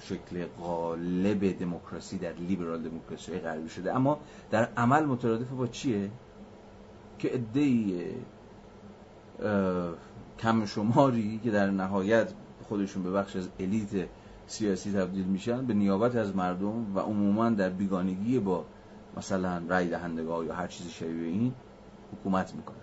[0.00, 3.94] شکل غالب دموکراسی در لیبرال دموکراسی غربی شده.
[3.94, 6.10] اما در عمل مترادف با چیه؟
[7.18, 8.04] که ادهی
[10.38, 12.32] کم شماری که در نهایت
[12.68, 14.08] خودشون به بخش از الیت
[14.46, 18.64] سیاسی تبدیل میشن به نیابت از مردم و عموما در بیگانگی با
[19.16, 21.54] مثلا رای دهندگاه یا هر چیزی شبیه این
[22.12, 22.76] حکومت می‌کنن.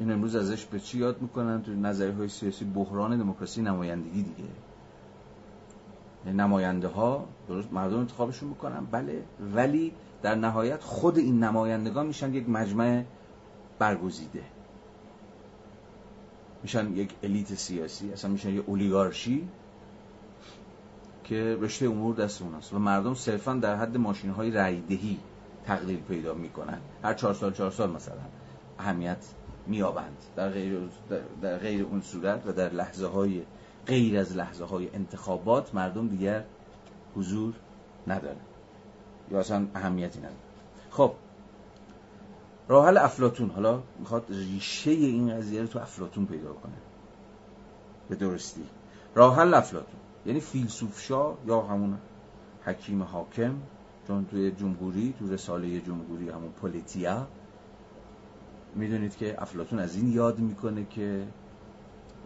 [0.00, 4.48] این امروز ازش به چی یاد می‌کنن؟ تو نظریه های سیاسی بحران دموکراسی نمایندگی دیگه.
[6.26, 8.86] نماینده ها درست مردم انتخابشون می‌کنن.
[8.90, 9.22] بله
[9.54, 9.92] ولی
[10.22, 13.04] در نهایت خود این نمایندگان میشن یک مجمع
[13.78, 14.42] برگزیده.
[16.62, 19.48] میشن یک الیت سیاسی اصلا میشن یک اولیگارشی
[21.24, 22.72] که رشته امور دست اوناست.
[22.72, 25.18] و مردم صرفا در حد ماشین های رایدهی
[25.66, 26.78] تقلیل پیدا می‌کنن.
[27.02, 28.14] هر چهار سال چهار سال مثلا
[28.78, 29.26] اهمیت
[29.66, 30.78] میابند در غیر,
[31.42, 33.42] در غیر اون صورت و در لحظه های
[33.86, 36.44] غیر از لحظه های انتخابات مردم دیگر
[37.16, 37.54] حضور
[38.06, 38.40] نداره
[39.30, 40.36] یا اصلا اهمیتی نداره
[40.90, 41.12] خب
[42.68, 46.72] راحل افلاتون حالا می‌خواد ریشه این قضیه رو تو افلاتون پیدا کنه.
[48.08, 48.64] به درستی.
[49.14, 51.98] راحل افلاتون یعنی فیلسوف شا یا همون
[52.64, 53.54] حکیم حاکم
[54.06, 57.26] چون توی جمهوری تو رساله جمهوری همون پولیتیا
[58.74, 61.26] می‌دونید که افلاتون از این یاد می‌کنه که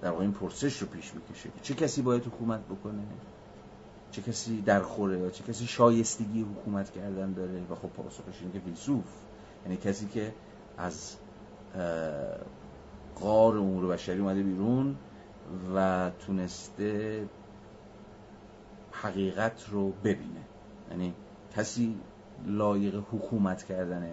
[0.05, 3.03] در واقع این پرسش رو پیش می‌کشه چه کسی باید حکومت بکنه؟
[4.11, 8.61] چه کسی در خوره چه کسی شایستگی حکومت کردن داره؟ و خب پاسخش اینه که
[8.61, 9.05] فیلسوف.
[9.65, 10.33] یعنی کسی که
[10.79, 11.17] از
[13.15, 14.97] قار امور بشری اومده بیرون
[15.77, 17.29] و تونسته
[18.93, 20.41] حقیقت رو ببینه.
[20.91, 21.15] یعنی
[21.57, 21.97] کسی
[22.47, 24.13] لایق حکومت کردنه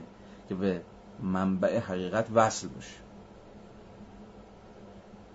[0.50, 0.82] که به
[1.24, 3.01] منبع حقیقت وصل باشه.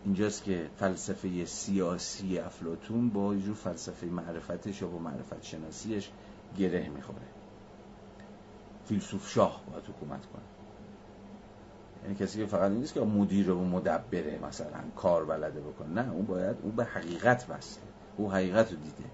[0.06, 6.10] اینجاست که فلسفه سیاسی افلاتون با یه فلسفه معرفتش یا با معرفت شناسیش
[6.58, 7.26] گره می‌خوره.
[8.84, 10.42] فیلسوف شاه باید حکومت کنه.
[12.02, 16.02] یعنی کسی که فقط نیست که مدیر و مدبره مثلا کار بلده بکنه.
[16.02, 17.84] نه اون باید اون به حقیقت وصله
[18.16, 19.10] او حقیقت رو دیده.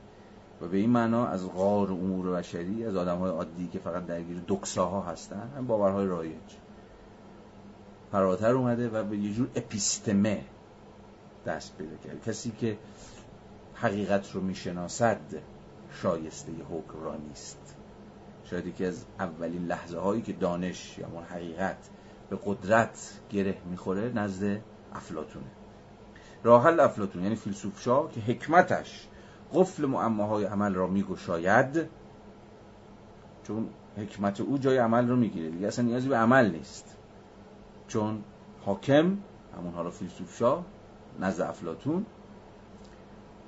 [0.60, 4.42] و به این معنا از غار امور بشری از آدم های عادی که فقط درگیر
[4.48, 6.56] دکساها هستن هم باورهای رایج.
[8.12, 10.44] فراتر اومده و به یه جور اپیستمه
[11.46, 12.24] دست پیدا کرد.
[12.24, 12.78] کسی که
[13.74, 15.20] حقیقت رو می‌شناسد
[16.02, 17.76] شایسته حکمرانی است.
[18.44, 21.88] شاید یکی از اولین لحظه هایی که دانش یا اون حقیقت
[22.30, 24.60] به قدرت گره می‌خوره نزد
[24.94, 25.46] افلاتونه
[26.42, 29.08] راحل افلاتون یعنی فیلسوف شاه که حکمتش
[29.54, 31.88] قفل معماهای عمل را میگشاید
[33.44, 35.50] چون حکمت او جای عمل رو می‌گیره.
[35.50, 36.96] دیگه اصلا نیازی به عمل نیست.
[37.88, 38.24] چون
[38.64, 39.18] حاکم
[39.56, 40.64] همون حالا فیلسوف شاه
[41.20, 42.06] نزد افلاتون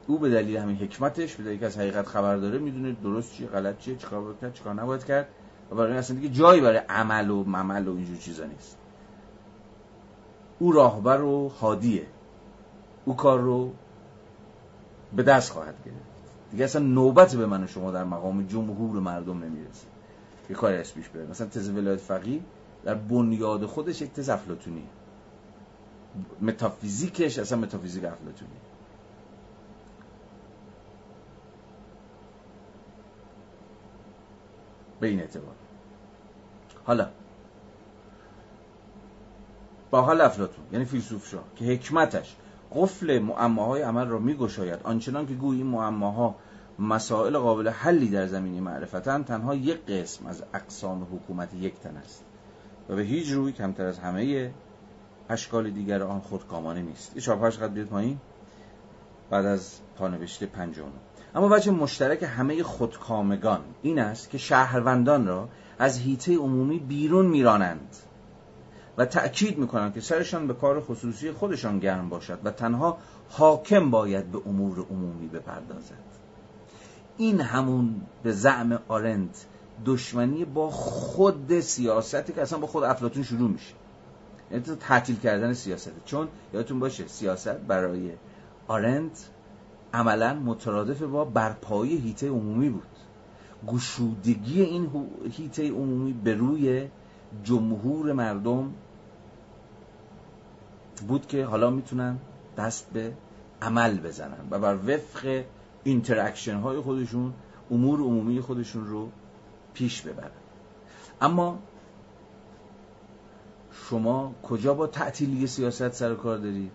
[0.06, 3.46] او به دلیل همین حکمتش به دلیل که از حقیقت خبر داره می‌دونه درست چیه
[3.46, 5.28] غلط چیه چیکار باید کرد چیکار نباید کرد.
[5.70, 8.76] و برای اصلا دیگه جایی برای عمل و ممل و اینجور چیزا نیست.
[10.58, 12.06] او راهبر و حادیه.
[13.04, 13.72] او کار رو
[15.16, 15.98] به دست خواهد گرفت.
[16.50, 19.86] دیگه اصلا نوبت به من و شما در مقام جمهور مردم نمی‌رسه.
[20.50, 21.26] یه کاری از پیش بره.
[21.26, 22.40] مثلا تز ولایت فقیه
[22.84, 24.82] در بنیاد خودش یک تز افلاتونی
[26.40, 28.50] متافیزیکش اصلا متافیزیک افلاتونی
[35.00, 35.54] به این اعتبار.
[36.84, 37.08] حالا.
[39.90, 42.36] با حال افلاتون یعنی فیلسوف شاه که حکمتش
[42.72, 46.34] قفل معماهای عمل را میگشاید آنچنان که گویی معماها
[46.78, 52.24] مسائل قابل حلی در زمینی معرفتن تنها یک قسم از اقسام حکومت یک تن است.
[52.88, 54.50] و به هیچ روی کمتر از همه
[55.28, 57.10] اشکال دیگر آن خودکامانه نیست.
[57.14, 58.18] این چاپش قد بیاد پایین.
[59.30, 60.84] بعد از پانوشته پنجم.
[61.34, 65.48] اما وجه مشترک همه خودکامگان این است که شهروندان را
[65.78, 67.96] از هیته عمومی بیرون میرانند
[68.98, 72.98] و تأکید می‌کنند که سرشان به کار خصوصی خودشان گرم باشد و تنها
[73.28, 76.14] حاکم باید به امور عمومی بپردازد.
[77.16, 79.46] این همون به زعم آرنت
[79.86, 83.74] دشمنی با خود سیاستی که اصلا با خود افلاتون شروع میشه.
[84.54, 88.12] یعنی تعطیل کردن سیاسته چون یادتون باشه سیاست برای
[88.68, 89.28] آرنت
[89.94, 92.82] عملا مترادف با برپایی هیته عمومی بود.
[93.66, 94.90] گشودگی این
[95.30, 96.88] حیطه عمومی به روی
[97.44, 98.72] جمهور مردم
[101.08, 102.18] بود که حالا می‌تونن
[102.56, 103.12] دست به
[103.62, 105.44] عمل بزنن و بر وفق
[105.84, 107.32] interaction های خودشون
[107.70, 109.08] امور عمومی خودشون رو
[109.74, 110.30] پیش ببرن.
[111.20, 111.58] اما
[113.74, 116.72] شما کجا با تعطیلی سیاست سر کار دارید؟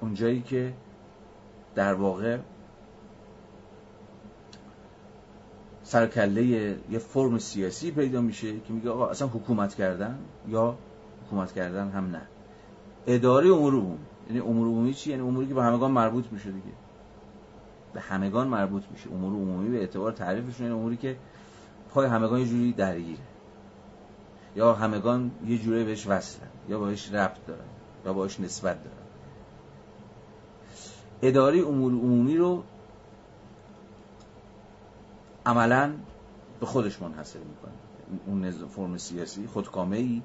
[0.00, 0.72] اونجایی که
[1.74, 2.38] در واقع
[5.82, 6.42] سرکله
[6.90, 10.18] یه فرم سیاسی پیدا میشه که میگه آقا اصلا حکومت کردن
[10.48, 10.78] یا
[11.26, 12.22] حکومت کردن هم نه.
[13.06, 16.74] اداره امور عمومی یعنی امور عمومی چی؟ یعنی اموری که به همگان مربوط میشه دیگه.
[17.94, 19.10] به همگان مربوط میشه.
[19.10, 21.16] امور عمومی به اعتبار تعریفشون یعنی اموری که
[21.90, 23.31] پای همگان یه جوری درگیره.
[24.56, 27.64] یا همگان یه جوری بهش وصلن یا بهش ربط دارن
[28.04, 28.96] یا باش نسبت دارن.
[31.22, 32.64] اداره امور عمومی رو
[35.46, 35.94] عملا
[36.60, 37.72] به خودش منحصر می‌کنه.
[38.26, 40.22] اون فرم سیاسی خودکامه ای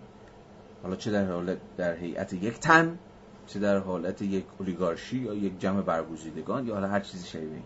[0.84, 3.00] حالا چه در حالت در هیئت یک تن
[3.48, 7.64] چه در حالت یک اولیگارشی یا یک جمع برگزیدگان یا حالا هر چیزی شبیه این.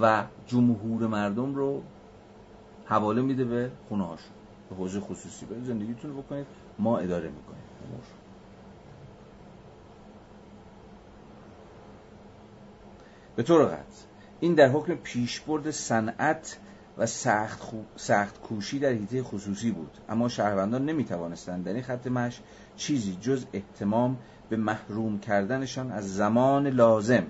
[0.00, 1.82] و جمهور مردم رو
[2.84, 4.37] حواله میده به خونه هاشون
[4.70, 5.46] به حوزه خصوصی.
[5.46, 6.46] به زندگیتون رو بکنید
[6.78, 7.62] ما اداره می‌کنیم.
[13.36, 14.08] به طور قطع
[14.40, 16.58] این در حکم پیشبرد صنعت
[16.98, 17.62] و سخت,
[17.96, 19.90] سخت کوشی در حیطه خصوصی بود.
[20.08, 22.40] اما شهروندان نمی توانستند در این خط مش
[22.76, 27.26] چیزی جز احتمام به محروم کردنشان از زمان لازم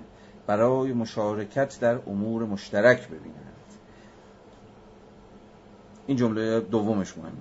[0.47, 3.48] برای مشارکت در امور مشترک ببینند.
[6.09, 7.31] این جمله دومش مهمه.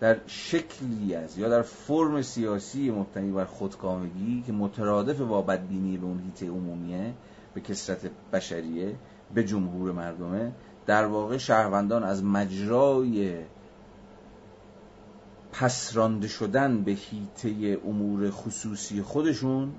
[0.00, 6.06] در شکلی از یا در فرم سیاسی مبتنی بر خودکامگی که مترادف با بدبینی به
[6.06, 7.14] اون هیته عمومیه
[7.54, 8.94] به کسرت بشریه
[9.34, 10.52] به جمهور مردمه
[10.86, 13.38] در واقع شهروندان از مجرای
[15.52, 19.72] پسرانده شدن به هیته امور خصوصی خودشون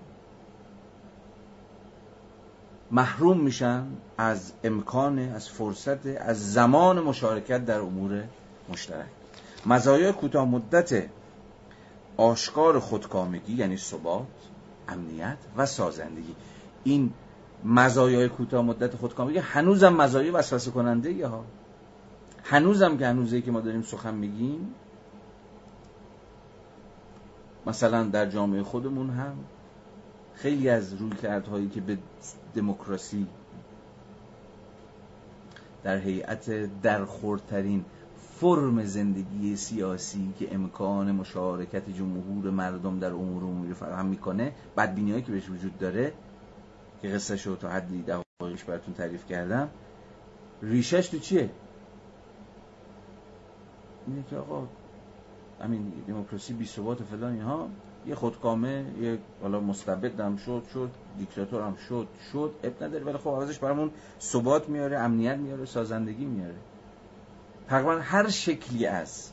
[2.93, 3.87] محروم میشن
[4.17, 8.23] از امکان از فرصت از زمان مشارکت در امور
[8.69, 9.05] مشترک.
[9.65, 11.09] مزایای کوتاه مدت
[12.17, 14.27] آشکار خودکامگی یعنی ثبات
[14.87, 16.35] امنیت و سازندگی.
[16.83, 17.13] این
[17.65, 21.43] مزایای کوتاه مدت خودکامگی هنوزم مزایای وسوسه کننده ها.
[22.43, 24.73] هنوزم که هنوزه که ما داریم سخن میگیم
[27.65, 29.35] مثلا در جامعه خودمون هم
[30.33, 31.97] خیلی از رویکردهایی که به
[32.55, 33.27] دموکراسی
[35.83, 36.49] در هیئت
[36.81, 37.85] درخورترین
[38.39, 45.31] فرم زندگی سیاسی که امکان مشارکت جمهور مردم در امور عمومی فراهم می‌کنه بدبینی که
[45.31, 46.13] بهش وجود داره
[47.01, 49.69] که قصه شو تا حدی دقایقش براتون تعریف کردم
[50.61, 51.49] ریشش تو چیه؟
[54.07, 54.67] اینه که آقا
[55.61, 57.69] همین دموکراسی بی ثبات و فلان اینها.
[58.07, 63.17] یه خودکامه یه حالا مستبد هم شد شد دیکتاتور هم شد شد اب نداره ولی
[63.17, 63.91] خب عوضش برامون
[64.21, 66.55] ثبات میاره امنیت میاره سازندگی میاره.
[67.69, 69.29] تقریبا هر شکلی از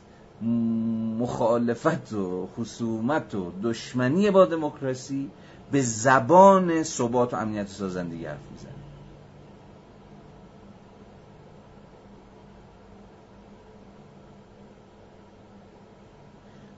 [1.19, 5.29] مخالفت و خصومت و دشمنی با دموکراسی
[5.71, 8.80] به زبان ثبات و امنیت و سازندگی حرف می‌زنه.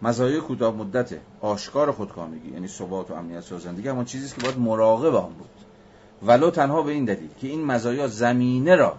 [0.03, 4.59] مزایای کوتاه مدت آشکار خودکامگی یعنی ثبات و امنیت سازندگی همون چیزی است که باید
[4.59, 5.49] مراقب آن بود.
[6.23, 8.97] ولو تنها به این دلیل که این مزایا زمینه را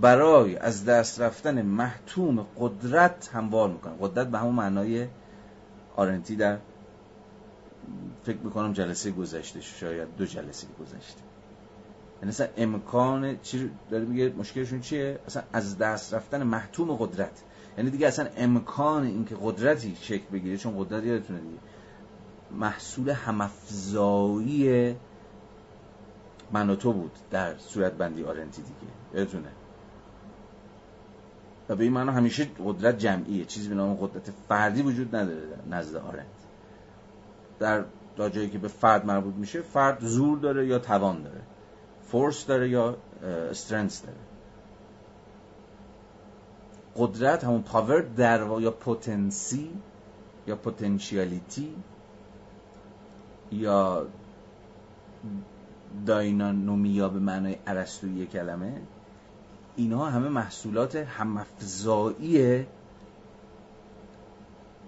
[0.00, 5.06] برای از دست رفتن محتوم قدرت هموار می‌کنه قدرت به همون معنای
[5.96, 6.58] آرنتی در
[8.24, 11.20] فکر می‌کنم جلسه گذشته شاید دو جلسه گذشته.
[12.20, 17.42] یعنی اصلا امکان چی داره میگه مشکلشون چیه؟ اصلا از دست رفتن محتوم قدرت.
[17.78, 21.58] یعنی دیگه اصلا امکان اینکه قدرتی شکل بگیره چون قدرت یادتونه دیگه
[22.50, 24.94] محصول همافزایی
[26.52, 28.92] من تو بود در صورت بندی آرنتی دیگه.
[29.14, 29.48] یادتونه؟
[31.68, 33.44] و به این همیشه قدرت جمعیه.
[33.44, 36.26] چیزی به نام قدرت فردی وجود نداره نزد آرنت.
[37.58, 37.84] در
[38.16, 41.40] تا جایی که به فرد مربوط میشه فرد زور داره یا توان داره.
[42.02, 42.96] فورس داره یا
[43.50, 44.18] استرنس داره.
[46.96, 49.70] قدرت همون پاور در یا پوتنسی
[50.46, 51.74] یا پوتنشیالیتی
[53.52, 54.06] یا
[56.06, 58.82] داینانومیا به معنای عرستوی کلمه
[59.76, 62.66] اینها همه محصولات همافزایی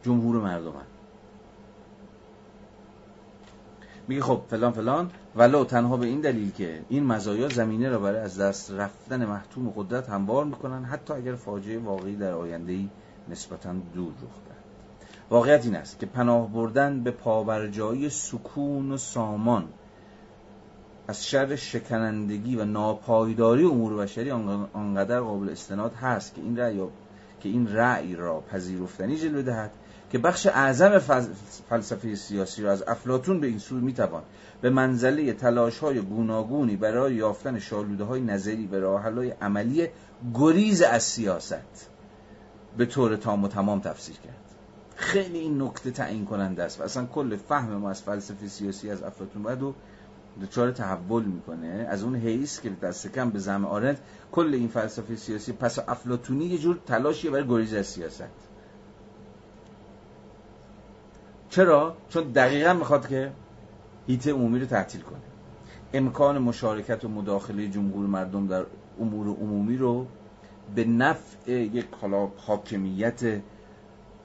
[0.02, 0.72] جمهور مردم
[4.09, 8.20] میگه خب فلان فلان ولو تنها به این دلیل که این مزایا زمینه را برای
[8.20, 12.78] از دست رفتن محتوم قدرت هموار می‌کنن حتی اگر فاجعه واقعی در آینده
[13.28, 14.65] نسبتا دور رخ دهد.
[15.31, 19.69] واقعیت این است که پناه بردن به پابرجایی سکون و سامان
[21.09, 24.31] از شر شکنندگی و ناپایداری امور بشری
[24.73, 26.78] آنقدر قابل استناد هست که این رأی
[27.40, 29.70] که این رأی را پذیرفتنی جلوه دهد
[30.11, 30.98] که بخش اعظم
[31.69, 34.23] فلسفه سیاسی را از افلاتون به این سو می‌توان
[34.60, 39.89] به منزله تلاش های گوناگونی برای یافتن شالوده های نظری به راه های عملی
[40.35, 41.90] گریز از سیاست
[42.76, 44.44] به طور تام و تمام تفسیر کرد.
[44.97, 49.02] خیلی این نکته تعیین کننده است و اصلا کل فهم ما از فلسفه سیاسی از
[49.02, 49.74] افلاتون باید و
[50.43, 51.86] دچار تحول می‌کنه.
[51.89, 53.98] از اون حیث که دست کم به زم آرنت
[54.32, 58.22] کل این فلسفه سیاسی پس افلاتونی یه جور تلاشیه برای گریز از سیاست.
[61.51, 63.32] چرا؟ چون دقیقا می‌خواد که
[64.06, 65.20] هیته عمومی رو تعطیل کنه.
[65.93, 68.66] امکان مشارکت و مداخله جمهور مردم در
[69.01, 70.06] امور عمومی رو
[70.74, 71.86] به نفع یک
[72.36, 73.40] حاکمیت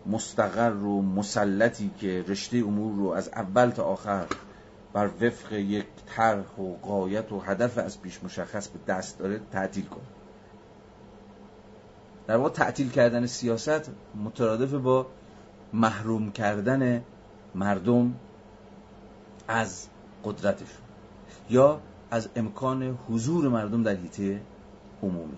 [0.05, 4.25] مستقر و مسلطی که رشته امور رو از اول تا آخر
[4.93, 5.85] بر وفق یک
[6.15, 10.03] طرح و قایت و هدف از پیش مشخص به دست داره تعطیل کنه.
[12.27, 13.91] در واقع تعطیل کردن سیاست
[14.25, 15.07] مترادف با
[15.73, 17.03] محروم کردن
[17.55, 18.13] مردم
[19.49, 19.87] از
[20.23, 20.81] قدرتشون
[21.49, 21.81] یا
[22.11, 24.41] از امکان حضور مردم در حیطه
[25.03, 25.37] عمومی.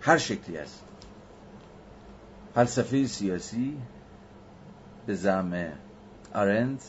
[0.00, 0.84] هر شکلی است.
[2.54, 3.78] فلسفه سیاسی
[5.06, 5.72] به زعم
[6.34, 6.82] آرند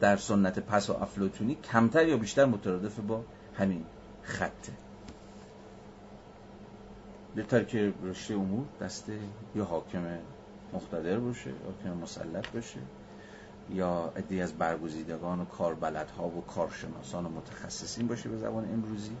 [0.00, 3.24] در سنت پس و افلوتونی کمتر یا بیشتر مترادف با
[3.58, 3.84] همین
[4.22, 4.72] خطه
[7.34, 9.04] بهتر که رشته امور دست
[9.54, 10.18] یا حاکم
[10.72, 12.80] مقتدر باشه حاکم مسلط باشه.
[13.72, 19.16] یا عدی از برگزیدگان و کاربلدها و کارشناسان و متخصصین باشه به زبان امروزی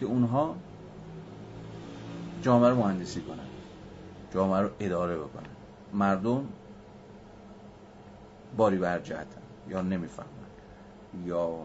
[0.00, 0.56] که اونها
[2.42, 3.46] جامعه رو مهندسی کنن
[4.34, 5.50] جامعه رو اداره بکنن.
[5.92, 6.48] مردم
[8.56, 10.28] باری برجهتن یا نمی‌فهمن
[11.24, 11.58] یا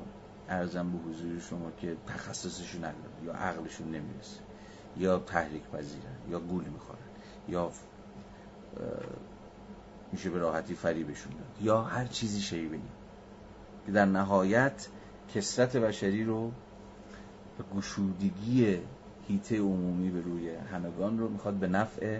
[0.49, 4.39] ارزم به حضور شما که تخصصشون نداره یا عقلشون نمی‌رسه
[4.97, 6.99] یا تحریک پذیرن یا گول می‌خورن
[7.49, 7.71] یا
[10.11, 11.65] میشه به راحتی فریبشون داد.
[11.65, 12.79] یا هر چیزی شیبه
[13.85, 14.87] که در نهایت
[15.35, 16.51] کسرت بشری رو
[17.57, 18.77] به گشودگی
[19.27, 22.19] هیته عمومی به روی همگان رو می‌خواد به نفع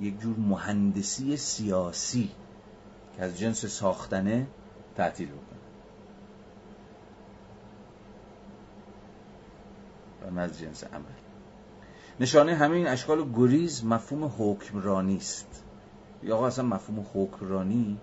[0.00, 2.30] یک جور مهندسی سیاسی
[3.16, 4.46] که از جنس ساختنه
[4.96, 5.60] تعطیل بکنه.
[10.36, 11.04] و از جنس عمل.
[12.20, 15.64] نشانه همه این اشکال گریز مفهوم حکمرانی است.
[16.22, 17.98] یا آقا اصلا مفهوم حکمرانی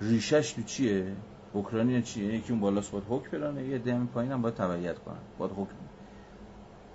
[0.00, 1.12] ریشش تو چیه؟
[1.54, 5.16] حکمرانی چیه؟ یکی اون بالاست باید حکم برانه یه دم پایین هم باید تبعیت کنن.
[5.38, 5.76] باید حکم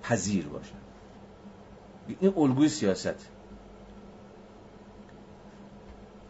[0.03, 0.75] پذیر باشن
[2.19, 3.29] این الگوی سیاست.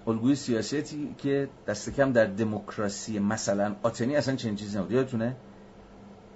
[0.08, 4.92] الگوی سیاستی که دست کم در دموکراسی مثلا آتنی اصلا چنین چیزی نبود.
[4.92, 5.36] یادتونه؟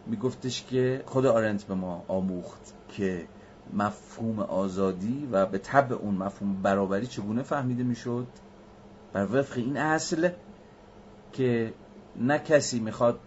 [0.08, 3.28] میگفتش که خود آرنت به ما آموخت که
[3.74, 8.28] مفهوم آزادی و به طبع اون مفهوم برابری چگونه فهمیده می‌شد؟
[9.14, 10.30] بر وفق این اصل
[11.34, 11.74] که
[12.16, 13.20] نه کسی می‌خواد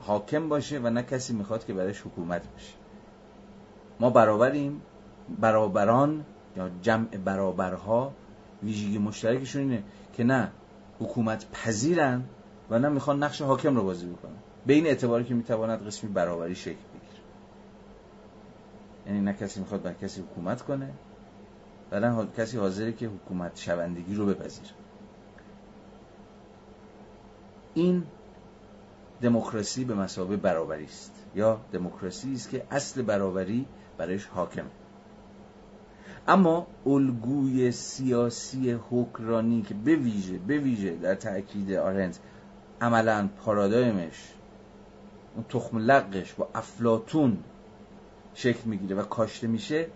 [0.00, 2.72] حاکم باشه و نه کسی می‌خواد که برایش حکومت بشه.
[4.00, 4.82] ما برابریم
[5.40, 6.24] برابران
[6.56, 8.12] یا جمع برابرها
[8.62, 9.82] ویژگی مشترکشون اینه
[10.12, 10.50] که نه
[11.00, 12.24] حکومت پذیرن
[12.70, 14.32] و نه می‌خوان نقش حاکم رو بازی بکنن.
[14.66, 16.87] به این اعتباری که می‌تواند قسمی برابری شکل
[19.08, 20.90] یعنی نه کسی می‌خواد بر کسی حکومت کنه
[21.92, 24.70] و نه کسی حاضره که حکومت شوندگی رو بپذیره.
[27.74, 28.02] این
[29.22, 31.12] دموکراسی به مسابه برابری است.
[31.34, 33.66] یا دموکراسی است که اصل برابری
[33.98, 34.64] برایش حاکم
[36.28, 42.18] اما الگوی سیاسی حکرانی که به ویژه به ویژه در تاکید آرنت
[42.80, 44.32] عملا پارادایمش
[45.34, 47.38] اون تخم لقش با افلاتون
[48.38, 49.86] شکل می‌گیره و کاشته میشه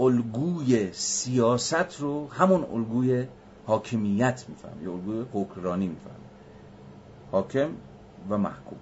[0.00, 3.26] الگوی سیاست رو همون الگوی
[3.66, 6.20] حاکمیت میفهم یا الگوی حکرانی میفهم
[7.32, 7.70] حاکم
[8.30, 8.78] و محکوم.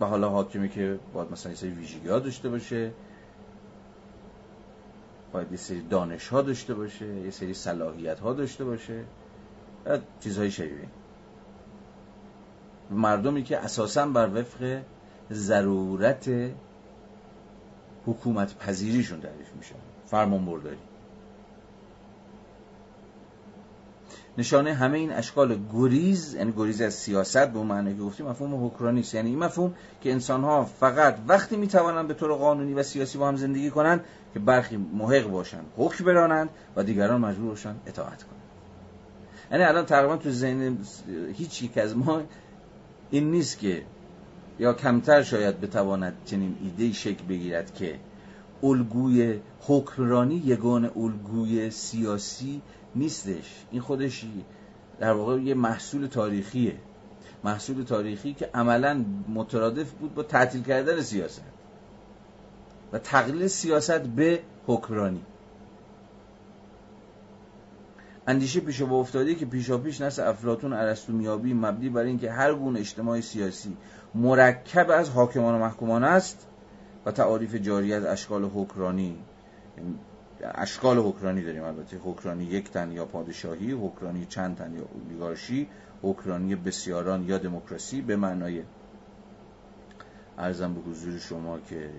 [0.00, 2.92] و حالا حاکمی که باید مثلا یه سری ویژگی ها داشته باشه
[5.32, 9.04] باید یه سری دانش ها داشته باشه یه سری صلاحیت ها داشته باشه
[10.20, 10.88] چیزهای شبیه
[12.90, 14.80] مردمی که اساسا بر وفق
[15.32, 16.30] ضرورت
[18.06, 19.74] حکومت پذیریشون تعریف میشن
[20.06, 20.76] فرمان برداری.
[24.38, 28.66] نشانه همه این اشکال گریز یعنی گریز از سیاست به اون معنی که گفتیم مفهوم
[28.66, 29.14] حکرانی است.
[29.14, 33.28] یعنی این مفهوم که انسان ها فقط وقتی می‌توانند به طور قانونی و سیاسی با
[33.28, 34.04] هم زندگی کنند
[34.34, 38.42] که برخی محق باشند حکم برانند و دیگران مجبور باشند اطاعت کنند.
[39.52, 40.78] یعنی الان تقریبا تو ذهن
[41.34, 42.22] هیچ یک از ما
[43.10, 43.82] این نیست که
[44.58, 47.98] یا کمتر شاید بتواند چنین ایده شکل بگیرد که
[48.62, 52.62] الگوی حکمرانی یگان الگوی سیاسی
[52.94, 53.64] نیستش.
[53.70, 54.24] این خودش
[55.00, 56.76] در واقع یه محصول تاریخیه.
[57.44, 59.04] محصول تاریخی که عملا
[59.34, 61.42] مترادف بود با تعطیل کردن سیاست
[62.92, 65.22] و تقلیل سیاست به حکمرانی.
[68.28, 72.54] اندیشه پیش با افتاده که پیشا پیش نسل افلاتون ارسطو میابی مبنی بر اینکه هر
[72.54, 73.76] گونه اجتماع سیاسی
[74.14, 76.46] مرکب از حاکمان و محکومان است
[77.06, 79.16] و تعاریف جاری از اشکال حکرانی.
[80.40, 82.00] اشکال حکرانی داریم البته.
[82.04, 85.68] حکرانی یک تن یا پادشاهی حکرانی چند تن یا اولیگارشی
[86.02, 88.00] حکرانی بسیاران یا دموکراسی.
[88.00, 88.62] به معنای
[90.38, 91.90] ارزم به حضور شما که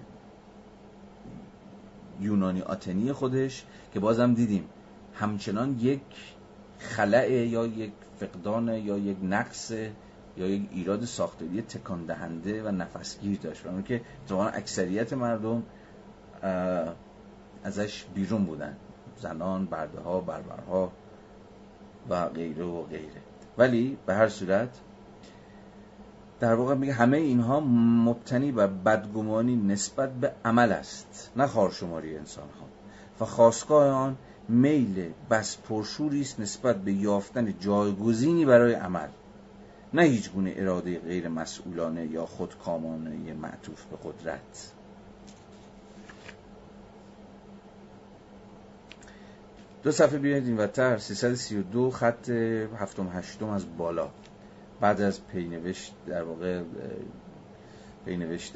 [2.22, 4.70] یونانی آتنی خودش که بازم دیدیم
[5.20, 6.02] همچنان یک
[6.80, 9.72] خلع یا یک فقدان یا یک نقص
[10.38, 13.64] یا یک ایراد ساختاری تکان دهنده و نفسگیر داشت.
[13.64, 15.64] برای که اتفاقا اکثریت مردم
[17.64, 18.78] ازش بیرون بودن.
[19.18, 20.92] زنان برده ها بربرها
[22.10, 23.22] و غیره و غیره.
[23.58, 24.70] ولی به هر صورت
[26.40, 32.50] در واقع میگه همه اینها مبتنی و بدگمانی نسبت به عمل است نه خارشماری انسان
[32.60, 32.66] ها
[33.20, 34.18] و خواستگاه آن
[34.50, 39.08] میل بس پرشوری است نسبت به یافتن جایگزینی برای عمل.
[39.94, 44.72] نه هیچ گونه اراده غیر مسئولانه یا خودکامانه معطوف به قدرت.
[49.84, 54.10] دو صفحه بیاید این وتر 332 خط هفتم هشتم از بالا.
[54.82, 56.62] بعد از پینوشت در واقع
[58.06, 58.54] پینوشت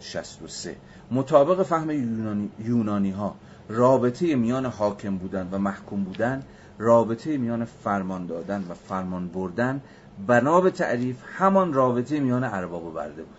[0.00, 0.76] 63
[1.10, 3.36] مطابق فهم یونانی, یونانی ها
[3.68, 6.42] رابطه میان حاکم بودن و محکوم بودن
[6.78, 9.80] رابطه میان فرمان دادن و فرمان بردن
[10.26, 13.38] بنا به تعریف همان رابطه میان ارباب و برده بود.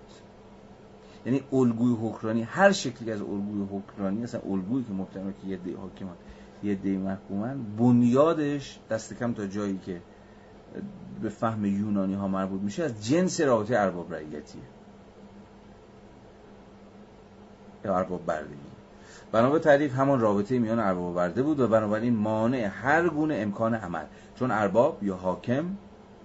[1.26, 5.74] یعنی الگوی حکرانی هر شکلی از الگوی حکرانی اصلا الگویی که مبتنی که یه دی
[5.74, 6.16] حاکمان
[6.64, 10.02] یه دی محکومن بنیادش دست کم تا جایی که
[11.22, 14.62] به فهم یونانی ها مربوط میشه از جنس رابطه ارباب رعیتیه.
[17.86, 18.75] یا ارباب بردگی.
[19.36, 23.36] بنا به تعریف همان رابطه میان ارباب و برده بود و بنابراین مانع هر گونه
[23.36, 24.06] امکان عمل.
[24.36, 25.66] چون ارباب یا حاکم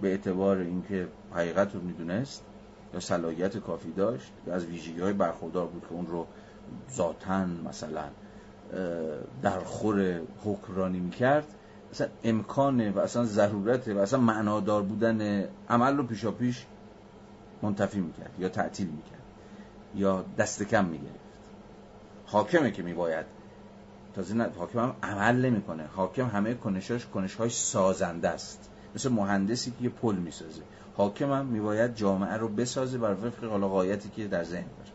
[0.01, 2.43] به اعتبار اینکه حقیقت رو می‌دونست
[2.93, 6.27] یا صلاحیت کافی داشت یا از ویژگی های برخوردار بود که اون رو
[6.91, 8.03] ذاتن مثلا
[9.41, 11.47] در خور حکرانی می‌کرد
[11.91, 16.65] اصلا امکانه و اصلا ضرورت و اصلا معنادار بودن عمل رو پیشا پیش
[17.61, 19.21] منتفی می‌کرد یا تعطیل می‌کرد
[19.95, 21.30] یا دست کم می‌گرفت.
[22.31, 23.25] حاکمه که میباید.
[24.15, 25.85] تازه نه حاکم هم عمل نمی‌کنه.
[25.95, 28.69] حاکم همه کنشاش کنشهای سازنده است.
[28.95, 30.61] مثل مهندسی که یه پل می‌سازه.
[30.97, 34.91] حاکم هم میباید جامعه رو بسازه بر وفق حالا قایتی که در ذهن داره.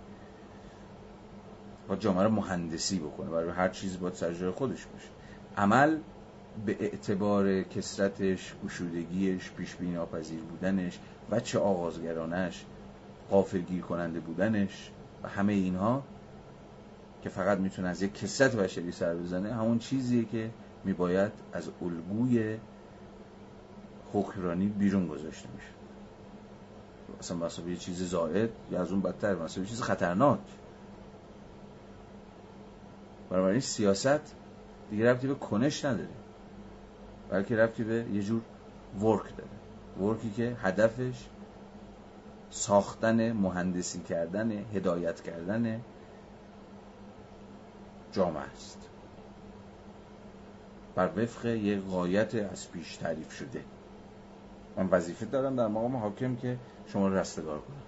[1.88, 5.08] و جامعه رو مهندسی بکنه برای هر چیزی باید سر خودش باشه.
[5.56, 5.98] عمل
[6.66, 10.98] به اعتبار کسرتش گشودگیش پیش ناپذیر بودنش
[11.30, 12.64] و چه آغازگرانش
[13.30, 14.90] قافلگیر کننده بودنش
[15.22, 16.02] و همه اینها
[17.22, 20.50] که فقط می‌تونه از یک کسرت بشری سر بزنه همون چیزیه که
[20.84, 22.58] میباید از الگوی
[24.12, 25.68] حکرانی بیرون گذاشته میشه.
[27.20, 30.40] اصلا مثلا یه چیز زائد یا از اون بدتر مثلا یه چیز خطرناک.
[33.30, 34.34] این سیاست
[34.90, 36.08] دیگه رفتی به کنش نداره
[37.30, 38.40] بلکه رفتی به یه جور
[39.00, 40.08] ورک داره.
[40.08, 41.26] ورکی که هدفش
[42.50, 45.80] ساختن مهندسی کردن هدایت کردن
[48.16, 48.88] جامعه است.
[50.94, 53.64] بر وفق یه قایت از پیش تعریف شده.
[54.76, 57.82] من وظیفه دارم در مقام حاکم که شما رو رستگار کنم.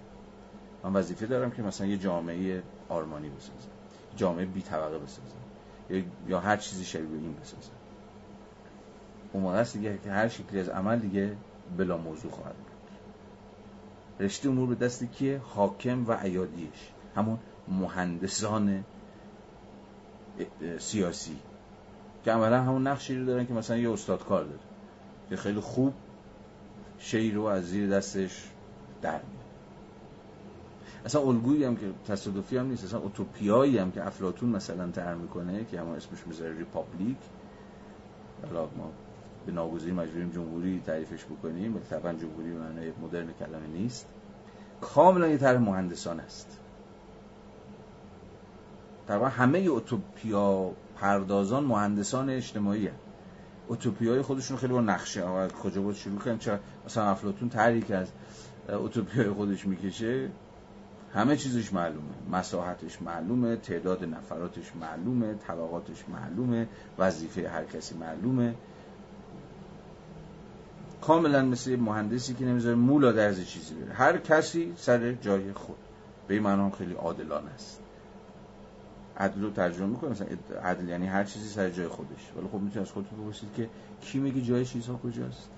[0.85, 3.71] من وظیفه دارم که مثلا یه جامعه آرمانی بسازم.
[4.17, 6.05] جامعه بی طبقه بسازم.
[6.29, 7.73] یا هر چیزی شبیه این بسازم.
[9.33, 11.37] اون موقع است دیگه که هر شکلی از عمل دیگه
[11.77, 14.27] بلا موضوع خواهد بود.
[14.27, 16.91] رشته امور به دست کیه حاکم و ایادیش.
[17.17, 17.39] همون
[17.69, 18.85] مهندسان
[20.79, 21.37] سیاسی.
[22.25, 24.59] که عملا همون نقشی رو دارن که مثلا یه استاد کار داره
[25.31, 25.95] که خیلی خوب
[26.99, 28.45] شیر رو از زیر دستش
[29.03, 29.39] در میاد
[31.05, 35.65] اصلا الگویی هم که تصادفی هم نیست اصلا اوتوپیایی هم که افلاطون مثلا طرح می‌کنه
[35.65, 37.17] که همون اسمش می‌ذاره Republic.
[38.47, 38.93] حالا ما
[39.47, 44.07] به ناگزیر مجبوریم جمهوری تعریفش بکنیم ولی طبعا جمهوری معنای مدرن کلمه نیست.
[44.81, 46.59] کاملا یه طرح مهندسان است.
[49.09, 53.09] طبعا همه اوتوپیا پردازان مهندسان اجتماعی هست
[54.01, 55.49] های خودشون خیلی با نقشه.
[55.63, 58.09] کجا بود شروع کنیم چرا؟ مثلا افلاتون طرحی که از
[59.17, 60.31] های خودش می‌کشه.
[61.15, 62.15] همه چیزش معلومه.
[62.33, 66.69] مساحتش معلومه تعداد نفراتش معلومه طبقاتش معلومه
[66.99, 68.55] وظیفه هر کسی معلومه.
[71.01, 73.95] کاملا مثل مهندسی که نمی‌ذاره مولا درز چیزی بره.
[73.95, 75.77] هر کسی سر جای خود.
[76.29, 77.88] به این معنی خیلی عادلانه است.
[79.19, 80.27] عدل رو ترجمه می‌کنه مثلا
[80.63, 82.33] عدل یعنی هر چیزی سر جای خودش.
[82.37, 83.69] ولی خب می‌تونید از خودتون بپرسید که
[84.01, 85.51] کی میگه جای چیزها کجاست؟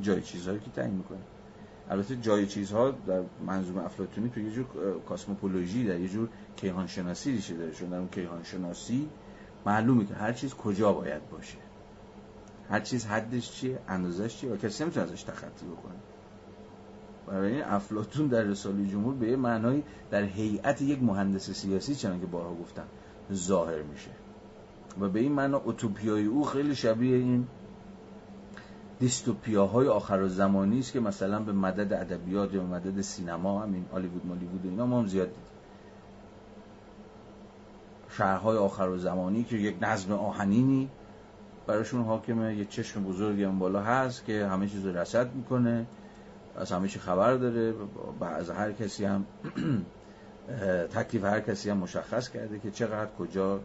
[0.00, 1.18] جای چیزهایی که تعیین می‌کنه.
[1.90, 4.66] البته جای چیزها در منظوم افلاطونی تو یه جور
[5.08, 7.72] کاسموپولوژی در یه جور کیهان شناسی ریشه داره.
[7.72, 9.08] چون در اون کیهان شناسی
[9.66, 11.58] معلومه که هر چیز کجا باید باشه.
[12.70, 15.94] هر چیز حدش چیه اندازش چیه و کسی نمی‌تونه ازش تخطی بکنه.
[17.30, 22.54] برای افلاتون در رساله جمهور به یه معنایی در هیئت یک مهندس سیاسی چنانکه بارها
[22.54, 22.84] گفتم
[23.32, 24.10] ظاهر میشه.
[25.00, 27.46] و به این معنا اوتوپیای او خیلی شبیه این
[28.98, 34.66] دیستوپیاهای آخر زمانی است که مثلا به مدد ادبیات یا مدد سینما همین هالیوود مالیوود
[34.66, 35.44] و اینا ما هم زیاد دیدیم.
[38.10, 40.88] شهرهای آخر زمانی که یک نظم آهنینی
[41.66, 45.86] براشون حاکمه یه چشم بزرگی هم بالا هست که همه چیز رو رسد می‌کنه.
[46.56, 47.74] از همه چی خبر داره
[48.20, 49.26] از هر کسی هم
[50.94, 53.60] تکلیف هر کسی هم مشخص کرده که چقدر کجا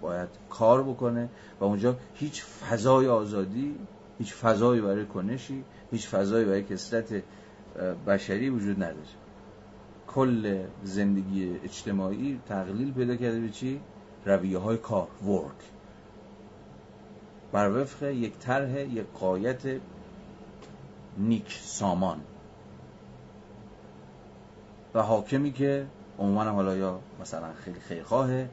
[0.00, 1.28] باید کار بکنه
[1.60, 3.76] و اونجا هیچ فضای آزادی
[4.18, 7.22] هیچ فضایی برای کنشی هیچ فضایی برای کسرت
[8.06, 9.06] بشری وجود نداره
[10.06, 13.80] کل زندگی اجتماعی تقلیل پیدا کرده به چی؟
[14.24, 15.60] رویه های کار ورک
[17.52, 19.62] بر وفق یک طرح یک قایت
[21.18, 22.20] نیک سامان.
[24.94, 25.86] و حاکمی که
[26.18, 28.48] عموما حالا یا مثلا خیلی خیرخواهه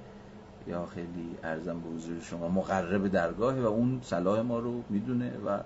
[0.67, 5.59] یا خیلی ارزم به حضور شما مقرب درگاهه و اون صلاح ما رو می‌دونه و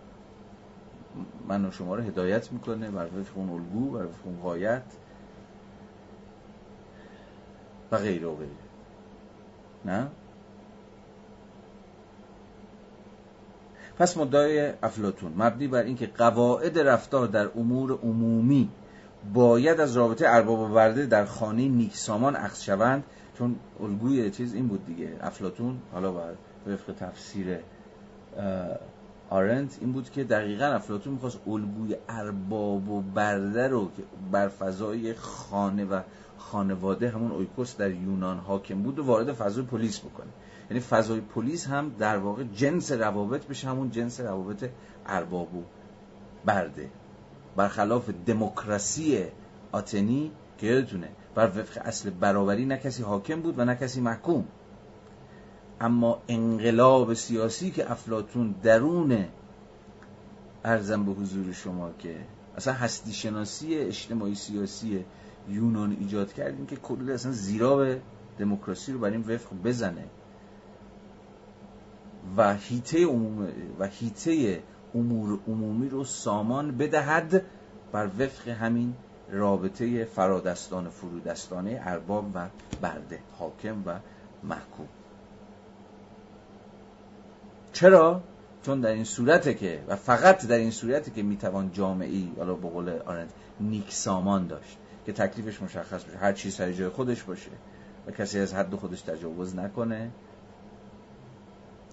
[1.48, 4.84] من و شما رو هدایت می‌کنه بر وفق اون الگو بر وفق اون قایت
[7.92, 8.52] و غیره و غیره.
[9.86, 10.08] نه؟
[13.98, 18.70] پس مدعای افلاتون مبنی بر اینکه قواعد رفتار در امور عمومی
[19.34, 23.04] باید از رابطه ارباب و برده در خانه نیکسامان اخذ شوند
[23.38, 25.18] چون الگوی چیز این بود دیگه.
[25.22, 26.34] افلاتون حالا بر
[26.68, 27.60] وفق تفسیر
[29.30, 35.14] آرنت این بود که دقیقا افلاتون می‌خواست الگوی ارباب و برده رو که بر فضای
[35.14, 36.02] خانه و
[36.38, 40.30] خانواده همون اویکوس در یونان حاکم بود و وارد فضای پلیس بکنه.
[40.72, 44.70] یعنی فضای پلیس هم در واقع جنس روابط بشه همون جنس روابط
[45.06, 45.64] ارباب و
[46.46, 46.90] برده.
[47.56, 49.26] برخلاف دموکراسی
[49.72, 54.46] آتنی که یادتونه بر وفق اصل برابری نه کسی حاکم بود و نه کسی محکوم.
[55.82, 59.26] اما انقلاب سیاسی که افلاتون درون
[60.64, 62.16] ارزم به حضور شما که
[62.58, 65.06] اصلا هستی شناسی اجتماعی سیاسی
[65.50, 68.02] یونان ایجاد کردیم که کلی اصلا زیرا به
[68.40, 70.06] دموکراسی رو بر این وفق بزنه.
[72.38, 73.08] و هیته
[73.80, 74.64] و هیته
[74.96, 77.42] امور عمومی رو سامان بدهد
[77.92, 78.94] بر وفق همین
[79.32, 82.48] رابطه فرادستان فرودستانه ارباب و
[82.82, 84.00] برده حاکم و
[84.44, 84.88] محکوم.
[87.74, 88.22] چرا؟
[88.64, 92.70] چون در این صورته که و فقط در این صورته که می‌توان جامعی حالا به
[92.70, 93.30] قول آرنت
[93.60, 97.52] نیک سامان داشت که تکلیفش مشخص باشه هر چیز سر جای خودش باشه
[98.08, 100.12] و کسی از حد خودش تجاوز نکنه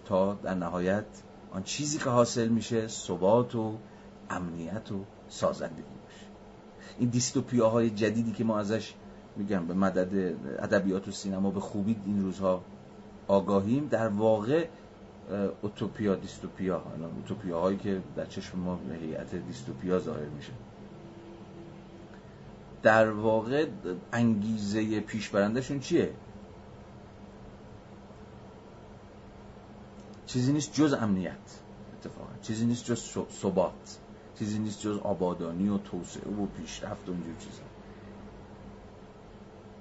[0.09, 1.05] تا در نهایت
[1.53, 3.75] آن چیزی که حاصل میشه ثبات و
[4.31, 6.27] امنیت و سازندگی باشه.
[6.99, 8.95] این دیستوپیاهای جدیدی که ما ازش
[9.37, 12.65] میگم به مدد ادبیات و سینما به خوبی این روزها
[13.29, 14.67] آگاهیم در واقع
[15.63, 16.83] اوتوپیا دیستوپیا
[17.17, 20.53] اوتوپیا هایی که در چشم ما به هیئت دیستوپیا ظاهر میشه.
[22.83, 23.67] در واقع
[24.13, 26.13] انگیزه پیش برندشون چیه؟
[30.29, 31.61] چیزی نیست جز امنیت
[31.99, 32.31] اتفاقا.
[32.43, 33.01] چیزی نیست جز
[33.43, 33.99] ثبات.
[34.39, 37.63] چیزی نیست جز آبادانی و توسعه و پیشرفت و اینجور چیزا.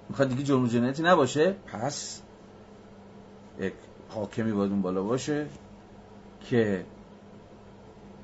[0.09, 2.21] می‌خواد دیگه جرم جنایتی نباشه؟ پس
[3.59, 3.73] یک
[4.09, 5.47] حاکمی باید اون بالا باشه
[6.41, 6.85] که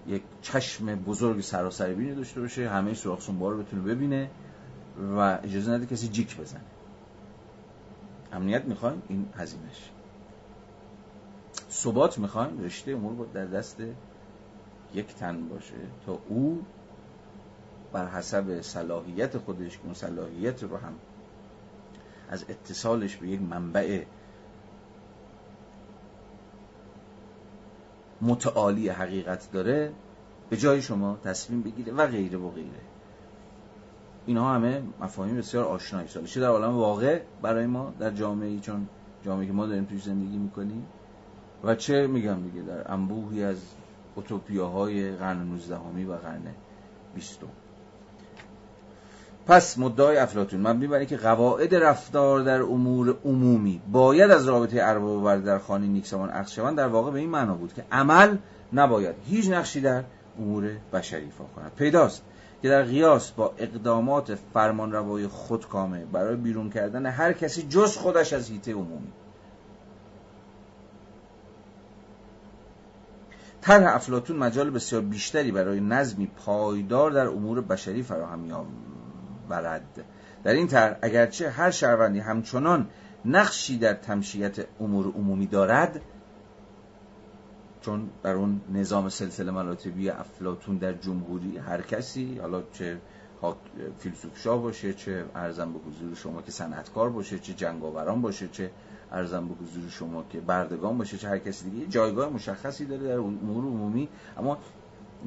[0.07, 4.29] یک چشم بزرگ سراسر بینی داشته باشه همه سنبار رو بتونه ببینه
[5.17, 6.61] و اجازه نده کسی جیک بزنه.
[8.31, 9.89] امنیت می‌خوایم؟ این هزینش
[11.73, 13.77] ثبات می‌خوایم رشته امور در دست
[14.93, 15.73] یک تن باشه
[16.05, 16.61] تا او
[17.93, 20.93] بر حسب صلاحیت خودش که اون صلاحیت رو هم
[22.29, 24.03] از اتصالش به یک منبع
[28.21, 29.93] متعالی حقیقت داره
[30.49, 32.81] به جای شما تصمیم بگیره و غیره و غیره.
[34.25, 36.27] اینها همه مفاهیم بسیار آشنایی ساله.
[36.27, 38.87] چه در عالم واقع برای ما در جامعه چون
[39.25, 40.85] جامعه که ما داریم توش زندگی می‌کنیم
[41.63, 43.57] و چه میگم دیگه در انبوهی از
[44.15, 46.41] اوتوپیاهای قرن 19 و قرن
[47.15, 47.39] 20
[49.47, 55.23] پس مدعای افلاتون مبنی بر که قواعد رفتار در امور عمومی باید از رابطه ارباب
[55.23, 58.37] و در خانه نیکسمان اخذ شوند در واقع به این معنا بود که عمل
[58.73, 60.03] نباید هیچ نقشی در
[60.39, 61.71] امور بشری ایفا کند.
[61.75, 62.23] پیداست
[62.61, 68.49] که در قیاس با اقدامات فرمانروای خودکامه برای بیرون کردن هر کسی جز خودش از
[68.49, 69.11] هیته عمومی.
[73.63, 80.05] طرح افلاتون مجال بسیار بیشتری برای نظمی پایدار در امور بشری فراهم میآورد
[80.43, 82.89] در این طرح اگرچه هر شهروندی همچنان
[83.25, 86.01] نقشی در تمشیت امور عمومی دارد
[87.81, 92.97] چون در اون نظام سلسله مراتبی افلاتون در جمهوری هر کسی حالا چه
[93.99, 98.71] فیلسوف شاه باشه چه ارزم به حضور شما که صنعتکار باشه چه جنگاوران باشه چه
[99.13, 103.17] ارزم به حضور شما که بردگان باشه چه هر کسی دیگه جایگاه مشخصی داره در
[103.17, 104.57] امور عمومی اما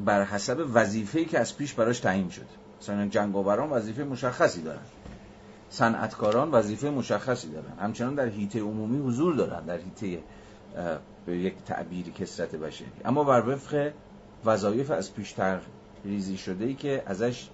[0.04, 2.46] بر حسب وظیفه‌ای که از پیش براش تعیین شده.
[2.80, 4.82] مثلا جنگاوران وظیفه مشخصی دارن.
[5.70, 7.78] صنعتکاران وظیفه مشخصی دارن.
[7.78, 10.22] همچنان در هیته عمومی حضور دارن در هیته
[11.26, 13.92] به یک تعبیری کسرت بشری اما بر وفق
[14.44, 15.60] وظایف از پیشتر
[16.04, 17.48] ریزی شده ای که ازش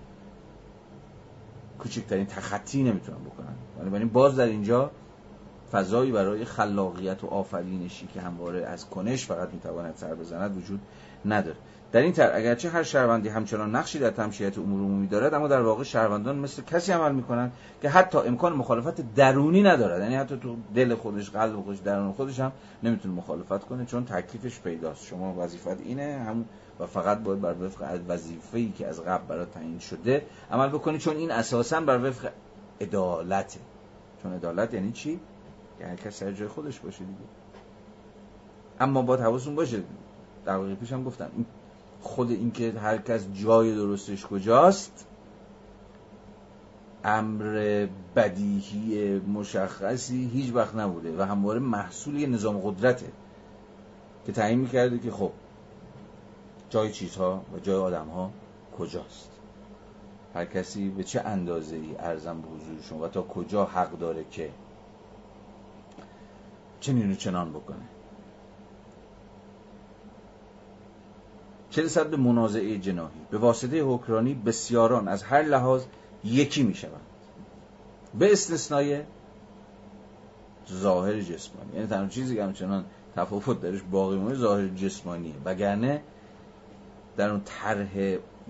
[1.78, 3.54] کوچکترین تخطی نمی‌تونن بکنن.
[3.78, 4.90] بنابراین باز در اینجا
[5.72, 10.80] فضایی برای خلاقیت و آفرینشی که همواره از کنش فقط می‌تواند سر بزند وجود
[11.24, 11.56] نداره.
[11.92, 15.60] در این طرح اگرچه هر شهروندی همچنان نقشی در تمشیت امور عمومی دارد اما در
[15.60, 20.02] واقع شهروندان مثل کسی عمل می‌کنند که حتی امکان مخالفت درونی ندارد.
[20.02, 24.60] یعنی حتی تو دل خودش قلب خودش درون خودش هم نمی‌تونه مخالفت کنه چون تکلیفش
[24.60, 25.06] پیداست.
[25.06, 26.44] شما وظیفت اینه هم
[26.80, 31.16] و فقط باید بر وفق وظیفه‌ای که از قبل برای تعیین شده عمل بکنی چون
[31.16, 32.28] این اساسا بر وفق
[32.80, 33.60] عدالته.
[34.22, 35.20] چون عدالت یعنی چی؟
[35.82, 37.18] که هر کس سر جای خودش باشه دیگه.
[38.80, 39.82] اما باید حواستون باشه.
[40.80, 41.30] پیش هم گفتم.
[42.00, 45.06] خود اینکه هر کس جای درستش کجاست
[47.04, 47.86] امر
[48.16, 53.12] بدیهی مشخصی هیچ وقت نبوده و همواره محصول یه نظام قدرته
[54.26, 55.32] که تعیین می‌کرده که خب
[56.70, 58.30] جای چیزها و جای آدمها
[58.78, 59.30] کجاست؟
[60.34, 64.50] هر کسی به چه اندازه ای ارزم به حضورشون و تا کجا حق داره که
[66.82, 67.84] چنین و چنان بکنه.
[71.70, 73.20] چه رسد به منازعه جناهی.
[73.30, 75.84] به واسطه حکرانی بسیاران از هر لحاظ
[76.24, 77.00] یکی می شوند
[78.18, 79.02] به استثنای
[80.72, 81.72] ظاهر جسمانی.
[81.74, 82.84] یعنی تنها چیزی که همچنان
[83.16, 85.34] تفاوت درش باقی مونه ظاهر جسمانیه.
[85.44, 86.02] وگرنه
[87.16, 87.96] در اون طرح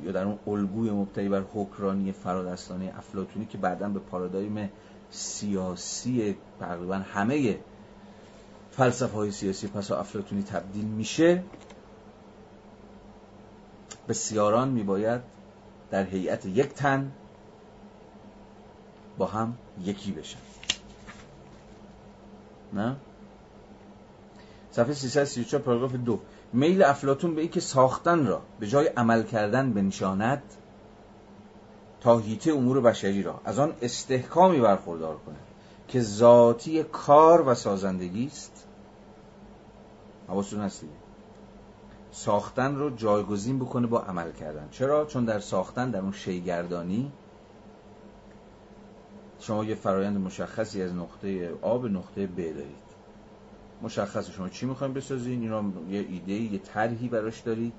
[0.05, 4.71] یا در اون الگوی مبتنی بر حکرانی فرادستانه افلاتونی که بعدا به پارادایم
[5.11, 7.59] سیاسی تقریبا همه
[8.73, 11.43] فلسفه های سیاسی پس افلاتونی تبدیل میشه
[14.09, 15.21] بسیاران میباید
[15.91, 17.13] در هیئت یک تن
[19.19, 20.39] با هم یکی بشن.
[22.73, 22.97] نه؟
[24.71, 26.21] صفحه 334 پاراگراف دو.
[26.53, 30.43] میل افلاتون به این که ساختن را به جای عمل کردن بنشاند
[32.01, 35.52] تا هیته امور بشری را از آن استحکامی برخوردار کند.
[35.93, 38.67] که ذاتی کار و سازندگی است.
[40.29, 40.89] حواستون هستی
[42.11, 44.69] ساختن رو جایگزین بکنه با عمل کردن.
[44.71, 47.13] چرا؟ چون در ساختن در اون شیگردانی
[49.39, 52.93] شما یه فرایند مشخصی از نقطه آ به نقطه ب دارید.
[53.83, 57.75] مشخص شما چی می‌خوایم بسازین؟ این رو یه ایده یه طرحی براش دارید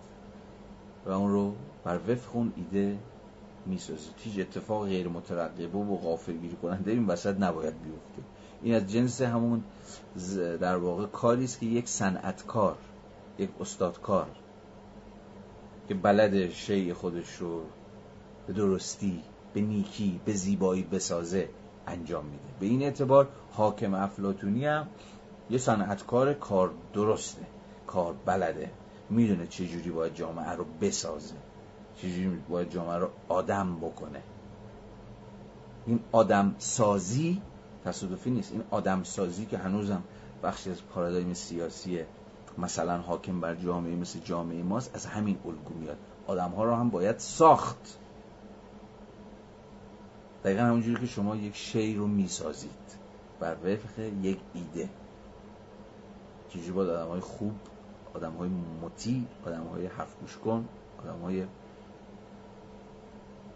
[1.05, 2.97] و اون رو بر وفق اون ایده
[3.65, 8.21] می‌سازید هیچ اتفاق غیر مترقبه و غافلگیری کننده این وسط نباید بیفته.
[8.61, 9.63] این از جنس همون
[10.35, 12.77] در واقع کاری است که یک صنعتکار
[13.37, 14.27] یک استادکار
[15.87, 17.61] که بلد شی خودش رو
[18.47, 19.21] به درستی
[19.53, 21.49] به نیکی به زیبایی بسازه
[21.87, 22.43] انجام میده.
[22.59, 24.87] به این اعتبار حاکم افلاتونی هم
[25.49, 27.41] یه صنعتکار کار درسته
[27.87, 28.71] کار بلده.
[29.09, 31.35] می‌دونه چجوری باید جامعه رو بسازه.
[32.03, 34.21] چجوری باید جامعه رو آدم بکنه؟
[35.85, 37.41] این آدم سازی
[37.85, 38.51] تصادفی نیست.
[38.51, 40.03] این آدم سازی که هنوزم
[40.43, 42.03] بخشی از پارادایم سیاسی
[42.57, 45.97] مثلا حاکم بر جامعه مثل جامعه ماست از همین الگو میاد.
[46.27, 47.97] آدم ها رو هم باید ساخت.
[50.43, 52.69] دقیقا همونجوری که شما یک شی رو می‌سازید.
[53.39, 54.89] بر وفق یک ایده.
[56.49, 57.53] چیزی باید آدم های خوب
[58.13, 58.49] آدم های
[58.81, 60.67] مطیع آدم های حرف گوش کن
[61.03, 61.45] آدم های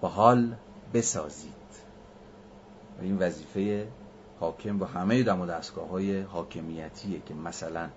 [0.01, 0.55] حال
[0.93, 1.53] بسازید.
[2.99, 3.87] و این وظیفه
[4.39, 7.89] حاکم با همه دم و دستگاه های حاکمیتیه که مثلا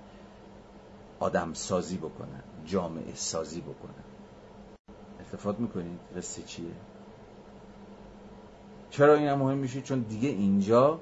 [1.20, 4.04] آدم سازی بکنن جامعه سازی بکنن.
[5.18, 6.72] التفات می‌کنید؟ قصه چیه؟
[8.90, 11.00] چرا این هم مهم میشه؟ چون دیگه اینجا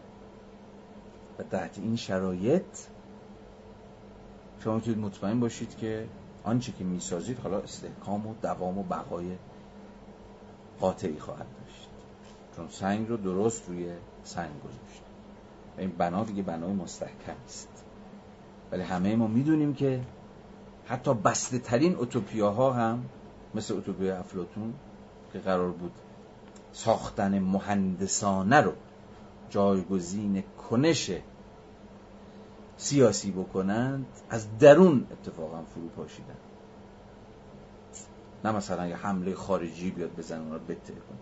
[1.38, 2.64] و تحت این شرایط
[4.64, 6.08] شما می‌تونید مطمئن باشید که
[6.44, 9.36] آنچه که می‌سازید حالا استحکام و دوام و بقای
[10.80, 11.88] قاطعی خواهد داشت.
[12.56, 13.92] چون سنگ رو درست روی
[14.24, 15.02] سنگ گذاشت.
[15.78, 17.68] این بنا دیگه بنای مستحکم است
[18.72, 20.00] ولی همه ما می‌دونیم که
[20.86, 21.96] حتی بسته ترین
[22.40, 23.04] ها هم
[23.54, 24.74] مثل اوتوپیا افلاتون
[25.32, 25.92] که قرار بود
[26.72, 28.72] ساختن مهندسانه رو
[29.50, 31.10] جایگزین کنش
[32.76, 36.36] سیاسی بکنند از درون اتفاقا فرو پاشیدن
[38.44, 41.18] نه مثلا یه حمله خارجی بیاد بزن اونا رو کن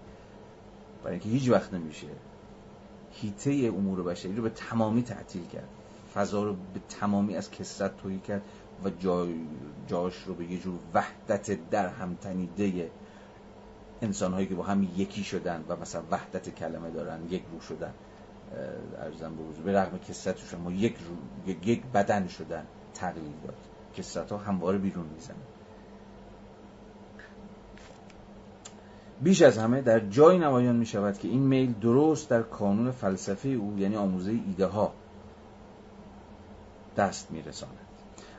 [1.02, 2.06] برای اینکه هیچ وقت نمیشه.
[3.10, 5.68] هیته امور بشری رو به تمامی تعطیل کرد.
[6.14, 8.42] فضا رو به تمامی از کسرت تویی کرد
[8.84, 9.34] و جای
[9.86, 12.90] جاش رو به یه جور وحدت در هم تنیده
[14.02, 17.94] انسان هایی که با هم یکی شدن و مثلا وحدت کلمه دارن یک رو شدن.
[18.98, 23.56] ارزم به به رغم کسرتش ما یک, رو، یک بدن شدن تقلیل داد.
[23.94, 25.34] کسرت ها همواره بیرون میزن
[29.20, 33.48] بیش از همه در جای نمایان می شود که این میل درست در کانون فلسفه
[33.48, 34.92] او یعنی آموزه ایده ها
[36.96, 37.78] دست می رساند.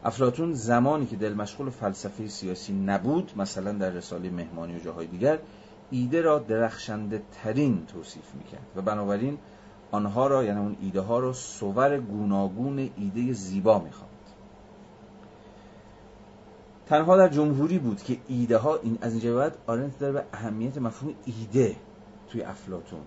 [0.04, 5.40] افلاتون زمانی که دل مشغول فلسفه سیاسی نبود مثلا در رساله مهمانی و جاهای دیگر
[5.91, 9.38] ایده را درخشنده ترین توصیف می‌کرد و بنابراین
[9.91, 14.07] آنها را یعنی اون ایده ها را سور گوناگون ایده زیبا می‌خواند
[16.90, 20.78] تنها در جمهوری بود که ایده ها این از اینجا بعد آرنت داره به اهمیت
[20.78, 21.76] مفهوم ایده
[22.30, 23.02] توی افلاتون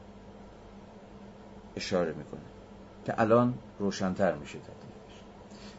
[1.76, 2.40] اشاره می‌کنه
[3.04, 4.58] که الان روشنتر میشه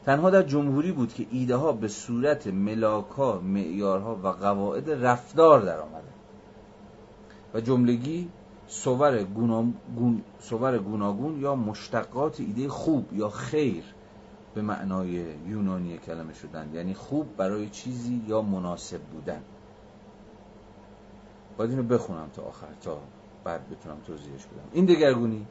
[0.06, 5.80] تنها در جمهوری بود که ایده ها به صورت ملاکا، معیارها و قواعد رفتار در
[5.80, 6.11] آمده
[7.53, 8.30] و جملگی
[8.68, 9.73] صور, گون...
[10.86, 13.84] گوناگون یا مشتقات ایده خوب یا خیر
[14.56, 16.69] به معنای یونانی کلمه شدن.
[16.73, 19.41] یعنی خوب برای چیزی یا مناسب بودن.
[21.57, 22.99] باید اینو بخونم تا آخر تا
[23.44, 24.69] بعد بتونم توضیحش بدم.
[24.73, 25.45] این دگرگونی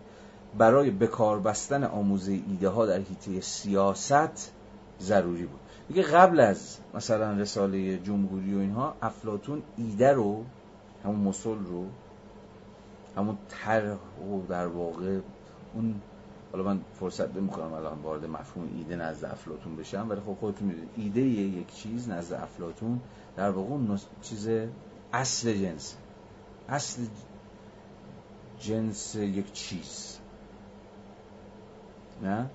[0.58, 4.52] برای بکار بستن آموزه ایده ها در حیطه سیاست
[5.00, 5.60] ضروری بود.
[5.88, 10.44] دیگه قبل از مثلا رساله جمهوری و اینها افلاتون ایده رو
[11.04, 11.86] همون مسل رو
[13.16, 13.98] همون طرح
[14.30, 15.20] و در واقع
[15.74, 15.94] اون
[16.52, 20.90] حالا من فرصت نمی‌کنم الان وارد مفهوم ایده نزد افلاتون بشم ولی خب خودتون می‌دونید
[20.96, 23.00] ایده یک چیز نزد افلاتون
[23.36, 24.48] در واقع اون چیز
[25.12, 25.96] اصل جنس
[26.68, 27.02] اصل
[28.58, 30.18] جنس یک چیز
[32.22, 32.50] نه؟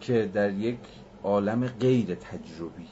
[0.00, 0.78] که در یک
[1.24, 2.88] عالم غیر تجربی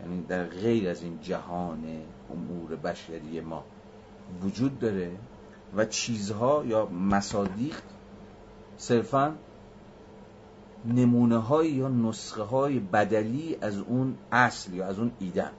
[0.00, 1.84] یعنی در غیر از این جهان
[2.30, 3.64] امور بشری ما
[4.42, 5.10] وجود داره
[5.76, 7.76] و چیزها یا مصادیق
[8.78, 9.34] صرفا
[10.84, 15.50] نمونه های یا نسخه های بدلی از اون اصل یا از اون ایده.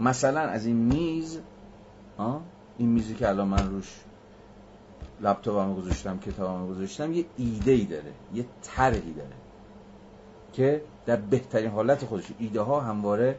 [0.00, 1.40] مثلا از این میز
[2.78, 4.00] این میزی که الان من روش
[5.20, 9.36] لپتاپم گذاشتم کتابم گذاشتم یه ایده ای داره یه طرحی داره
[10.52, 13.38] که در بهترین حالت خودش ایده ها همواره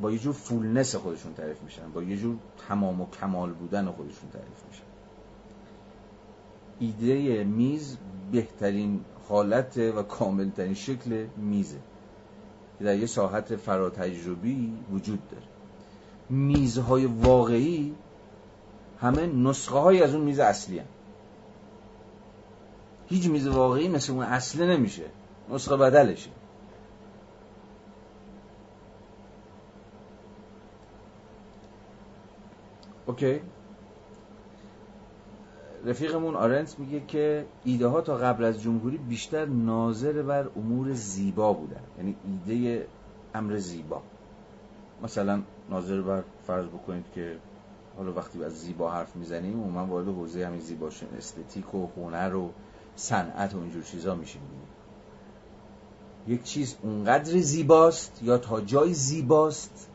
[0.00, 2.36] با یه جور فولنس خودشون تعریف میشن با یه جور
[2.68, 4.91] تمام و کمال بودن خودشون تعریف میشن.
[6.78, 7.96] ایده میز
[8.32, 11.78] بهترین حالت و کاملترین شکل میزه.
[12.78, 15.44] که در یه ساحت فراتجربی وجود داره.
[16.30, 17.94] میزهای واقعی
[19.00, 20.86] همه نسخه های از اون میز اصلی هم.
[23.08, 25.04] هیچ میز واقعی مثل اون اصله نمیشه.
[25.50, 26.30] نسخه بدلشه.
[33.06, 33.40] اوکی؟
[35.84, 41.52] رفیقمون آرنت میگه که ایده ها تا قبل از جمهوری بیشتر ناظر بر امور زیبا
[41.52, 41.80] بودن.
[41.98, 42.86] یعنی ایده
[43.34, 44.02] امر زیبا.
[45.02, 47.36] مثلا ناظر بر فرض بکنید که
[47.96, 52.34] حالا وقتی از زیبا حرف می‌زنیم و من وارد حوزه همین زیبا استتیک و هنر
[52.34, 52.50] و
[52.96, 54.42] صنعت و اینجور چیزا میشیم.
[56.26, 59.88] یک چیز اونقدر زیباست یا تا جای زیباست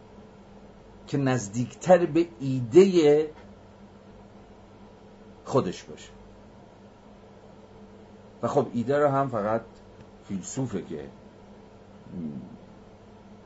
[1.07, 3.29] که نزدیکتر به ایده
[5.47, 6.09] خودش باشه.
[8.41, 9.61] و خب ایده رو هم فقط
[10.27, 11.09] فیلسوفه که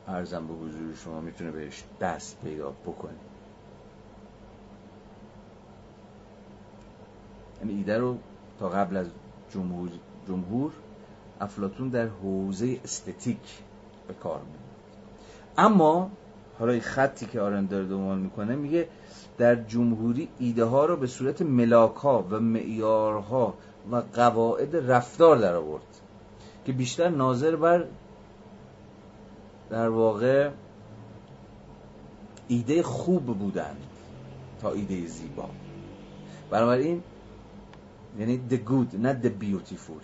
[0.07, 3.13] ارزم به حضور شما می‌تونه بهش دست پیدا بکنه.
[7.59, 8.17] یعنی ایده رو
[8.59, 9.07] تا قبل از
[9.53, 9.89] جمهور
[10.27, 10.71] جمهور
[11.41, 13.61] افلاتون در حوزه استتیک
[14.07, 14.57] به کار می
[15.57, 16.11] اما
[16.59, 18.87] حالا خطی که آرندر دنبال می‌کنه میگه
[19.41, 23.53] در جمهوری ایده ها رو به صورت ملاک ها و معیارها
[23.91, 25.83] و قواعد رفتار در آورد
[26.65, 27.85] که بیشتر ناظر بر
[29.69, 30.49] در واقع
[32.47, 33.83] ایده خوب بودند
[34.61, 35.49] تا ایده زیبا.
[36.49, 37.03] بنابراین
[38.19, 40.03] یعنی the good نه the beautiful.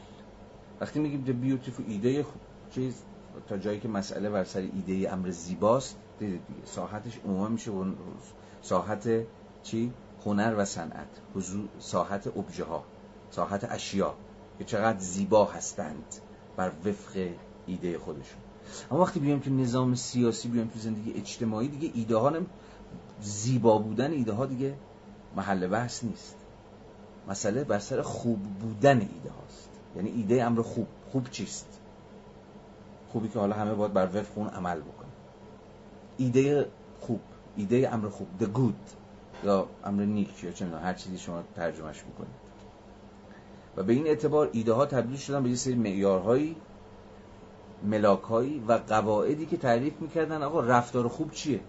[0.81, 2.41] وقتی میگیم the beautiful ایده خوب
[2.71, 3.01] چیز؟
[3.49, 7.71] تا جایی که مسئله بر سر ایده امر زیباست دیدید دیگه ساحتش عموما میشه
[8.67, 9.09] ساحت
[9.63, 9.93] چی؟
[10.25, 11.07] هنر و صنعت.
[11.79, 12.83] ساحت ابژه ها
[13.31, 14.13] ساحت اشیا
[14.57, 16.15] که چقدر زیبا هستند
[16.57, 17.29] بر وفق
[17.67, 18.39] ایده خودشون.
[18.91, 22.31] اما وقتی بیایم که نظام سیاسی بیایم تو زندگی اجتماعی دیگه ایده ها
[23.21, 24.73] زیبا بودن ایده ها دیگه
[25.35, 26.35] محل بحث نیست.
[27.27, 29.69] مسئله بر سر خوب بودن ایده هاست.
[29.95, 30.87] یعنی ایده امر خوب.
[31.11, 31.79] خوب چیست؟
[33.11, 35.09] خوبی که حالا همه باید بر وفق اون عمل بکنه
[36.17, 36.69] ایده
[37.01, 37.19] خوب.
[37.57, 38.95] ایده امر خوب the good
[39.45, 42.47] یا امر نیک یا چه هر چیزی شما ترجمهش می‌کنید.
[43.77, 46.55] و به این اعتبار ایده ها تبدیل شدن به یه سری معیارهایی
[47.83, 51.59] ملاکهایی و قواعدی که تعریف می‌کردن آقا رفتار خوب چیه؟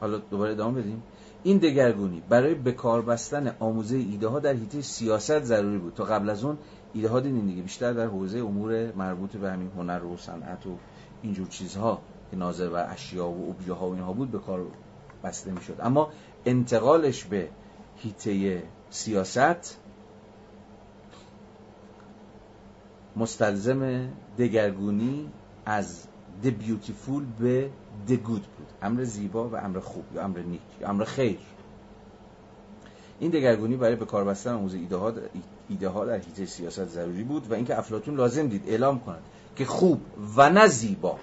[0.00, 1.02] حالا دوباره ادامه بدیم.
[1.42, 5.94] این دگرگونی برای بکار بستن آموزه ایده ها در حیطه سیاست ضروری بود.
[5.94, 6.58] تا قبل از اون
[6.96, 7.62] ایده ها دیدین دیگه.
[7.62, 10.76] بیشتر در حوزه امور مربوط به همین هنر و صنعت و
[11.22, 14.66] اینجور چیزها که ناظر بر اشیا و ابژه ها و اینها بود به کار
[15.24, 15.76] بسته می‌شد.
[15.82, 16.10] اما
[16.46, 17.48] انتقالش به
[17.96, 19.78] هیته سیاست
[23.16, 24.08] مستلزم
[24.38, 25.28] دگرگونی
[25.66, 26.06] از
[26.42, 27.70] the beautiful به
[28.08, 28.68] the good بود.
[28.82, 31.38] امر زیبا و امر خوب یا امر نیک یا امر خیر.
[33.20, 35.12] این دگرگونی برای به کار بستن آموزه ایده ها,
[35.68, 39.22] ایده ها در حیطه سیاست ضروری بود و اینکه افلاتون لازم دید اعلام کند
[39.56, 40.00] که خوب
[40.36, 41.18] و نه زیبا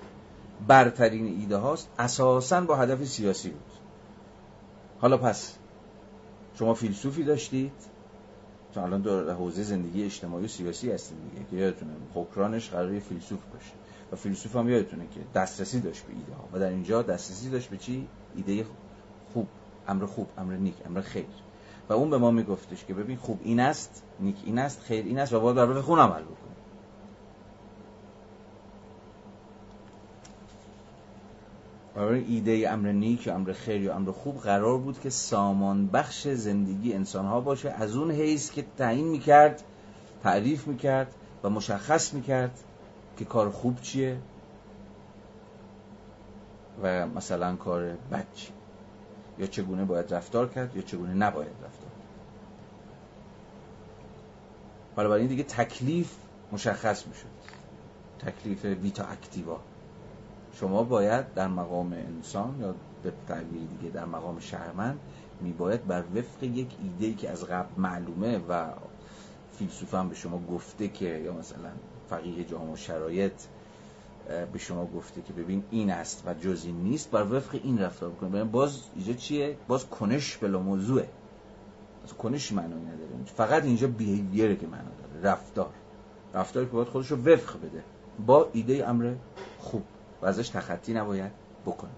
[0.68, 3.72] برترین ایده هاست اساسا با هدف سیاسی بود.
[5.00, 5.54] حالا پس
[6.60, 7.72] شما فیلسوفی داشتید؟
[8.74, 13.40] چون الان در حوزه زندگی اجتماعی و سیاسی هستیم دیگه که یادتونه حکرانش قرار فیلسوف
[13.54, 13.72] باشه.
[14.12, 17.70] و فیلسوف هم یادتونه که دسترسی داشت به ایده ها و در اینجا دسترسی داشت
[17.70, 18.66] به چی؟ ایده
[19.34, 19.48] خوب
[19.88, 21.26] امر خوب امر نیک امر خیر.
[21.90, 25.20] و اون به ما میگفتش که ببین خوب این است نیک این است خیر این
[25.20, 26.54] است و باید بر خون عمل بکنی
[31.96, 36.28] برای ایده امر نیک یا امر خیر یا امر خوب قرار بود که سامان بخش
[36.28, 37.70] زندگی انسان ها باشه.
[37.70, 39.64] از اون حیث که تعیین می‌کرد
[40.24, 42.60] تعریف می‌کرد و مشخص می‌کرد
[43.18, 44.18] که کار خوب چیه
[46.84, 48.63] و مثلا کار بد چیه.
[49.48, 51.90] چگونه باید رفتار کرد یا چگونه نباید رفتار
[54.96, 56.16] حالا این دیگه تکلیف
[56.52, 57.28] مشخص می‌شد.
[58.20, 59.60] تکلیف ویتا اکتیوا.
[60.60, 65.00] شما باید در مقام انسان یا به تعبیر دیگه در مقام شهرمند
[65.42, 68.66] میباید بر وفق یک ایده که از قبل معلومه و
[69.58, 71.70] فیلسوف هم به شما گفته که یا مثلا
[72.10, 73.34] فقیه جامع شرایط
[74.28, 78.10] به شما گفته که ببین این است و جز این نیست بر وفق این رفتار
[78.10, 81.10] بکنید باز اینجا چیه؟ باز کنش بلا موضوعه.
[82.04, 83.10] از کنش معنی نداره.
[83.26, 85.34] فقط اینجا بیهیویره که معنا داره.
[85.34, 85.70] رفتار.
[86.34, 87.84] رفتاری که باید خودش رو وفق بده.
[88.26, 89.14] با ایده امر
[89.60, 89.84] خوب.
[90.22, 91.32] و ازش تخطی نباید
[91.66, 91.92] بکنه.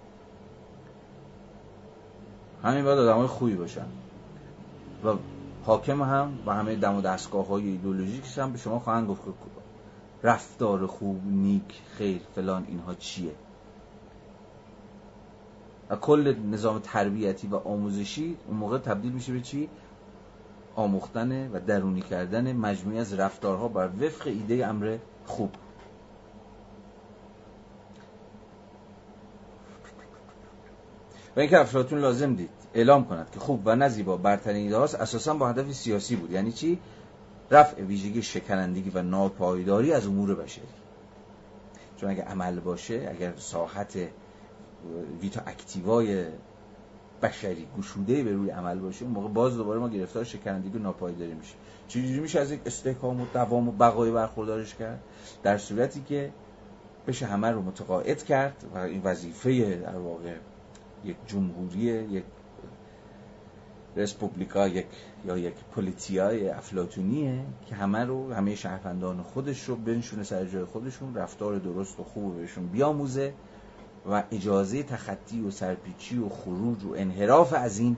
[2.63, 3.85] همین باید آدم خوبی باشن.
[5.05, 5.13] و
[5.65, 9.21] حاکم هم و همه دم و دستگاه های ایدولوژیکش هم به شما خواهند گفت
[10.23, 13.31] رفتار خوب نیک خیر فلان اینها چیه؟
[15.89, 19.69] و کل نظام تربیتی و آموزشی اون موقع تبدیل میشه به چی؟
[20.75, 25.51] آموختن و درونی کردن مجموعی از رفتارها بر وفق ایده امر خوب.
[31.35, 35.33] و اینکه افلاطون لازم دید اعلام کند که خوب و نزیبا برترین ایده هاست اساسا
[35.33, 36.31] با هدف سیاسی بود.
[36.31, 36.79] یعنی چی؟
[37.51, 40.67] رفع ویژگی شکنندگی و ناپایداری از امور بشری.
[41.97, 43.97] چون اگر عمل باشه اگر ساحت
[45.21, 46.25] ویتا اکتیوای
[47.21, 51.33] بشری گشوده به روی عمل باشه اون موقع باز دوباره ما گرفتار شکنندگی و ناپایداری
[51.33, 51.53] میشه.
[51.87, 54.99] چجوری میشه از یک استحکام و دوام و بقای برخوردارش کرد؟
[55.43, 56.31] در صورتی که
[57.07, 60.35] بشه همه رو متقاعد کرد و این وظیفه در واقع
[61.03, 62.23] یک جمهوری یک
[63.95, 64.85] رسپوبلیکا یک
[65.25, 71.15] یا یک پلیتیای افلاتونیه که همه رو همه شهروندان خودش رو بنشونه سر جای خودشون
[71.15, 73.33] رفتار درست و خوب بهشون بیاموزه
[74.11, 77.97] و اجازه تخطی و سرپیچی و خروج و انحراف از این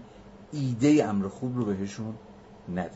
[0.51, 2.13] ایده امر خوب رو بهشون
[2.69, 2.91] نده.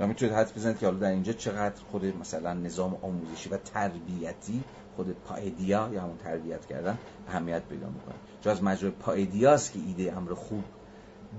[0.00, 4.62] و می‌تونید حد بزنید که حالا در اینجا چقدر خود مثلا نظام آموزشی و تربیتی
[4.96, 6.98] خود پایدیا یا همون تربیت کردن
[7.28, 8.14] اهمیت پیدا می‌کنه.
[8.40, 10.64] چون از مجرای پایدیاست که ایده امر خوب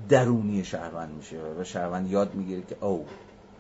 [0.10, 3.06] درونی شهروند میشه و شهروند یاد می‌گیره که او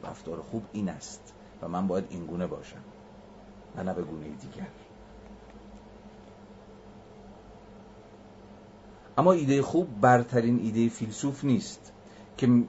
[0.03, 2.81] رفتار خوب این است و من باید اینگونه باشم
[3.75, 4.67] و نه به گونه دیگر.
[9.17, 11.91] اما ایده خوب برترین ایده فیلسوف نیست
[12.37, 12.63] که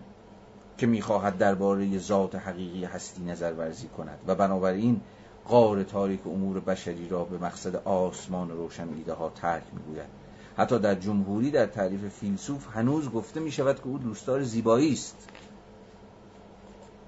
[0.78, 5.00] که می‌خواهد درباره ذات حقیقی هستی نظر ورزی کند و بنابراین
[5.44, 10.19] قار تاریک امور بشری را به مقصد آسمان روشن ایده ها ترک می‌گوید.
[10.60, 15.28] حتی در جمهوری در تعریف فیلسوف هنوز گفته می شود که او دوستدار زیبایی است.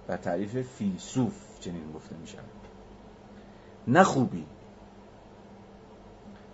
[0.08, 2.44] در تعریف فیلسوف چنین گفته می شود.
[3.88, 4.46] نه خوبی.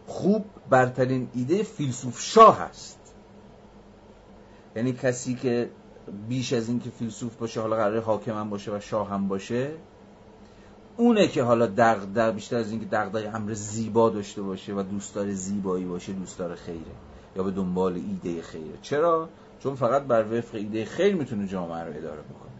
[0.06, 2.98] خوب برترین ایده فیلسوف شاه است.
[4.76, 5.70] یعنی کسی که
[6.28, 9.70] بیش از این که فیلسوف باشه حالا قرار حاکم هم باشه و شاه هم باشه
[10.98, 15.84] اونه که حالا دغدغه بیشتر از اینکه دغدغه امر زیبا داشته باشه و دوستدار زیبایی
[15.84, 16.92] باشه دوستدار خیره.
[17.36, 18.78] یا به دنبال ایده خیره.
[18.82, 19.28] چرا؟
[19.60, 22.50] چون فقط بر وفق ایده خیر می‌تونه جامعه رو اداره بکنه.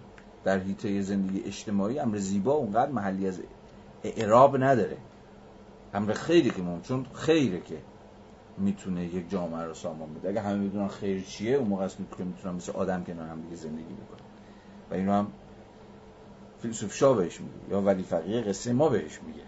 [0.45, 3.41] در حیطه زندگی اجتماعی امر زیبا اونقدر محلی از
[4.05, 4.97] اعراب نداره.
[5.95, 7.79] امر خیری که مهم چون خیره که
[8.59, 10.29] می‌تونه یک جامعه رو سامان بده.
[10.29, 13.57] اگه همه می‌دونن خیر چیه اون موقع است که می‌تونن مثل آدم کنار هم دیگه
[13.57, 14.27] زندگی بکنن.
[14.91, 15.27] و اینو هم
[16.63, 19.43] فیلسوف شاه بهش میگه یا ولی فقیه قصه ما بهش میگه.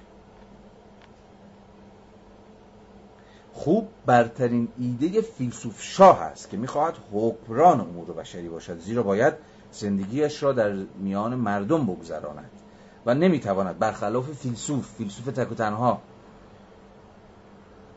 [3.53, 9.35] خوب برترین ایده فیلسوف شاه است که می‌خواهد حکمران امور بشری باشد زیرا باید
[9.73, 12.51] زندگیش را در میان مردم بگذراند
[13.07, 16.03] و نمی‌تواند برخلاف فیلسوف فیلسوف تک و تنها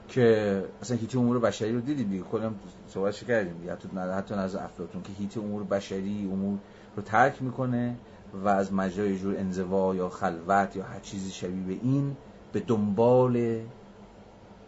[0.08, 2.56] که اصلا هیتی امور بشری رو دیدید دیگه کلم
[2.88, 6.60] صحبتش کردیم حتی حتی نظر افلاطون که هیتی امور بشری امور
[6.96, 7.96] رو ترک می‌کنه.
[8.34, 12.16] و از مجرای جور انزوا یا خلوت یا هر چیزی شبیه به این
[12.54, 13.62] به دنبال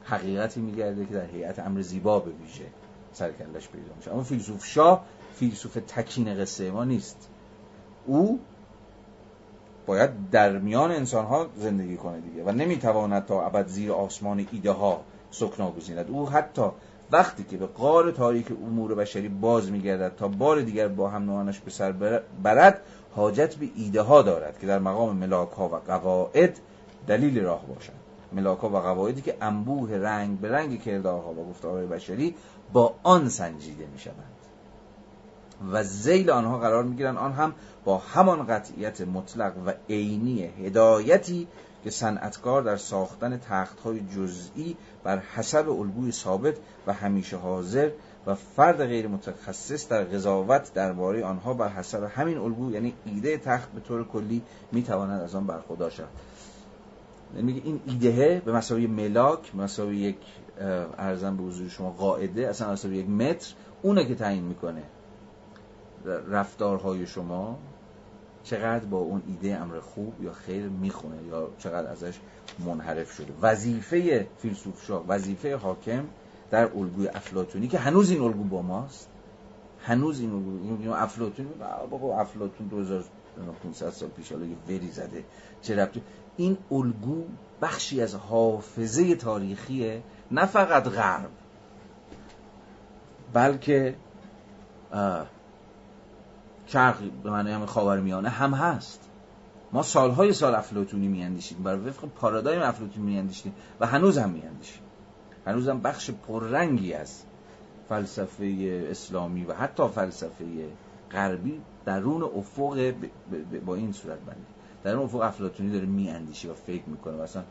[0.04, 2.66] حقیقتی میگرده که در هیئت امر زیبا به ویژه
[3.14, 4.14] سرکلش پیدا میشه.
[4.14, 5.06] اما فیلسوف شاه
[5.36, 7.30] فیلسوف تکین قصه ما نیست.
[8.06, 8.40] او
[9.86, 14.72] باید در میان انسان ها زندگی کنه دیگه و نمی‌تواند تا ابد زیر آسمان ایده
[14.72, 15.02] ها
[15.32, 16.10] سکنا گزیند.
[16.10, 16.62] او حتی
[17.12, 21.60] وقتی که به قار تاریک امور بشری باز میگردد تا بار دیگر با هم نوانش
[21.60, 21.92] به سر
[22.44, 22.82] برد
[23.16, 26.60] حاجت به ایده ها دارد که در مقام ملاک ها و قواعد
[27.08, 28.00] دلیل راه باشند
[28.34, 32.36] ملاک ها و قواعدی که انبوه رنگ به رنگ کردارها و گفتارهای بشری
[32.74, 34.36] با آن سنجیده می شوند
[35.72, 37.54] و زیل آنها قرار می گیرند آن هم
[37.86, 41.48] با همان قطعیت مطلق و عینی هدایتی
[41.84, 46.56] که صنعتکار در ساختن تختهای جزئی بر حسب الگوی ثابت
[46.88, 47.92] و همیشه حاضر
[48.28, 53.72] و فرد غیر متخصص در قضاوت درباره آنها بر حسب همین الگو یعنی ایده تخت
[53.72, 54.42] به طور کلی
[54.72, 56.10] می‌تواند از آن برخوردار شود.
[57.34, 60.18] میگه این ایده به مساوی ملاک به مساوی یک
[60.98, 64.84] ارزم به حضور شما قاعده اصلا مساوی یک متر اونه که تعیین می‌کنه
[66.30, 67.60] رفتارهای شما
[68.44, 72.20] چقدر با اون ایده امر خوب یا خیر می‌خونه یا چقدر ازش
[72.66, 73.34] منحرف شده.
[73.42, 76.06] وظیفه فیلسوف شاه وظیفه حاکم
[76.56, 79.10] در الگوی افلاتونی که هنوز این الگو با ماست.
[79.82, 81.48] هنوز این الگو این افلاتون
[81.90, 85.24] بابا افلاتون 2500 سال پیش حالا یه زده.
[85.62, 86.02] چه ربطی؟
[86.38, 87.24] این الگو
[87.62, 91.30] بخشی از حافظه تاریخی نه فقط غرب.
[93.34, 93.96] بلکه
[96.68, 99.10] شرق به معنی هم خاورمیانه هم هست.
[99.74, 101.64] ما سالهای سال افلاتونی میاندیشیم.
[101.64, 104.85] بر وفق پارادایم افلاتونی میاندیشیم و هنوز هم میاندیشیم.
[105.46, 107.24] هنوز هم بخش پررنگی از
[107.90, 110.46] فلسفه اسلامی و حتی فلسفه
[111.12, 112.94] غربی درون افق
[113.66, 114.46] با این صورت بندی
[114.84, 117.24] در اون افق افلاتونی داره میاندیشه و فکر می‌کنه.
[117.24, 117.44] مثلا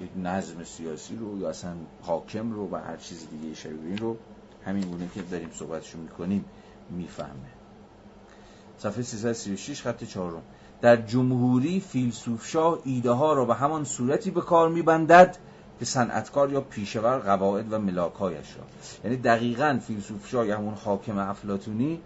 [0.00, 1.72] یک نظم سیاسی رو یا اصلا
[2.02, 4.16] حاکم رو و هر چیز دیگه شبیه این رو
[4.64, 6.44] همین گونه که داریم صحبتشو می‌کنیم
[6.90, 7.50] می‌فهمه.
[8.78, 10.42] صفحه 336 خط چهارم.
[10.80, 15.36] در جمهوری فیلسوفشاه ایده ها را به همان صورتی به کار میبندد
[15.80, 18.64] که صنعتکار یا پیشور قواعد و ملاکایش را.
[19.04, 22.00] یعنی دقیقا فیلسوفشاه یا همون حاکم افلاتونی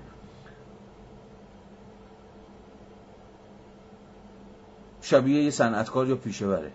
[5.02, 6.72] شبیه یه صنعتکار یا پیشوره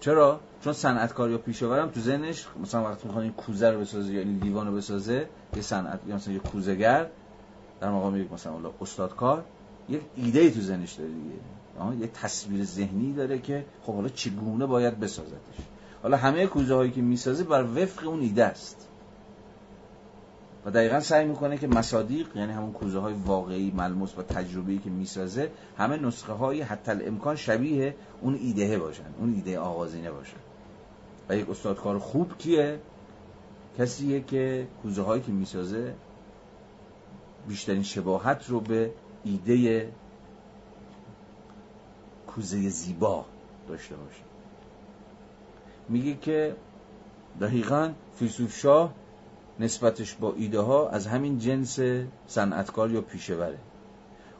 [0.00, 4.20] چرا؟ چون صنعتکار یا پیشورم تو ذهنش مثلا وقتی می‌خواد این کوزه رو بسازه یا
[4.20, 7.06] این لیوان رو بسازه یه صنعت یا مثلا یه کوزهگر
[7.80, 9.44] در مقام یک مثلا استادکار
[9.88, 11.34] یک ایده ای تو ذهنش داره دیگه.
[12.00, 15.56] یه تصویر ذهنی داره که خب حالا چگونه باید بسازدش
[16.02, 18.88] حالا همه کوزه هایی که می‌سازه بر وفق اون ایده است.
[20.64, 24.90] و دقیقا سعی می‌کنه که مصادیق یعنی همون کوزه های واقعی ملموس و تجربه‌ای که
[24.90, 30.36] می‌سازه همه نسخه های حتی الامکان شبیه اون ایده باشن اون ایده آغازینه باشن.
[31.28, 32.78] و یک استادکار خوب کیه؟
[33.78, 35.94] کسیه که کوزه هایی که می‌سازه
[37.48, 38.90] بیشترین شباهت رو به
[39.24, 39.88] ایده
[42.36, 43.24] کوزه زیبا
[43.68, 44.22] داشته باشه.
[45.88, 46.56] میگه که
[47.40, 48.92] دقیقا فیلسوف شاه
[49.60, 51.78] نسبتش با ایده ها از همین جنس
[52.26, 53.58] صنعتکار یا پیشوره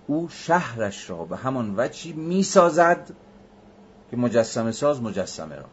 [0.06, 3.10] او شهرش را به همان وچی می‌سازد
[4.10, 5.64] که مجسمه ساز مجسمه را.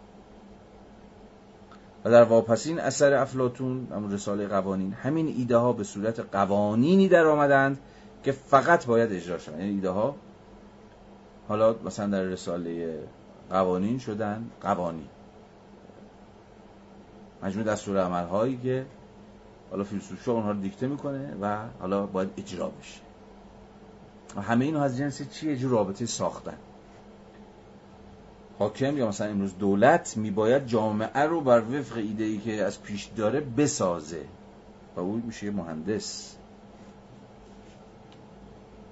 [2.06, 7.26] و در واپسین اثر افلاتون همون رساله قوانین همین ایده ها به صورت قوانینی در
[7.26, 7.80] آمدند
[8.24, 9.60] که فقط باید اجرا شوند.
[9.60, 10.16] یعنی ایده ها
[11.48, 13.00] حالا مثلا در رساله
[13.50, 15.08] قوانین شدن قوانین.
[17.44, 18.86] مجموع دستور عمل هایی که
[19.72, 23.00] حالا فیلسوف اونها رو دیکته می‌کنه و حالا باید اجرا بشه.
[24.36, 26.58] و همه اینو از جنس چیه جو رابطه ساختن.
[28.60, 33.06] حاکم یا مثلا امروز دولت میباید جامعه رو بر وفق ایده ای که از پیش
[33.06, 34.26] داره بسازه.
[34.96, 36.36] و او میشه مهندس.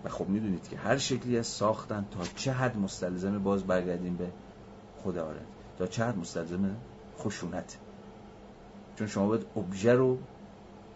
[0.06, 4.28] و خب می‌دونید که هر شکلی از ساختن تا چه حد مستلزم باز برگردیم به
[5.04, 5.42] خدا آره
[5.78, 6.76] تا چه حد مستلزم
[7.20, 7.78] خشونت.
[8.96, 10.18] چون شما باید ابژه رو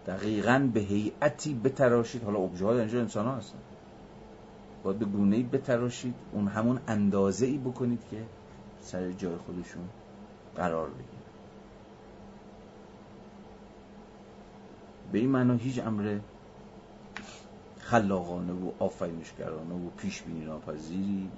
[0.07, 2.23] دقیقا به هیئتی بتراشید.
[2.23, 3.57] حالا ابژه ها در اینجا انسان ها هستن.
[4.83, 8.23] باید به گونه بتراشید اون همون اندازه ای بکنید که
[8.81, 9.83] سر جای خودشون
[10.55, 11.25] قرار بگیرن
[15.11, 16.19] به این معنا هیچ امر
[17.85, 21.29] خلاقانه و آفرینشگرانه و پیش بینی ناپذیری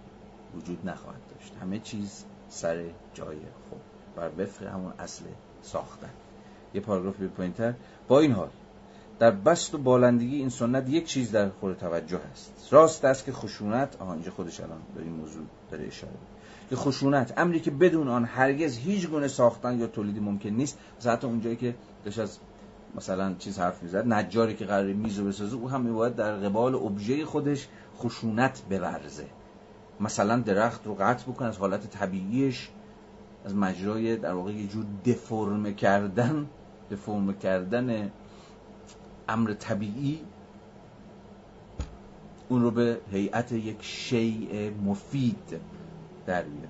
[0.56, 1.54] وجود نخواهد داشت.
[1.62, 2.84] همه چیز سر
[3.14, 3.38] جای
[3.70, 3.82] خود
[4.16, 5.24] بر وفق همون اصل
[5.62, 6.10] ساختن.
[6.74, 7.74] یه پاراگراف به پایینتر.
[8.08, 8.50] با این حال
[9.20, 12.68] در بست و بالندگی این سنت یک چیز در خود توجه است.
[12.72, 16.14] راست است که خشونت آها اینجا خودش الان در این موضوع داره اشاره
[16.70, 20.78] که خشونت امری که بدون آن هرگز هیچ گونه ساختن یا تولیدی ممکن نیست.
[21.00, 21.76] مثلا حتی اونجایی که
[22.06, 22.40] داشت از
[22.96, 27.26] مثلا چیز حرف می‌زد نجاری که قرار میز بسازه او هم میباید در قبال ابژه
[27.26, 29.26] خودش خشونت بورزه
[30.00, 32.70] مثلا درخت رو قطع بکنه از حالت طبیعیش
[33.46, 36.48] از مجرای در واقع یه جور دفرم کردن
[36.92, 38.12] دفرم کردن
[39.30, 40.22] امر طبیعی
[42.50, 45.60] اون رو به هیئت یک شیء مفید
[46.26, 46.70] در بیاره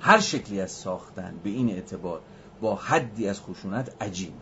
[0.00, 2.20] هر شکلی از ساختن به این اعتبار
[2.60, 4.32] با حدی از خشونت عجیب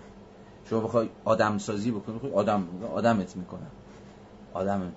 [0.72, 3.70] شما بخوای آدم سازی بکنی بخوای آدم آدمت می‌کنن.
[4.54, 4.92] آدم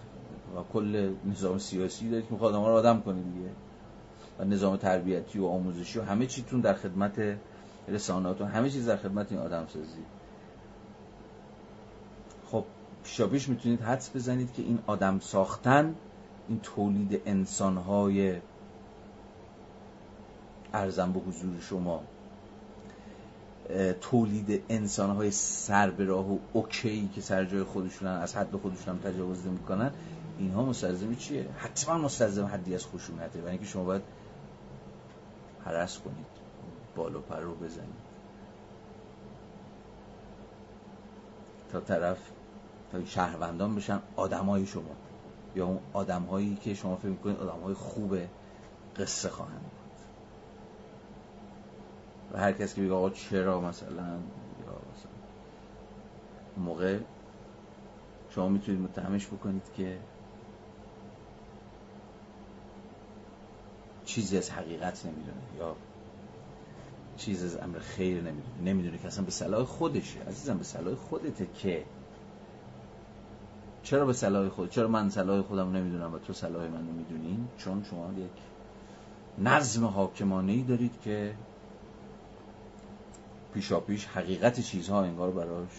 [0.55, 3.49] و کل نظام سیاسی دارید می‌خواد آدم رو آدم کنی دیگه.
[4.39, 7.37] و نظام تربیتی و آموزشی و همه چیتون در خدمت
[7.87, 10.03] رساناتون همه چیز در خدمت این آدم سازی
[12.51, 12.63] خب
[13.03, 15.95] پیشاپیش می‌تونید حدس بزنید که این آدم ساختن
[16.47, 18.37] این تولید انسانهای
[20.73, 22.03] ارزم به حضور شما.
[24.01, 29.11] تولید انسانهای سر به راه و اوکی که سر جای خودشونن از حد خودشون هم
[29.11, 29.91] تجاوز نمی‌کنن
[30.37, 34.01] اینها مستلزم چیه؟ حتما مستلزم حدی از خشونته و اینکه شما باید
[35.65, 36.25] حرس کنید
[36.95, 38.05] بالو پر رو بزنید.
[41.71, 42.17] تا طرف
[42.91, 44.95] تا شهروندان بشن آدمای شما
[45.55, 48.17] یا اون آدمهایی که شما فکر می‌کنید آدمهای خوب
[48.97, 49.71] قصه خواهند.
[52.33, 54.19] و هر کس که بگه آقا چرا مثلا
[54.59, 55.11] یا مثلا
[56.57, 56.99] موقع
[58.29, 59.97] شما می‌تونید متهمش بکنید که
[64.05, 65.75] چیزی از حقیقت نمی‌دونه یا
[67.17, 68.61] چیزی از امر خیر نمی‌دونه.
[68.65, 70.19] نمی‌دونه که اصلا به صلاح خودشه.
[70.27, 71.85] عزیزم به صلاح خودته که
[73.83, 77.83] چرا به صلاح خود چرا من صلاح خودم نمی‌دونم و تو صلاح من نمی‌دونین چون
[77.83, 78.31] شما یک
[79.37, 81.35] نظم حاکمانه ای دارید که
[83.55, 85.69] پیشا پیش حقیقت چیزها انگار براش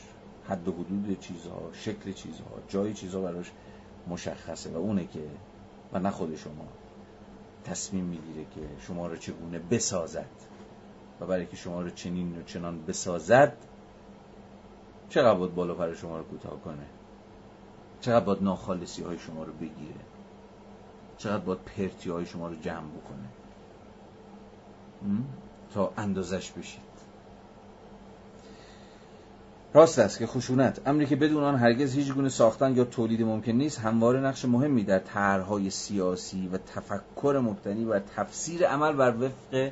[0.49, 3.53] حد و حدود چیزها شکل چیزها جای چیزها براش
[4.09, 5.21] مشخصه و اونه که
[5.93, 6.69] و نه خود شما
[7.65, 10.29] تصمیم می‌گیره که شما رو چگونه بسازد
[11.21, 13.57] و برای که شما رو چنین و چنان بسازد
[15.09, 16.87] چقدر باید بالا پر شما رو کوتاه کنه؟
[18.01, 20.01] چقدر باید ناخالصی های شما رو بگیره؟
[21.19, 23.29] چقدر باید پرتی های شما رو جمع بکنه؟
[25.75, 26.96] تا اندازش بشید.
[29.75, 30.81] راست است که خشونت.
[30.87, 34.85] امری که بدون آن هرگز هیچ گونه ساختن یا تولید ممکن نیست همواره نقش مهمی
[34.85, 39.71] در طرحهای سیاسی و تفکر مبتنی بر تفسیر عمل بر وفق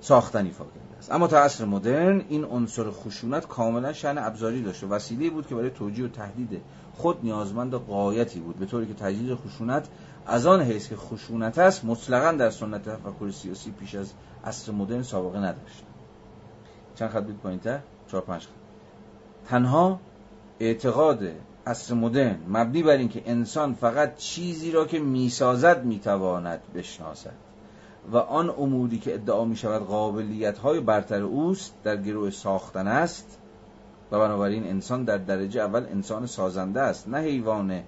[0.00, 1.12] ساختنی فاکنده است.
[1.12, 5.70] اما تا عصر مدرن این عنصر خشونت کاملا شأن ابزاری داشته وسیله بود که برای
[5.70, 6.60] توجیه و تهدید
[6.94, 9.88] خود نیازمند قایتی بود به طوری که تجدید خشونت
[10.26, 14.12] از آن حیث که خشونت است مطلقا در سنت تفکر سیاسی پیش از
[14.44, 15.82] عصر مدرن سابقه نداشت.
[16.94, 18.57] چند خط بود پایینتر؟ چهار پنج خط.
[19.48, 20.00] تنها
[20.60, 21.28] اعتقاد
[21.66, 27.34] عصر مدرن مبنی بر اینکه انسان فقط چیزی را که می‌سازد می‌تواند بشناسد
[28.12, 33.38] و آن اموری که ادعا می شود قابلیت های برتر اوست در گروه ساختن است
[34.10, 37.82] و بنابراین انسان در درجه اول انسان سازنده است نه حیوان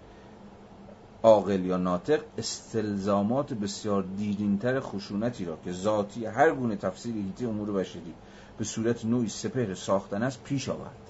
[1.23, 2.21] عاقل یا ناطق.
[2.39, 8.15] استلزامات بسیار دیرینتر خشونتی را که ذاتی هر گونه تفسیر هیتی امور بشری
[8.59, 11.10] به صورت نوعی سپهر ساختن است پیش آورد.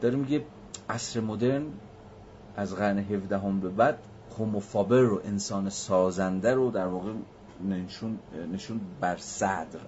[0.00, 0.44] داره میگه
[0.88, 1.66] عصر مدرن
[2.56, 3.98] از قرن 17 هم به بعد
[4.38, 7.12] هوموفابر رو انسان سازنده رو در واقع
[7.68, 8.18] نشون,
[8.52, 9.80] نشون بر صدر.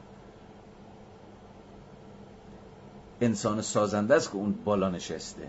[3.20, 5.48] انسان سازنده است که اون بالا نشسته.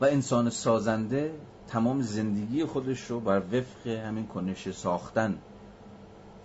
[0.00, 1.34] و انسان سازنده
[1.68, 5.38] تمام زندگی خودش رو بر وفق همین کنش ساختن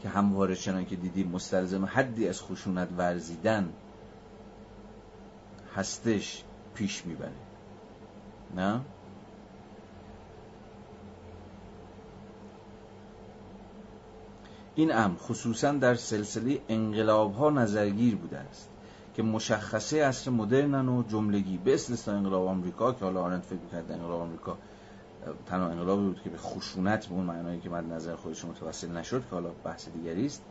[0.02, 3.70] که همواره چنان که دیدیم مستلزم حدی از خشونت ورزیدن.
[5.76, 7.32] هستش پیش می‌بره.
[8.56, 8.82] نه؟
[14.76, 18.70] این امر خصوصا در سلسله انقلاب ها نظرگیر بوده است
[19.16, 23.94] که مشخصه اصر مدرنن و جملگی به استثنا انقلاب آمریکا که حالا آرنت فکر کرده
[23.94, 24.58] انقلاب آمریکا
[25.46, 29.22] تنها انقلابی بود که به خشونت به اون معنایی که من نظر خودش متوسل نشد
[29.22, 30.42] که حالا بحث دیگری است.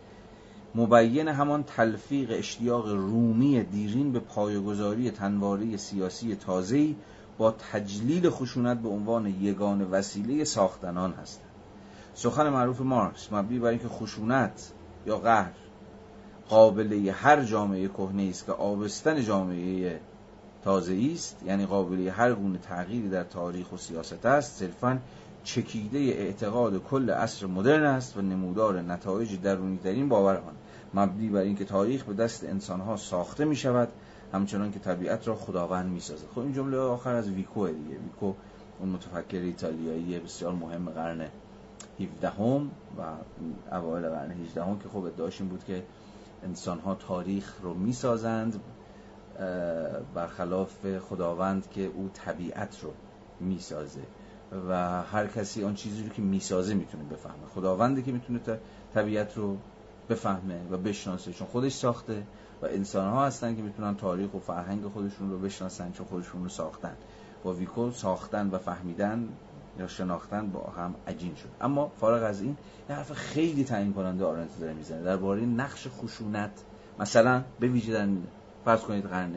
[0.76, 6.96] مبین همان تلفیق اشتیاق رومی دیرین به پایگذاری تنواری سیاسی تازه‌ای
[7.38, 11.40] با تجلیل خشونت به عنوان یگان وسیله ساختنان هست.
[12.14, 14.72] سخن معروف مارکس مبنی بر اینکه خشونت
[15.06, 15.52] یا قهر
[16.48, 20.00] قابله هر جامعه کهنه است که آبستن جامعه
[20.64, 24.98] تازه است یعنی قابله هر گونه تغییری در تاریخ و سیاست است صرفا
[25.44, 30.54] چکیده اعتقاد کل عصر مدرن است و نمودار نتایج درونی ترین باور آن
[30.96, 33.88] مبنی بر اینکه تاریخ به دست انسانها ساخته می شود
[34.32, 37.98] همچنان که طبیعت را خداوند می سازد خب این جمله آخر از ویکو دیگه.
[37.98, 38.32] ویکو
[38.80, 41.28] اون متفکر ایتالیایی بسیار مهم قرن
[42.00, 43.02] 17 هم و
[43.72, 45.82] اوایل قرن 18 هم که خب ادعاش این بود که
[46.44, 48.60] انسان ها تاریخ رو می سازند
[50.14, 52.92] برخلاف خداوند که او طبیعت رو
[53.40, 54.00] می سازه
[54.68, 57.46] و هر کسی آن چیزی رو که می‌سازه می‌تونه بفهمه.
[57.54, 58.40] خداونده که می‌تونه
[58.94, 59.56] طبیعت رو
[60.10, 62.22] بفهمه و بشناسه چون خودش ساخته
[62.62, 66.48] و انسان ها هستن که می‌تونن تاریخ و فرهنگ خودشون رو بشناسن چون خودشون رو
[66.48, 66.96] ساختن.
[67.44, 69.28] با ویکو ساختن و فهمیدن
[69.78, 71.48] یا شناختن با هم عجین شد.
[71.60, 72.56] اما فارغ از این
[72.90, 75.02] یه حرف خیلی تعیین کننده آرنت داره می‌زنه.
[75.02, 76.50] درباره نقش خشونت
[76.98, 78.08] مثلا به ویژه در
[78.64, 79.32] فرض کنید قرن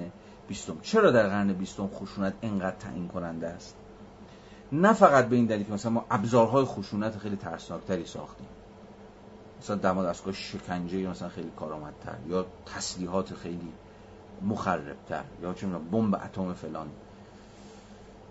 [0.48, 0.78] بیستم.
[0.82, 3.76] چرا در قرن بیستم خشونت انقدر تعیین کننده است؟
[4.72, 8.48] نه فقط به این دلیل که مثلا ما ابزارهای خشونت خیلی ترسناکتری ساختیم.
[9.60, 13.72] مثلا دما دستگاه شکنجه مثلا خیلی کارآمدتر یا تسلیحات خیلی
[14.42, 16.88] مخربتر یا چه بمب اتم فلان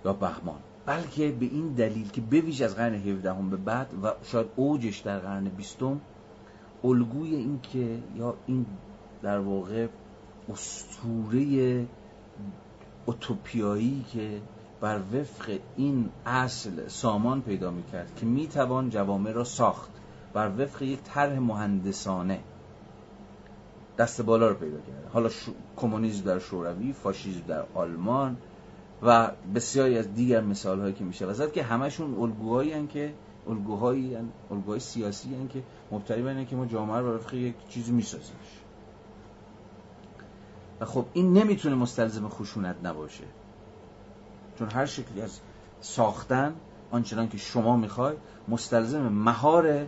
[0.04, 0.58] یا بهمان.
[0.86, 4.98] بلکه به این دلیل که بویژه از قرن 17 هم به بعد و شاید اوجش
[4.98, 6.00] در قرن بیستم
[6.84, 8.66] الگوی این که یا این
[9.22, 9.86] در واقع
[10.52, 11.86] استوره
[13.06, 14.40] اوتوپیایی که
[14.80, 19.90] بر وفق این اصل سامان پیدا می‌کرد که می‌توان جوامع را ساخت.
[20.32, 22.40] بر وفق یک طرح مهندسانه.
[23.98, 25.08] دست بالا رو پیدا کرده.
[25.12, 25.30] حالا
[25.76, 28.36] کمونیسم در شوروی فاشیسم در آلمان
[29.02, 33.14] و بسیاری از دیگر مثال هایی که میشه وزد که همشون الگوهایی هن که
[33.48, 34.16] الگوهایی
[34.50, 38.60] الگوهای سیاسی هن که مبتنی بر که ما جامعه رو وفق یک چیزی میسازیمش.
[40.80, 43.24] و خب این نمی‌تونه مستلزم خشونت نباشه.
[44.58, 45.40] چون هر شکلی از
[45.80, 46.54] ساختن
[46.90, 48.16] آنچنان که شما می‌خوای
[48.48, 49.86] مستلزم مهار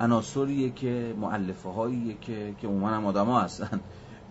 [0.00, 3.80] عناصریه که معلفه هاییه که که عموما هم آدما هستن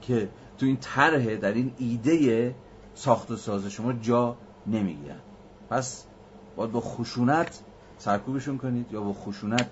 [0.02, 2.56] که تو این طرح در این ایده
[2.94, 4.38] ساخت و ساز شما جا
[4.68, 5.19] نمی‌گیرن.
[5.69, 6.06] پس
[6.56, 7.64] باید با خشونت
[7.98, 9.69] سرکوبشون کنید یا با خشونت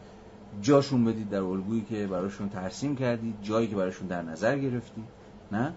[0.62, 5.04] جاشون بدید در الگویی که براشون ترسیم کردید جایی که براشون در نظر گرفتید.
[5.52, 5.74] نه؟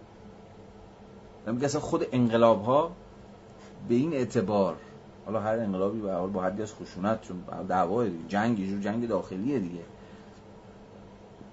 [1.47, 2.93] میگه اصلا خود انقلاب ها
[3.89, 4.77] به این اعتبار
[5.27, 7.37] حالا هر انقلابی به حال با حدی از خشونت چون
[7.69, 9.83] دعوا جنگ یه جنگ داخلیه دیگه.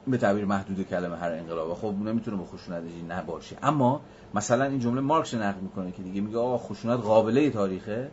[0.08, 1.74] به تعبیر محدود کلمه هر انقلاب.
[1.74, 4.02] خب نمی‌تونه با خشونت نباشه اما
[4.34, 8.12] مثلا این جمله مارکس نقل می‌کنه که دیگه میگه آقا خشونت قابله تاریخه.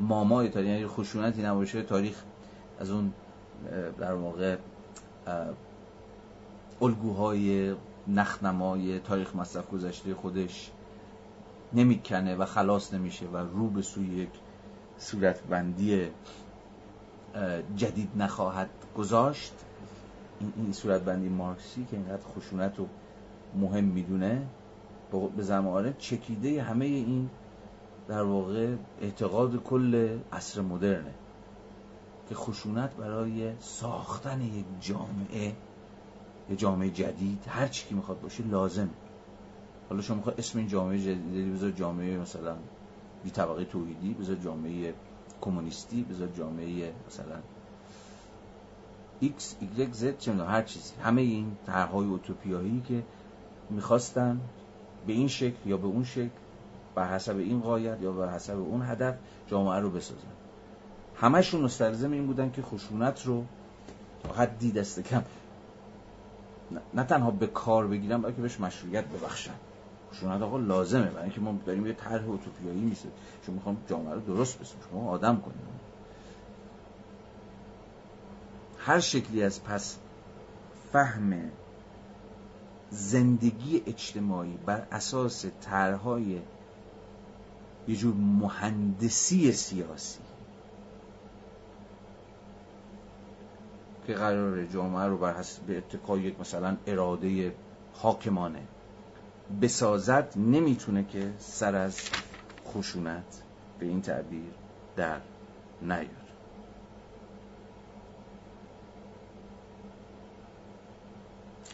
[0.00, 2.22] مامای تاریخ یعنی خشونتی نباشه تاریخ
[2.78, 3.12] از اون
[3.98, 4.56] در واقع
[6.82, 7.74] الگوهای
[8.08, 10.70] نخنمای تاریخ مصرف گذشته خودش
[11.72, 14.30] نمی‌کنه و خلاص نمیشه و رو به سوی یک
[14.98, 16.08] صورتبندی
[17.76, 19.52] جدید نخواهد گذاشت.
[20.40, 22.86] این, این صورتبندی مارکسی که اینقدر خشونت رو
[23.60, 24.46] مهم می‌دونه
[25.36, 27.30] به زمانه چکیده همه این
[28.08, 31.14] در واقع اعتقاد کل عصر مدرنه
[32.28, 35.52] که خشونت برای ساختن یک جامعه
[36.50, 38.88] یه جامعه جدید هر چی که می‌خواد باشه لازمه.
[39.88, 42.56] حالا شما می‌خواد اسم این جامعه جدیدی بذار جامعه مثلا
[43.24, 44.94] بی طبقه توحیدی بذار جامعه
[45.40, 47.36] کمونیستی بذار جامعه مثلا
[49.22, 50.94] X, Y, Z چه هر چیزی.
[51.02, 53.02] همه این طرحهای اوتوپیایی که
[53.70, 54.40] می‌خواستن
[55.06, 56.30] به این شکل یا به اون شکل
[56.94, 59.14] بر حسب این قایت یا بر حسب اون هدف
[59.46, 60.20] جامعه رو بسازن.
[61.16, 63.44] همشون مستلزم این بودن که خشونت رو
[64.22, 65.22] تا حدی دست کم
[66.94, 69.54] نه تنها به کار بگیرن بلکه بهش مشروعیت ببخشن.
[70.12, 73.08] خشونت آقا لازمه برای اینکه ما داریم یه طرح اوتوپیایی میشه
[73.46, 74.80] چون می‌خوام جامعه رو درست بسازیم.
[74.90, 75.79] شما آدم کنیم
[78.84, 79.98] هر شکلی از پس
[80.92, 81.50] فهم
[82.90, 86.40] زندگی اجتماعی بر اساس طرحهای
[87.88, 90.20] یه جور مهندسی سیاسی
[94.06, 97.54] که قرار جامعه رو بر حسب به اتکای یک مثلا اراده
[97.94, 98.62] حاکمانه
[99.62, 102.00] بسازد نمی‌تونه که سر از
[102.66, 103.42] خشونت
[103.78, 104.52] به این تعبیر
[104.96, 105.20] در
[105.82, 106.19] نیاد.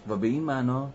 [0.09, 0.91] و به این معنا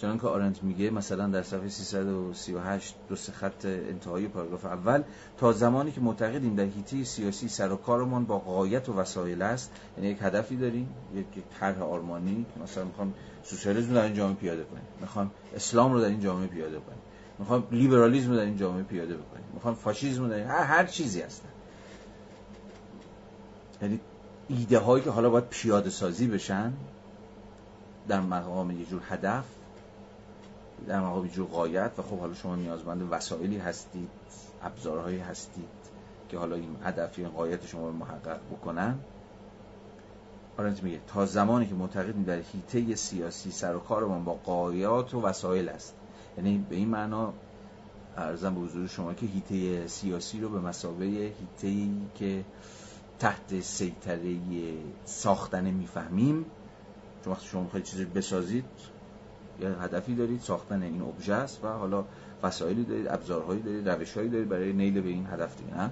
[0.00, 5.02] چنان که آرنت میگه مثلا در صفحه 338 دو سه خط انتهایی پاراگراف اول
[5.38, 9.70] تا زمانی که معتقدیم در حیطه سیاسی سر و کارمان با قایت و وسایل است
[9.96, 11.26] یعنی یک هدفی داریم یک
[11.60, 16.20] طرح آرمانی مثلا می‌خوام سوسیالیسم در این جامعه پیاده کنیم می‌خوام اسلام رو در این
[16.20, 17.00] جامعه پیاده کنیم
[17.38, 20.46] می‌خوام لیبرالیسم رو در این جامعه پیاده بکنیم می‌خوام فاشیسم رو در این...
[20.46, 21.48] هر, هر چیزی هستن
[23.82, 24.00] یعنی
[24.48, 26.72] ایده هایی که حالا باید پیاده سازی بشن
[28.10, 29.44] در مقام یه جور هدف
[30.88, 34.08] در مقام جو قایت و خب حالا شما نیازمند وسایلی هستید
[34.62, 35.68] ابزارهایی هستید
[36.28, 38.98] که حالا این هدفی این قایت شما رو محقق بکنن.
[40.58, 45.20] آرنت میگه تا زمانی که معتقدیم در حیطه سیاسی سر و کارمان با قایات و
[45.20, 45.94] وسایل است.
[46.36, 47.32] یعنی به این معنا
[48.16, 52.44] ارزم به حضور شما که هیته سیاسی رو به مسابقه هیته که
[53.18, 54.36] تحت سیطره
[55.04, 56.46] ساختن می‌فهمیم
[57.24, 58.64] چون وقتی شما می‌خواید چیزی بسازید
[59.60, 62.04] یه هدفی دارید ساختن این ابژه است و حالا
[62.42, 65.90] وسایلی دارید ابزارهایی دارید روشهایی دارید برای نیل به این هدف دیگه نه؟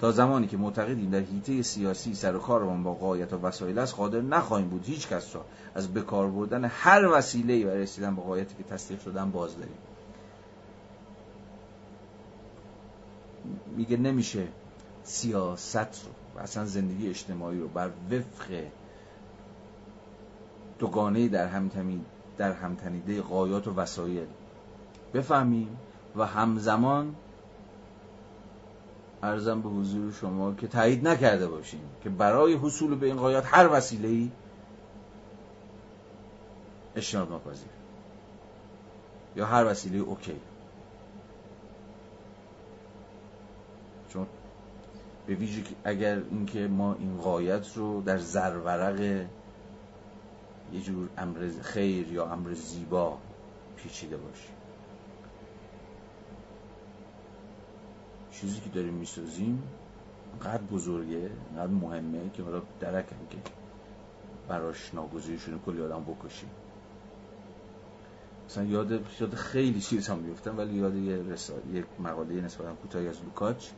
[0.00, 3.94] تا زمانی که معتقدیم در حیطه سیاسی سر و کارمان با قایت و وسایل است
[3.94, 5.44] قادر نخواهیم بود هیچ کس را
[5.74, 9.78] از بکار بردن هر وسیله برای رسیدن به قایتی که تصدیق شدن باز داریم.
[13.76, 14.48] میگه نمیشه
[15.04, 18.64] سیاست رو و اصلا زندگی اجتماعی رو بر وفق
[20.78, 22.04] دوگانه در همتنی
[22.38, 24.26] در همتنیده قایات و وسایل.
[25.14, 25.78] بفهمیم
[26.16, 27.14] و همزمان
[29.22, 33.68] ارزم به حضور شما که تایید نکرده باشیم که برای حصول به این قایات هر
[33.72, 34.30] وسیله ای
[36.96, 37.68] اجتناب ناپذیر.
[39.36, 40.36] یا هر وسیله اوکی.
[44.08, 44.26] چون
[45.26, 49.26] به ویژه اگر اینکه ما این قایت رو در زرورق
[50.72, 53.18] یه جور امر خیر یا امر زیبا
[53.76, 54.48] پیچیده باشه
[58.30, 59.62] چیزی که داریم می‌سازیم
[60.44, 63.38] قد بزرگه قد مهمه که حالا درک هم که
[64.48, 66.50] براش ناگزیر شده کلی آدم بکشیم
[68.48, 68.90] مثلا یاد
[69.20, 73.68] یاد خیلی چیز هم میفتم ولی یاد یه رساله یک مقاله نسبتا کوتاهی از لوکاچ.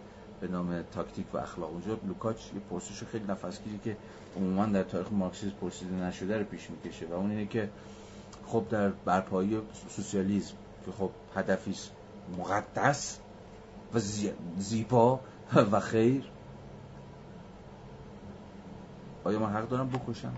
[0.40, 1.70] به نام تاکتیک و اخلاق.
[1.70, 3.96] اونجا لوکاچ یه پرسش خیلی نفسگیری که
[4.36, 7.70] عموما در تاریخ مارکسیسم پرسیده نشده رو پیش می‌کشه و اون اینه که
[8.46, 10.54] خب در برپایی سوسیالیسم
[10.86, 11.74] که خب هدفی
[12.38, 13.18] مقدس
[13.94, 13.98] و
[14.58, 15.20] زیبا
[15.72, 16.24] و خیر.
[19.24, 20.32] آیا من حق دارم بکشم؟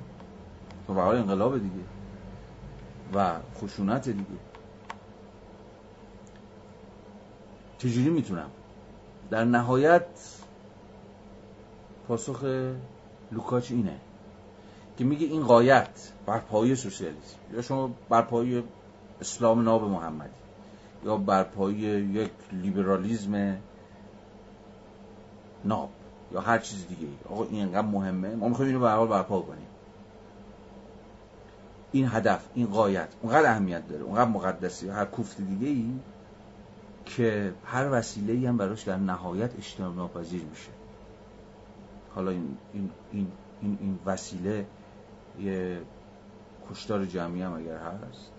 [0.86, 1.84] تو خب برای انقلاب دیگه
[3.14, 4.26] و خشونت دیگه.
[7.78, 8.50] چجوری می‌تونم؟
[9.32, 10.06] در نهایت
[12.08, 12.44] پاسخ
[13.32, 13.96] لوکاچ اینه
[14.98, 17.36] که میگه این قایت بر پایه سوسیالیسم.
[17.52, 18.62] یا شما بر پایه
[19.20, 20.30] اسلام ناب محمدی
[21.04, 23.56] یا بر پایه یک لیبرالیزم
[25.64, 25.90] ناب
[26.32, 29.66] یا هر چیز دیگه آقا این انقدر مهمه ما می‌خوایم اینو به حال برپا کنیم.
[31.92, 35.92] این هدف این قایت اونقدر اهمیت داره اونقدر مقدسی هر کوفت دیگه ای.
[37.06, 40.70] که هر وسیله هم براش در نهایت اجتناب ناپذیر میشه.
[42.14, 44.66] حالا این, این, این, این, این وسیله
[45.40, 45.82] یه
[46.70, 48.32] کشتار جمعی هم اگر هست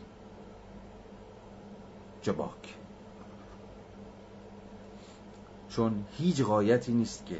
[2.22, 2.76] جباک.
[5.69, 7.38] چون هیچ قایتی نیست که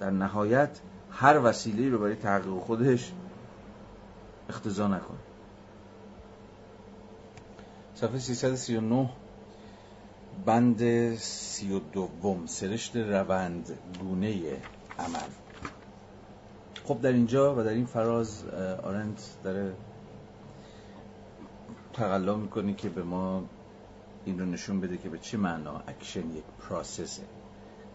[0.00, 3.12] در نهایت هر وسیله رو برای تحقیق خودش
[4.48, 5.18] اختزا نکنه.
[7.94, 9.10] صفحه 339
[10.46, 14.56] بند سی و دوم سرشت روند گونه
[14.98, 15.28] عمل.
[16.84, 18.44] خب در اینجا و در این فراز
[18.82, 19.74] آرنت داره
[21.92, 23.44] تقلا می‌کنه که به ما
[24.24, 27.22] این رو نشون بده که به چه معنا اکشن یک process ه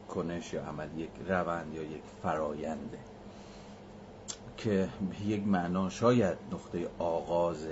[0.09, 2.97] کنش یا عمل یک روند یا یک فراینده
[4.57, 4.89] که
[5.25, 7.67] یک معنا شاید نقطه آغاز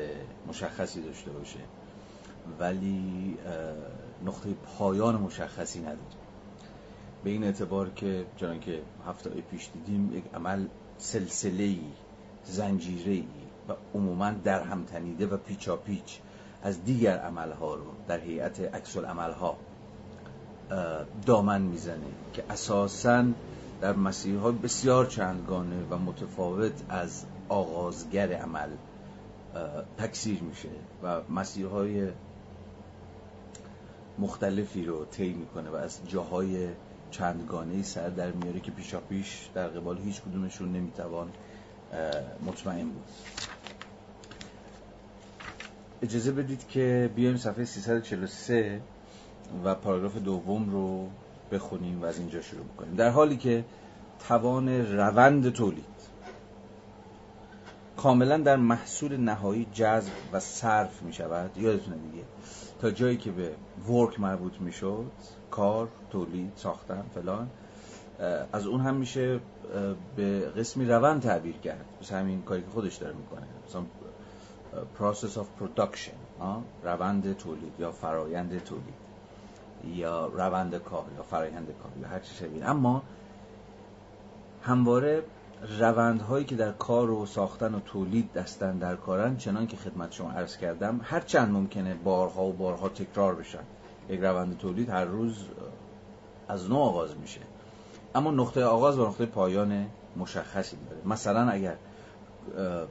[0.48, 1.60] مشخصی داشته باشه.
[2.60, 3.38] ولی
[4.26, 5.98] نقطه پایان مشخصی نداره.
[7.24, 10.66] به این اعتبار که چون که هفته پیش دیدیم یک عمل
[10.98, 11.82] سلسله ای
[12.44, 13.28] زنجیره ای
[13.70, 16.20] و عموما در هم تنیده و پیچا پیچ
[16.64, 19.58] از دیگر عملها رو در هیئت عکس ها
[21.26, 23.26] دامن می‌زنه که اساسا
[23.82, 28.70] در مسیرهای بسیار چندگانه و متفاوت از آغازگر عمل
[29.98, 30.70] تکثیر میشه
[31.04, 32.12] و مسیرهای
[34.20, 36.68] مختلفی رو طی می‌کنه و از جاهای
[37.12, 41.30] چندگانه سر در میاره که پیشا پیش در قبال هیچ کدومشون نمی‌توان
[42.46, 43.06] مطمئن بود.
[46.02, 48.82] اجازه بدید که بیایم صفحه 343
[49.64, 51.08] و پاراگراف دوم رو
[51.52, 53.66] بخونیم و از اینجا شروع کنیم در حالی که
[54.28, 55.86] توان روند تولید
[57.98, 62.24] کاملا در محصول نهایی جذب و صرف می شود یادتونه دیگه.
[62.80, 63.56] تا جایی که به
[63.90, 65.12] ورک مربوط می شد
[65.52, 67.50] کار تولید ساختن فلان
[68.54, 69.40] از اون هم میشه
[70.16, 71.86] به قسمی روند تعبیر کرد.
[72.02, 73.48] مثل همین کاری که خودش داره می‌کنه.
[73.68, 73.84] مثلا
[75.00, 76.16] process of production
[76.84, 79.08] روند تولید یا فرایند تولید
[79.86, 82.70] یا روند کار یا فرایند کار یا هر چی شبیه.
[82.70, 83.04] اما
[84.62, 85.24] همواره
[85.62, 90.32] روندهایی که در کار و ساختن و تولید دستن در کارن چنان که خدمت شما
[90.32, 93.64] عرض کردم هر چند ممکنه بارها و بارها تکرار بشن.
[94.10, 95.46] یک روند تولید هر روز
[96.48, 97.42] از نو آغاز میشه.
[98.16, 99.86] اما نقطه آغاز و نقطه پایان
[100.18, 101.02] مشخصی داره.
[101.06, 101.76] مثلا اگر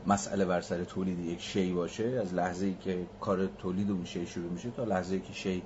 [0.07, 4.27] مسئله بر سر تولید یک شی باشه از لحظه ای که کار تولید اون شی
[4.27, 5.63] شروع میشه تا لحظه ای که شی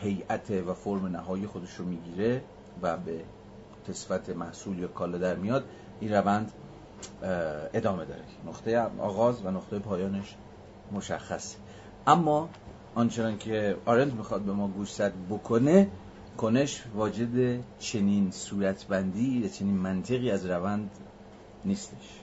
[0.00, 2.42] هیئت و فرم نهایی خودش رو می‌گیره
[2.82, 3.20] و به
[3.88, 5.64] قسمت محصول یا کالا در میاد
[6.04, 6.52] این روند
[7.74, 8.22] ادامه داره.
[8.46, 10.34] نقطه آغاز و نقطه پایانش
[10.92, 11.58] مشخصه
[12.06, 12.48] اما
[12.94, 15.88] آنچنان که آرند می‌خواد به ما گوشزد بکنه
[16.36, 20.90] کنش واجد چنین صورتبندی یا چنین منطقی از روند
[21.64, 22.20] نیستش.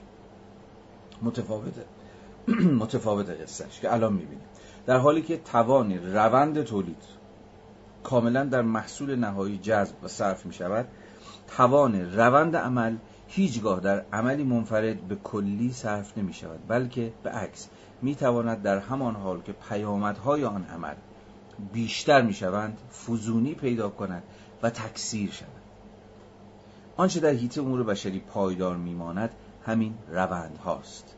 [1.22, 1.84] متفاوته.
[2.82, 4.46] متفاوت قصهش که الان می‌بینیم.
[4.86, 7.02] در حالی که توان روند تولید
[8.04, 10.88] کاملا در محصول نهایی جذب و صرف می شود
[11.56, 12.96] توان روند عمل
[13.34, 17.68] هیچگاه در عملی منفرد به کلی صرف نمی شود بلکه به عکس
[18.02, 20.94] می تواند در همان حال که پیامدهای آن عمل
[21.72, 24.22] بیشتر می شوند فزونی پیدا کند
[24.62, 25.48] و تکثیر شود.
[26.96, 29.30] آنچه در حیط امور بشری پایدار میماند
[29.66, 31.14] همین روند هاست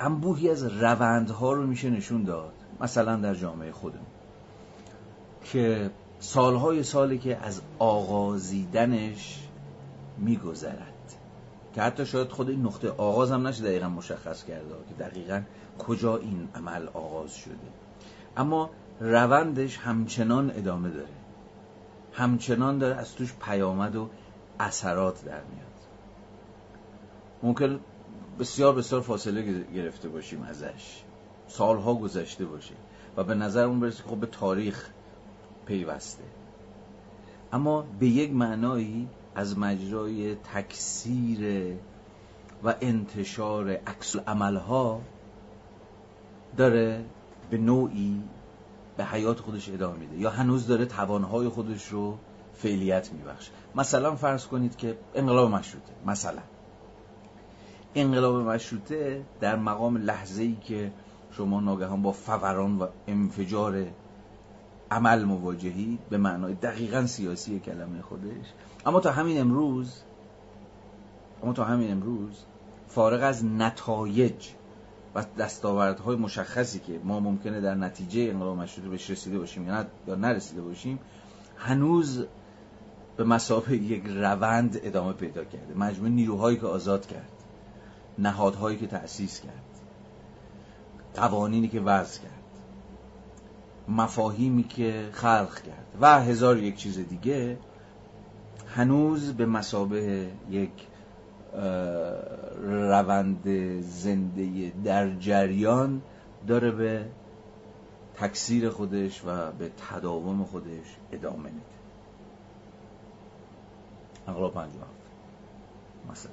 [0.00, 4.06] انبوهی از روندها رو میشه نشون داد مثلا در جامعه خودمون
[5.44, 9.48] که سالهای سالی که از آغازیدنش
[10.18, 10.91] میگذرد.
[11.74, 15.42] که حتی شاید خود این نقطه آغاز هم نشه دقیقا مشخص کرده که دقیقا
[15.78, 17.54] کجا این عمل آغاز شده.
[18.36, 18.70] اما
[19.00, 21.08] روندش همچنان ادامه داره.
[22.12, 24.08] همچنان داره از توش پیامد و
[24.60, 25.72] اثرات در میاد.
[27.42, 27.80] ممکن
[28.38, 31.02] بسیار بسیار فاصله گرفته باشیم ازش.
[31.48, 32.74] سالها گذشته باشه
[33.16, 34.88] و به نظر اون برسه خب به تاریخ
[35.66, 36.24] پیوسته.
[37.52, 41.74] اما به یک معنایی از مجرای تکثیر
[42.64, 45.00] و انتشار عکس عملها
[46.56, 47.04] داره
[47.50, 48.22] به نوعی
[48.96, 52.18] به حیات خودش ادامه میده یا هنوز داره توانهای خودش رو
[52.54, 56.42] فعلیت میبخش مثلا فرض کنید که انقلاب مشروطه مثلا.
[57.94, 60.92] انقلاب مشروطه در مقام لحظه ای که
[61.30, 63.86] شما ناگهان با فوران و انفجار
[64.92, 68.46] عمل مواجهی به معنای دقیقا سیاسی کلمه خودش.
[68.86, 70.02] اما تا همین امروز
[71.42, 72.44] اما تا همین امروز
[72.88, 74.48] فارغ از نتایج
[75.14, 80.14] و دستاوردهای مشخصی که ما ممکنه در نتیجه انقلاب مشروطه بهش رسیده باشیم یا, یا
[80.14, 80.98] نرسیده باشیم
[81.56, 82.24] هنوز
[83.16, 85.74] به مسابقه یک روند ادامه پیدا کرده.
[85.74, 87.32] مجموع نیروهایی که آزاد کرد
[88.18, 89.62] نهادهایی که تأسیس کرد
[91.14, 92.41] قوانینی که وضع کرد.
[93.96, 95.86] مفاهیمی که خلق کرد.
[96.00, 97.58] و هزار یک چیز دیگه
[98.74, 100.70] هنوز به مسابه یک
[102.62, 103.48] روند
[103.80, 106.02] زنده در جریان
[106.46, 107.06] داره به
[108.14, 111.72] تکثیر خودش و به تداوم خودش ادامه میده.
[114.28, 114.88] انقلاب پنجاه
[116.10, 116.32] مثلا.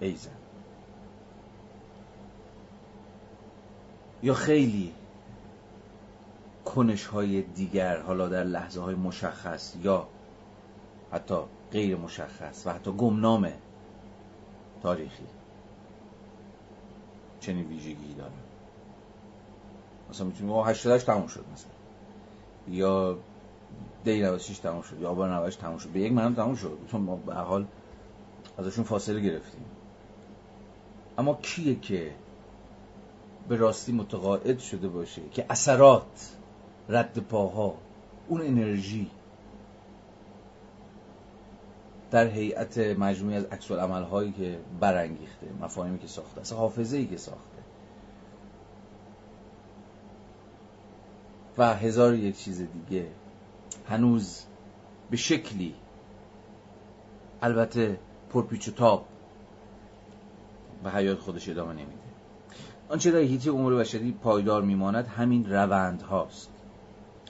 [0.00, 0.41] ایزن
[4.22, 4.92] یا خیلی
[6.64, 10.08] کنش های دیگر حالا در لحظه های مشخص یا
[11.12, 11.34] حتی
[11.72, 13.52] غیر مشخص و حتی گمنام
[14.82, 15.26] تاریخی
[17.40, 18.32] چنین ویژگی داره.
[20.10, 21.70] مثلا می‌تونیم 88 تموم شد مثلا.
[22.68, 23.18] یا
[24.04, 25.88] دی 96 تموم شد یا آبان 98 تموم شد.
[25.88, 26.78] به یک منم تموم شد.
[26.90, 27.66] چون ما به حال
[28.58, 29.64] ازشون فاصله گرفتیم.
[31.18, 32.12] اما کیه که
[33.48, 36.36] به راستی متقاعد شده باشه که اثرات
[36.88, 37.74] رد پاها
[38.28, 39.10] اون انرژی
[42.10, 47.06] در هیئت مجموعی از عکس عمل هایی که برانگیخته مفاهیمی که ساخته اصلا حافظه ای
[47.06, 47.62] که ساخته.
[51.58, 53.06] و هزار یک چیز دیگه.
[53.88, 54.42] هنوز
[55.10, 55.74] به شکلی
[57.42, 57.98] البته
[58.30, 59.06] پرپیچ و تاب
[60.84, 62.01] به حیات خودش ادامه نمیده.
[62.92, 66.50] آنچه در هیتی امور بشری پایدار میماند همین روند هاست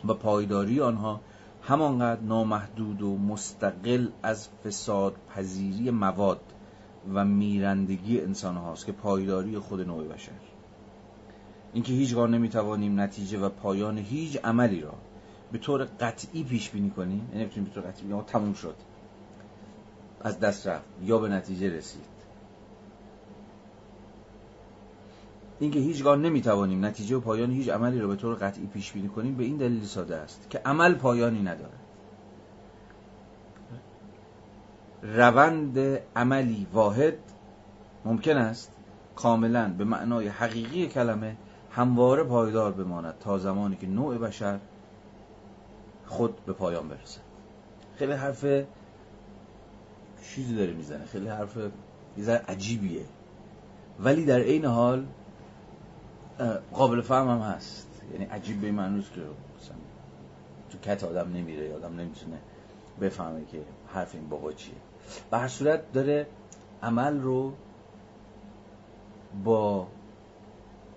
[0.08, 1.20] و پایداری آنها
[1.62, 6.40] همانقدر نامحدود و مستقل از فساد پذیری مواد
[7.14, 10.32] و میرندگی انسان هاست که پایداری خود نوع بشر
[11.72, 14.94] اینکه هیچگاه نمی‌توانیم نتیجه و پایان هیچ عملی را
[15.52, 18.74] به طور قطعی پیش بینی کنیم یعنی به طور قطعی بینی تموم شد
[20.20, 22.11] از دست رفت یا به نتیجه رسید.
[25.62, 29.34] اینکه هیچگاه نمی‌توانیم نتیجه و پایان هیچ عملی را به طور قطعی پیش بینی کنیم
[29.34, 31.80] به این دلیل ساده است که عمل پایانی ندارد.
[35.02, 35.78] روند
[36.16, 37.14] عملی واحد
[38.04, 38.72] ممکن است
[39.16, 41.36] کاملا به معنای حقیقی کلمه
[41.70, 44.58] همواره پایدار بماند تا زمانی که نوع بشر
[46.06, 47.20] خود به پایان برسد.
[47.96, 48.44] خیلی حرف
[50.34, 51.58] چیزی داره می‌زنه خیلی حرف
[52.18, 53.04] یه عجیبیه.
[54.00, 55.06] ولی در عین حال
[56.72, 57.88] قابل فهم هم هست.
[58.12, 59.76] یعنی عجیب به این که مثلا
[60.70, 62.38] تو کت آدم نمیره آدم نمی‌تونه
[63.00, 64.74] بفهمه که حرف این بابا چیه.
[65.30, 66.26] به هر صورت داره
[66.82, 67.52] عمل رو
[69.44, 69.86] با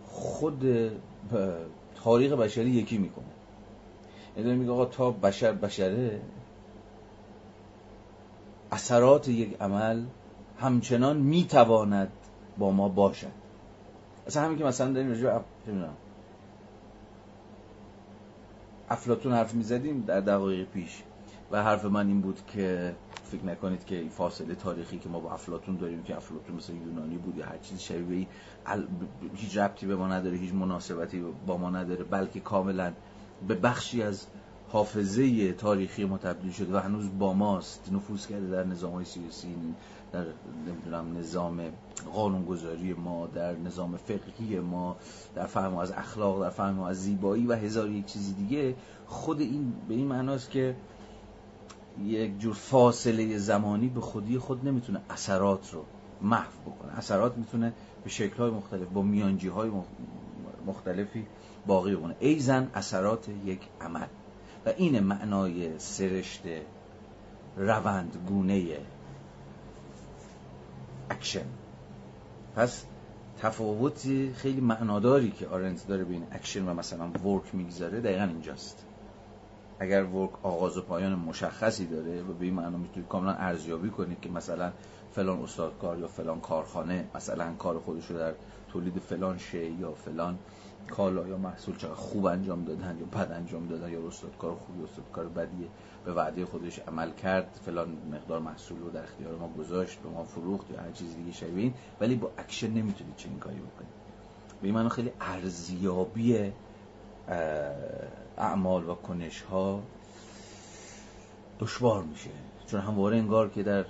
[0.06, 0.92] خود
[2.04, 3.26] تاریخ بشری یکی می‌کنه.
[4.38, 6.22] یعنی میگه آقا تا بشر بشره
[8.72, 10.04] اثرات یک عمل
[10.60, 12.12] همچنان می‌تواند
[12.58, 13.45] با ما باشد.
[14.28, 15.42] اصلا همین که مثلا داریم رجوع
[18.90, 21.04] افلاتون حرف می‌زدیم در دقایق پیش.
[21.52, 25.32] و حرف من این بود که فکر نکنید که این فاصله تاریخی که ما با
[25.32, 28.28] افلاتون داریم که افلاتون مثل یونانی بود یا هر چیز شبیه
[29.36, 32.94] هیچ ربطی به ما نداره هیچ مناسبتی با ما نداره بلکه کاملا
[33.48, 34.28] به بخشی از
[34.70, 37.90] حافظه تاریخی ما تبدیل شده و هنوز با ماست.
[37.92, 39.56] نفوذ کرده در نظام های سیاسی
[40.12, 40.26] در
[40.68, 41.62] نمی‌دونم نظام
[42.14, 44.96] قانونگذاری ما در نظام فقهی ما
[45.36, 48.76] در فهم از اخلاق در فهم از زیبایی و هزار یک چیزی دیگه
[49.08, 50.76] خود این به این معناست که
[52.04, 55.86] یک جور فاصله زمانی به خودی خود نمی‌تونه اثرات رو
[56.22, 56.98] محو بکنه.
[56.98, 57.74] اثرات می‌تونه
[58.04, 59.72] به شکل‌های مختلف با میانجی های
[60.68, 61.26] مختلفی
[61.68, 62.16] باقی بمونه.
[62.20, 64.08] ایزن اثرات یک عمل.
[64.66, 66.42] و این معنای سرشت
[67.58, 68.78] روند گونه
[71.10, 71.46] اکشن
[72.56, 72.86] پس
[73.42, 78.86] تفاوتی خیلی معناداری که آرنت داره بین اکشن و مثلا work می‌گذاره دقیقا اینجاست.
[79.80, 84.22] اگر work آغاز و پایان مشخصی داره و به این معنا می‌تونید کاملا ارزیابی کنید
[84.22, 84.72] که مثلا
[85.12, 88.34] فلان استادکار یا فلان کارخانه مثلا کار خودش رو در
[88.70, 90.38] تولید فلان شی یا فلان
[90.90, 95.26] کالا یا محصول چقدر خوب انجام دادن یا بد انجام دادن یا استادکار خوبی استادکار
[95.26, 95.68] بدیه
[96.06, 100.24] به وعده خودش عمل کرد فلان مقدار محصول رو در اختیار ما گذاشت به ما
[100.24, 104.06] فروخت یا هر چیز دیگه شبیه ولی با اکشن نمی‌تونید چنین کاری بکنید
[104.62, 106.52] بنابراین خیلی ارزیابی
[108.38, 109.84] اعمال و کنش ها
[111.60, 112.30] دشوار میشه.
[112.68, 113.86] چون همواره انگار که در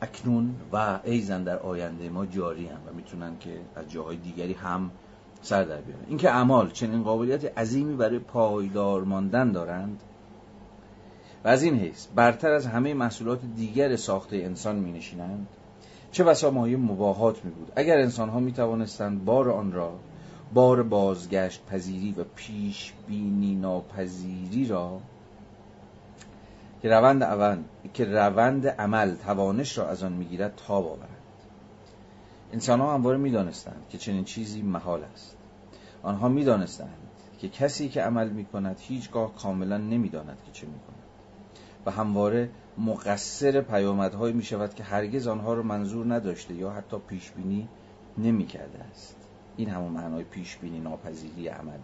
[0.00, 4.90] اکنون و ایضا در آینده ما جاری هستن و می‌تونن که از جاهای دیگری هم
[5.42, 6.04] سر در بیارن.
[6.08, 10.02] اینکه اعمال چنین قابلیت عظیمی برای پایدار ماندن دارند
[11.44, 15.46] و از این حیث برتر از همه محصولات دیگر ساخته انسان می نشینند
[16.12, 19.92] چه بسا مایه مباهات می بود اگر انسان ها می توانستند بار آن را
[20.54, 25.00] بار بازگشت پذیری و پیش بینی ناپذیری را
[26.82, 27.58] که روند اول
[27.94, 31.08] که روند عمل توانش را از آن می‌گیرد تا آورند
[32.52, 35.36] انسان ها همواره می‌دانستند که چنین چیزی محال است.
[36.02, 36.98] آنها می‌دانستند
[37.38, 41.06] که کسی که عمل می کند هیچگاه کاملا نمی‌داند که چه می کند
[41.86, 47.30] و همواره مقصر پیامدهایی می شود که هرگز آنها را منظور نداشته یا حتی پیش
[47.30, 47.68] بینی
[48.18, 49.16] نمی کرده است.
[49.56, 51.80] این همون معنای پیش بینی ناپذیری عمله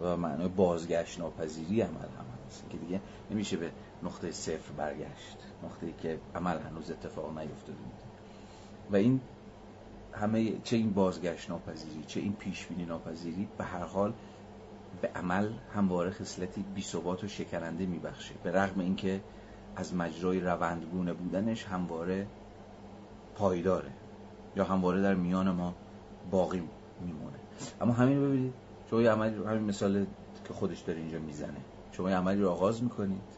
[0.00, 2.64] و معنای بازگشت ناپذیری عمل هم هست.
[2.70, 3.00] که دیگه
[3.30, 3.70] نمیشه به
[4.02, 5.38] نقطه صفر برگشت.
[5.64, 7.78] نقطه که عمل هنوز اتفاق نیفتاده
[8.90, 9.20] و این
[10.12, 14.12] همه چه این بازگشت ناپذیری چه این پیش بینی ناپذیری به هر حال
[15.02, 18.34] به عمل همواره خصلتی بی ثبات و شکننده میبخشه.
[18.42, 19.20] به رغم اینکه
[19.76, 22.26] از مجرای روندگونه بودنش همواره
[23.36, 23.90] پایداره
[24.56, 25.74] یا همواره در میان ما
[26.30, 26.62] باقی
[27.00, 27.38] میمونه.
[27.80, 28.54] اما همین ببینید.
[28.90, 30.06] شما یه عملی همین مثال
[30.44, 31.60] که خودش داره اینجا می‌زنه.
[31.92, 33.37] شما یه عملی رو آغاز می‌کنید.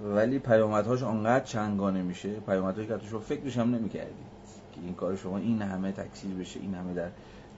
[0.00, 4.16] ولی پیامدهاش آنقدر چنگانه میشه پیامدهایی که شما فکرش هم نمی‌کردید
[4.74, 7.10] که این کار شما این همه تکثیر بشه این همه در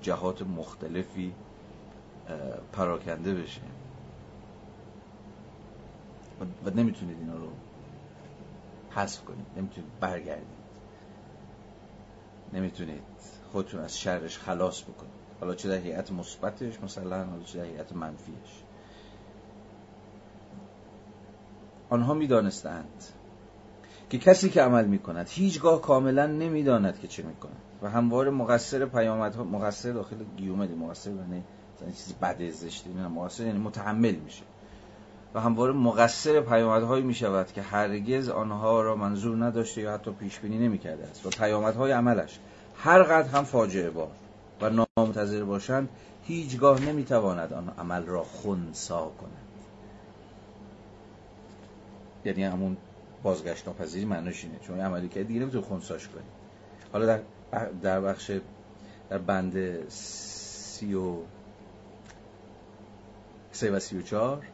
[0.03, 1.33] جهات مختلفی
[2.73, 3.61] پراکنده بشه.
[6.65, 7.49] و نمی‌تونید اینا رو
[8.91, 10.65] حذف کنید نمی‌تونید برگردید.
[12.53, 13.03] نمی‌تونید
[13.53, 15.13] خودتون از شرش خلاص بکنید.
[15.41, 18.64] حالا چه در هیئت مثبتش مثلا حالا چه در منفیش.
[21.95, 23.05] آنها می‌دانستند
[24.11, 28.31] که کسی که عمل می کند هیچگاه کاملا نمی‌داند که چه می کند و همواره
[28.31, 31.45] مقصر پیامدها مقصر داخل گیومده مقصر یعنی
[31.97, 34.43] چیزی بد زشتی نه مقصر یعنی متحمل میشه.
[35.35, 40.39] و همواره مقصر پیامدهایی می شود که هرگز آنها را منظور نداشته یا حتی پیش
[40.39, 41.27] بینی نمی کرده است.
[41.27, 42.39] و پیامدهای عملش
[42.77, 44.11] هر قدر هم فاجعه بار
[44.61, 45.89] و نامنتظر باشند
[46.23, 49.44] هیچگاه نمی‌تواند آن عمل را خونسا کند.
[52.25, 52.77] یعنی همون
[53.23, 54.59] بازگشت ناپذیری معنیش اینه.
[54.59, 56.23] چون عملی که دیگه نمی‌تونه خونساش کنی.
[56.93, 57.21] حالا در
[57.83, 58.31] در بخش
[59.11, 61.17] در بند سی و
[63.53, 64.47] سه و سی و چار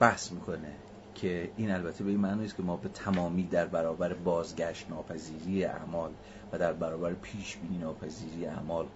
[0.00, 0.72] بحث می‌کنه
[1.14, 5.64] که این البته به این معنی است که ما به تمامی در برابر بازگشت ناپذیری
[5.64, 6.10] اعمال
[6.52, 8.86] و در برابر پیش بینی ناپذیری اعمال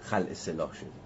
[0.00, 1.01] خلع سلاح شدیم.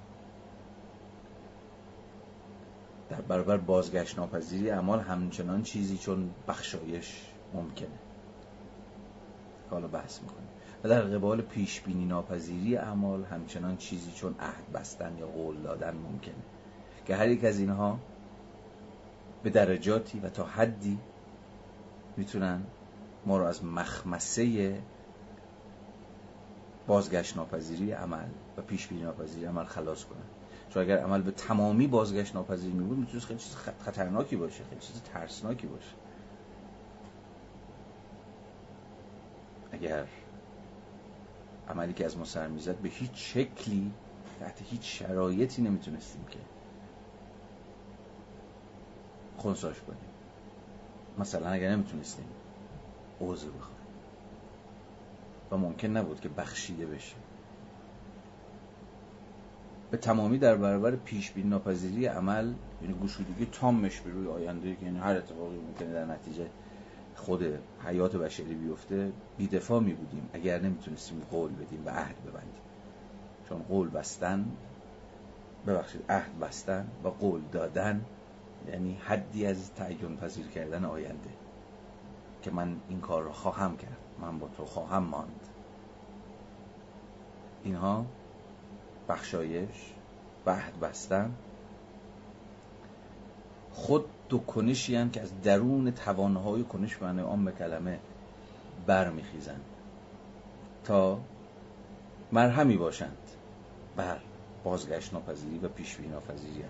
[3.08, 7.22] در برابر بازگشت ناپذیری اعمال همچنان چیزی چون بخشایش
[7.54, 7.98] ممکنه.
[9.70, 10.48] حالا بحث می‌کنیم.
[10.84, 15.94] و در قبال پیش بینی ناپذیری اعمال همچنان چیزی چون عهد بستن یا قول دادن
[15.94, 16.34] ممکنه.
[17.06, 17.98] که هر یک از اینها
[19.42, 20.98] به درجاتی و تا حدی
[22.16, 22.62] می‌تونن
[23.26, 24.78] ما رو از مخمسه
[26.86, 30.35] بازگشت ناپذیری عمل و پیش بینی ناپذیری عمل خلاص کنن.
[30.76, 34.80] چون اگر عمل به تمامی بازگشت ناپذیر می بود می‌تونست خیلی چیز خطرناکی باشه خیلی
[34.80, 35.92] چیز ترسناکی باشه.
[39.72, 40.06] اگر
[41.68, 43.92] عملی که از ما سر می‌زد به هیچ شکلی
[44.40, 46.38] تحت هیچ شرایطی نمی‌تونستیم که
[49.36, 50.10] خونساش کنیم.
[51.18, 52.26] مثلا اگر نمی‌تونستیم
[53.20, 53.86] عوض بخوایم
[55.50, 57.16] و ممکن نبود که بخشیده بشه
[59.90, 62.52] به تمامی در برابر پیش بینی ناپذیری عمل
[62.82, 66.46] یعنی گشودگی تامش به روی آینده که یعنی هر اتفاقی ممکنه در نتیجه
[67.16, 67.44] خود
[67.84, 70.30] حیات بشری بیفته بیدفاع می بودیم.
[70.32, 72.62] اگر نمی‌تونستیم قول بدیم و عهد ببندیم.
[73.48, 74.44] چون قول بستن
[75.66, 78.04] ببخشید عهد بستن و قول دادن
[78.68, 81.30] یعنی حدی از تعین پذیر کردن آینده.
[82.42, 83.96] که من این کار رو خواهم کرد.
[84.20, 85.48] من با تو خواهم ماند.
[87.64, 88.06] اینها
[89.08, 89.92] بخشایش
[90.46, 91.34] وحد بستن.
[93.72, 97.98] خود دو کنشی هم که از درون توانهای کنش معنی آن کلمه
[98.86, 99.64] برمیخیزند
[100.84, 101.18] تا
[102.32, 103.16] مرهمی باشند.
[103.96, 104.18] بر
[104.64, 106.68] بازگشت ناپذیری و پیشبینی ناپذیری هم.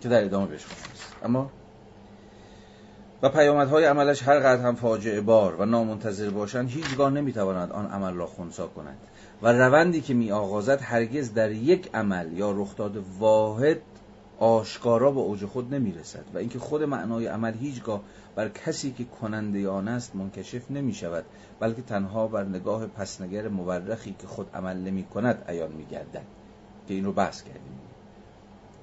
[0.00, 0.66] که در ادامه بهش
[1.22, 1.50] اما
[3.22, 8.14] و پیامدهای عملش هر قدر هم فاجعه بار و نامنتظر باشند هیچگاه نمی‌تواند آن عمل
[8.14, 8.98] را خونسا کند.
[9.42, 13.78] و روندی که می آغازد هرگز در یک عمل یا رخداد واحد
[14.38, 18.00] آشکارا به اوج خود نمی‌رسد و اینکه خود معنای عمل هیچگاه
[18.34, 21.24] بر کسی که کننده آن است منکشف نمی شود
[21.60, 26.24] بلکه تنها بر نگاه پسنگر مورخی که خود عمل نمی کند ایان می گردد
[26.88, 27.78] که این رو بحث کردیم.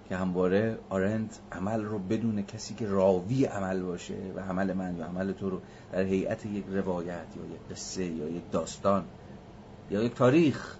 [0.09, 5.05] که همواره آرند عمل رو بدون کسی که راوی عمل باشه و عمل من یا
[5.05, 5.61] عمل تو رو
[5.91, 9.05] در هیئت یک روایت یا یک قصه یا یک داستان
[9.91, 10.77] یا یک تاریخ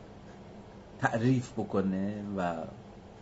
[1.00, 2.54] تعریف بکنه و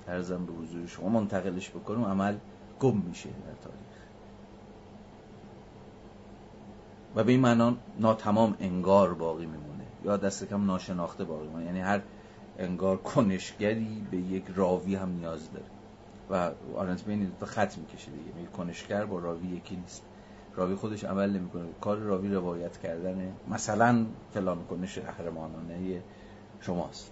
[0.08, 2.36] ارزم به حضور شما منتقلش بکنه و عمل
[2.80, 3.80] گم میشه در تاریخ.
[7.16, 9.84] و به این معنا ناتمام انگار باقی میمونه.
[10.06, 11.66] یا دست کم ناشناخته باقی میمونه.
[11.66, 12.02] یعنی هر
[12.60, 15.66] انگار کنشگری به یک راوی هم نیاز داره.
[16.30, 18.40] و آرنت بین دو خط می‌کشه دیگه.
[18.42, 20.04] می کنشگر با راوی یکی نیست.
[20.56, 21.64] راوی خودش عمل نمی‌کنه.
[21.82, 26.02] کار راوی روایت کردنه مثلا فلان کنش قهرمانانه
[26.62, 27.12] شماست.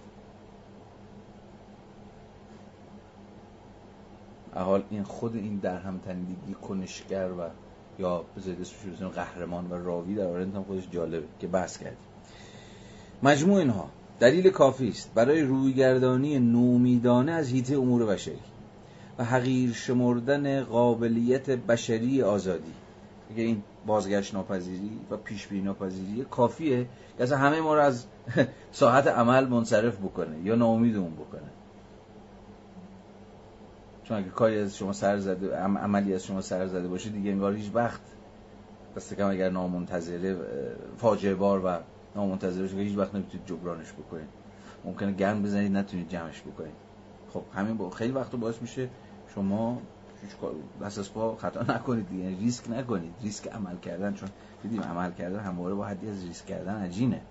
[4.56, 7.50] حال این خود این در هم تنیدگی کنشگر و
[8.00, 11.98] یا بذارید اسمش قهرمان و راوی در آرنت هم خودش جالبه که بحث کردیم.
[13.24, 13.90] مجموع اینها.
[14.20, 15.14] دلیل کافی است.
[15.14, 18.40] برای رویگردانی نومیدانه از هیته امور بشری.
[19.24, 22.74] حقیر شمردن قابلیت بشری آزادی.
[23.32, 26.88] اگه این بازگشت ناپذیری و پیش بینی ناپذیری کافیه
[27.18, 28.06] که اصلا همه ما رو از
[28.72, 31.50] ساعت عمل منصرف بکنه یا ناامیدمون بکنه.
[34.04, 37.54] چون اگه کاری از شما سر زده عملی از شما سر زده باشه دیگه انگار
[37.54, 38.02] هیچ وقت
[38.96, 40.38] دست کم اگر نامنتظره
[40.98, 41.80] فاجعه بار و
[42.16, 44.28] نامنتظره باشه هیچ وقت نمی‌تونید جبرانش بکنید.
[44.86, 46.74] ممکنه گرم بزنید نتونید جمعش بکنید.
[47.34, 48.90] خب همین با خیلی وقت باعث میشه
[49.36, 49.82] شما
[50.82, 53.14] دست از پا خطا نکنید یعنی ریسک نکنید.
[53.24, 54.30] ریسک عمل کردن چون
[54.64, 57.22] دیدیم عمل کردن همواره با حدی از ریسک کردن عجینه.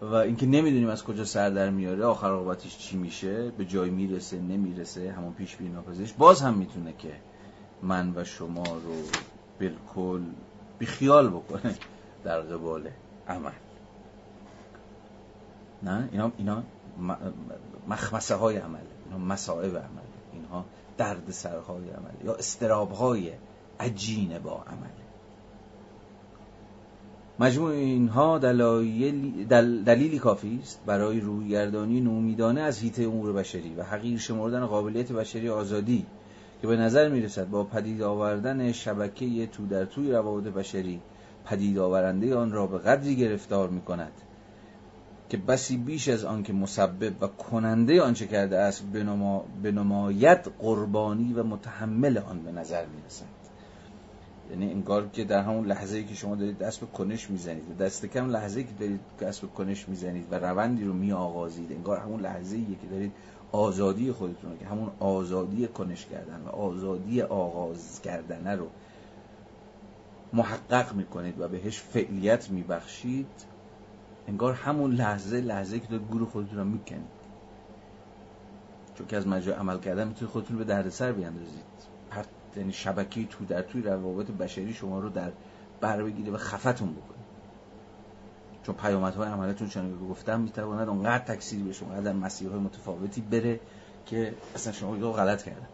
[0.00, 4.40] و اینکه نمی‌دونیم از کجا سر در میاره آخر عاقبتش چی میشه به جای می‌رسه
[4.40, 6.12] نمی‌رسه همون پیش بینی ناپذیرش.
[6.12, 7.12] باز هم می‌تونه که
[7.82, 8.94] من و شما رو
[9.60, 10.22] بالکل
[10.78, 11.74] بیخیال بکنه
[12.24, 12.88] در قبال
[13.28, 13.50] عمل.
[15.82, 16.62] نه؟ اینا اینا
[17.88, 18.80] مخمسه های عمل
[19.14, 20.64] اینا مسائب عمل اینها
[20.98, 23.32] درد سرهای عمل یا استراب های
[23.80, 24.94] عجین با عمل.
[27.38, 33.82] مجموع اینها دلایل دل دلیلی کافی است برای رویگردانی نومیدانه از هیته امور بشری و
[33.82, 36.06] حقیر شمردن قابلیت بشری آزادی
[36.62, 41.00] که به نظر می‌رسد با پدید آوردن شبکه تو در توی روابط بشری
[41.44, 44.12] پدید آورنده آن را به قدری گرفتار می کند
[45.34, 48.82] که بسی بیش از آن که مسبب و کننده آنچه کرده است
[49.62, 53.24] به نمایت قربانی و متحمل آن به نظر می رسد
[54.50, 58.06] یعنی انگار که در همون لحظه ای که شما دارید دست به کنش می‌زنید دست
[58.06, 61.98] کم لحظه ای که دارید دست به کنش می‌زنید و روندی رو می آغازید انگار
[61.98, 63.12] همون لحظه ای که دارید
[63.52, 68.66] آزادی خودتون رو که همون آزادی کنش کردن و آزادی آغاز کردن رو
[70.32, 73.53] محقق می‌کنید و بهش فعلیت میبخشید
[74.28, 77.24] انگار همون لحظه لحظه که دارید گروه خودتون رو می‌کنید
[78.94, 81.74] چون که از مجرای عمل کردن می‌تونید خودتون به دردسر بیاندازید.
[82.56, 85.32] یعنی شبکه تو در توی روابط بشری شما رو در
[85.80, 87.24] بر بگیره و خفتون بکنه.
[88.62, 93.60] چون پیامدهای عملتون چون که گفتم می‌تواند اونقدر تکثیری به شما در مسیرهای متفاوتی بره
[94.06, 95.66] که اصلا شما رو غلط کردن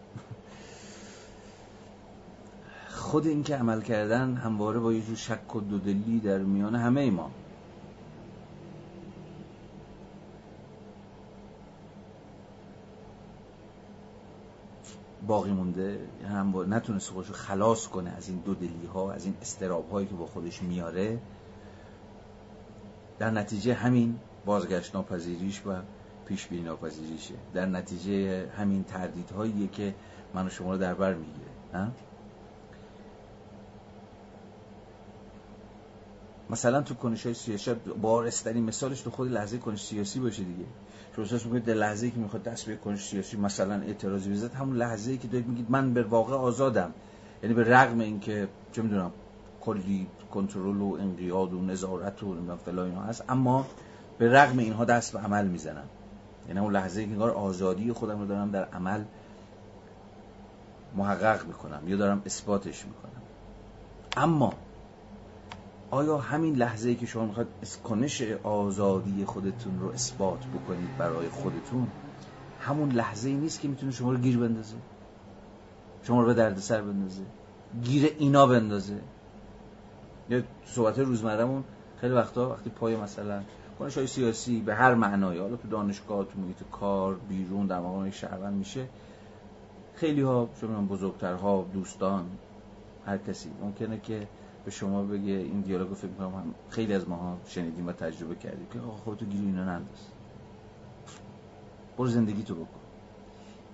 [2.89, 7.31] خود اینکه عمل کردن همواره با یه جور شک و دودلی در میان همه ما.
[15.27, 19.35] باقی مونده هم با نتونست خودش خلاص کنه از این دو دلی ها از این
[19.43, 21.19] استراب هایی که با خودش میاره.
[23.19, 25.71] در نتیجه همین بازگشت ناپذیریش و
[26.27, 27.35] پیش بینی ناپذیریشه.
[27.55, 29.95] در نتیجه همین تردیدهاییه که
[30.35, 31.91] من و شما رو در بر می‌گیره.
[36.51, 40.65] مثلا تو کنش های سیاسی بارسترین مثالش تو خود لحظه کنش سیاسی باشه دیگه.
[41.17, 44.77] شما احساس می‌کنید در لحظه که می‌خواد دست به کنش سیاسی مثلا اعتراضی بزنید همون
[44.77, 46.91] لحظه ای که دارید میگید من به واقع آزادم.
[47.43, 49.13] یعنی به رغم اینکه چه می‌دونم
[49.61, 53.67] کلی کنترل و انقیاد و نظارت و فلان اینا هست اما
[54.19, 55.89] به رغم اینها دست به عمل می‌زنم.
[56.49, 59.05] یعنی اون لحظه ای که انگار آزادی خودم رو دارم در عمل
[60.97, 63.23] محقق می‌کنم یا دارم اثباتش می‌کنم.
[64.17, 64.53] اما
[65.91, 67.47] آیا همین لحظه ای که شما می‌خواد
[67.85, 71.89] کنش آزادی خودتون رو اثبات بکنید برای خودتون
[72.60, 74.77] همون لحظه ای نیست که می‌تونه شما رو گیر بندازه؟
[76.02, 77.23] شما رو به درد سر بندازه؟
[77.83, 79.01] گیر اینا بندازه؟
[80.31, 81.65] یا صحبت روزمرهمون
[82.01, 83.43] خیلی وقتا وقتی پای مثلا
[83.78, 88.10] کنش های سیاسی به هر معنایی حالا تو دانشگاه تو محیط کار بیرون در مقام
[88.10, 88.86] شهروند میشه
[89.94, 92.27] خیلی ها شما بزرگترها دوستان
[93.07, 93.51] هر کسی.
[93.62, 94.28] ممکنه که
[94.65, 98.79] به شما بگه این دیالوگو فکر کنم خیلی از ماها شنیدیم و تجربه کردیم که
[98.79, 100.07] آقا خودتو گیری اینا ننداز.
[101.99, 102.81] برو زندگی تو بکن.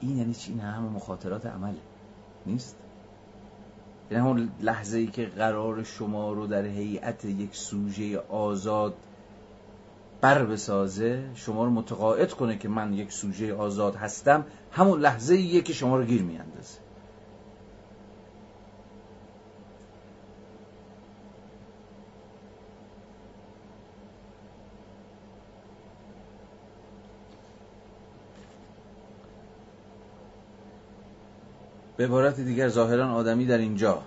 [0.01, 1.79] این یعنی چی؟ این همه مخاطرات عمله.
[2.47, 2.77] نیست؟
[4.11, 8.95] یعنی همون لحظه ای که قرار شما رو در هیئت یک سوژه آزاد
[10.21, 15.63] بر بسازه شما رو متقاعد کنه که من یک سوژه آزاد هستم همون لحظه ایه
[15.63, 16.79] که شما رو گیر میاندازه.
[31.97, 34.03] به عبارت دیگر ظاهرا آدمی در اینجا.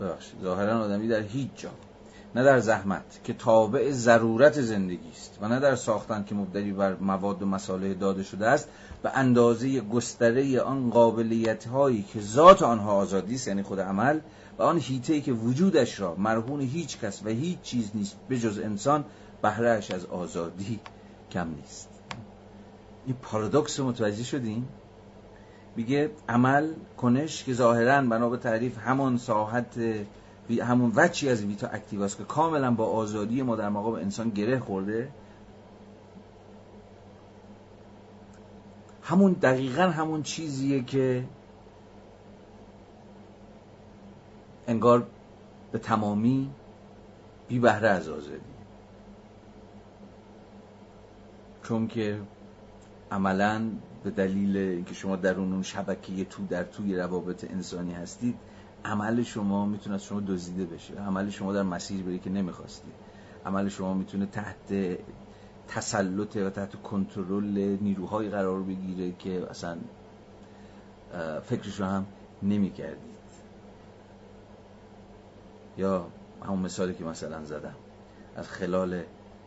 [0.00, 1.70] ببخشید ظاهرا آدمی در هیچ جا.
[2.34, 5.38] نه در زحمت که تابع ضرورت زندگی است.
[5.40, 8.68] و نه در ساختن که مبدلی بر مواد و مساله داده شده است.
[9.02, 14.20] به اندازه گستره آن قابلیت هایی که ذات آنها آزادی است یعنی خود عمل
[14.58, 18.58] و آن هیته که وجودش را مرهون هیچ کس و هیچ چیز نیست به جز
[18.58, 19.04] انسان
[19.42, 20.80] بهرهش از آزادی
[21.30, 21.88] کم نیست.
[23.06, 24.64] این پارادوکس متوجه شدین؟
[25.76, 29.78] میگه عمل کنش که ظاهرا بنا به تعریف همان ساحت
[30.60, 35.08] همون وچی از ویتا اکتیواست که کاملا با آزادی ما در مقام انسان گره خورده.
[39.02, 41.24] همون دقیقا همون چیزیه که
[44.66, 45.06] انگار
[45.72, 46.50] به تمامی
[47.48, 48.40] بی بهره از آزادی.
[51.62, 52.20] چون که
[53.10, 53.70] عملا
[54.04, 58.34] به دلیل اینکه شما در اون شبکه تو در توی روابط انسانی هستید
[58.84, 60.94] عمل شما می‌تونه از شما دزدیده بشه.
[60.94, 62.92] عمل شما در مسیر بری که نمی‌خواستید
[63.46, 64.98] عمل شما می‌تونه تحت
[65.68, 69.76] تسلط و تحت کنترل نیروهایی قرار بگیره که اصلا
[71.42, 72.06] فکرش رو هم
[72.42, 73.12] نمی‌کردید.
[75.78, 76.06] یا
[76.42, 77.74] همون مثالی که مثلا زدم.
[78.36, 79.02] از خلال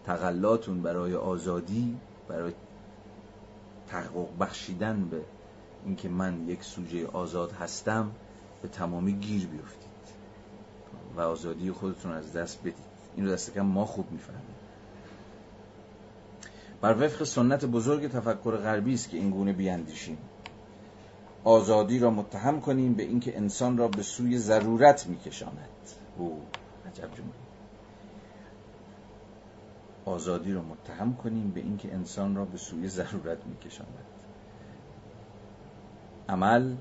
[0.05, 2.53] تقلاتون برای آزادی برای
[3.87, 5.21] تحقق بخشیدن به
[5.85, 8.11] اینکه من یک سوژه آزاد هستم
[8.61, 9.85] به تمامی گیر بیفتید
[11.15, 12.75] و آزادی خودتون از دست بدید.
[13.15, 14.55] این رو دست کم ما خوب می‌فهمیم.
[16.81, 20.17] بر وفق سنت بزرگ تفکر غربی است که این گونه بیاندیشیم.
[21.43, 25.69] آزادی را متهم کنیم به اینکه انسان را به سوی ضرورت میکشاند.
[26.17, 26.41] او
[26.87, 27.44] عجب جمعه
[30.05, 34.05] آزادی را متهم کنیم به اینکه انسان را به سوی ضرورت میکشاند.
[36.29, 36.75] عمل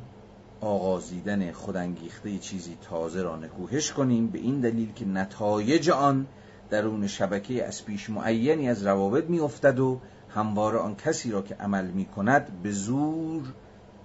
[0.60, 6.26] آغازیدن خودانگیخته چیزی تازه را نکوهش کنیم به این دلیل که نتایج آن
[6.70, 11.86] درون شبکه از پیش معینی از روابط میافتد و همواره آن کسی را که عمل
[11.86, 13.42] می کند به زور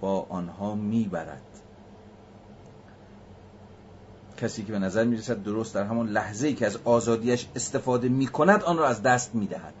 [0.00, 1.49] با آنها می‌برد.
[4.40, 8.26] کسی که به نظر می‌رسد درست در همون لحظه ای که از آزادیش استفاده می
[8.26, 9.74] کند آن را از دست می‌دهد.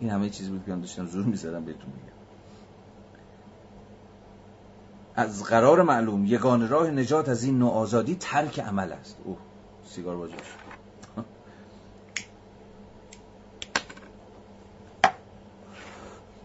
[0.00, 2.14] این همه چیزی بود که من داشتم زور می‌زدم بهتون میگم.
[5.16, 9.16] از قرار معلوم یگان راه نجات از این نوع آزادی ترک عمل است.
[9.24, 9.36] اوه
[9.86, 10.38] سیگار باجاش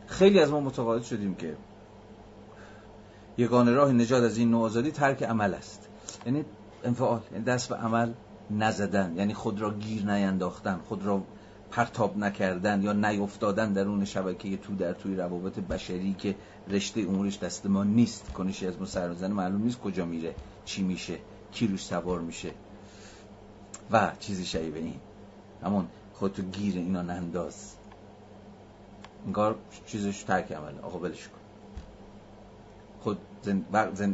[0.08, 1.58] خیلی از ما متقاعد شدیم که
[3.38, 5.88] یگان راه نجات از این نوع آزادی ترک عمل است.
[6.26, 6.46] یعنی
[6.84, 8.14] انفعال یعنی دست به عمل
[8.52, 11.24] نزدن یعنی خود را گیر نینداختن خود را
[11.72, 16.36] پرتاب نکردن یا نیفتادن در اون شبکه تو در توی روابط بشری که
[16.68, 18.34] رشته امورش دست ما نیست.
[18.34, 20.36] کنشی از ما سر معلوم نیست کجا میره
[20.66, 21.18] چی میشه
[21.52, 22.52] کی روش سوار میشه
[23.92, 25.00] و چیزی شبیه این.
[25.64, 27.76] همون خودتو گیر اینا ننداز.
[29.26, 31.30] انگار چیزش ترک عمل آقا بلش
[33.02, 33.18] خود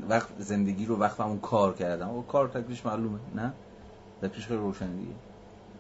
[0.09, 2.09] وقت زندگی رو وقت همون کار کردم.
[2.09, 3.53] او کار تکلیفش معلومه نه؟
[4.22, 5.14] تکلیفش خیلی روشن دیگه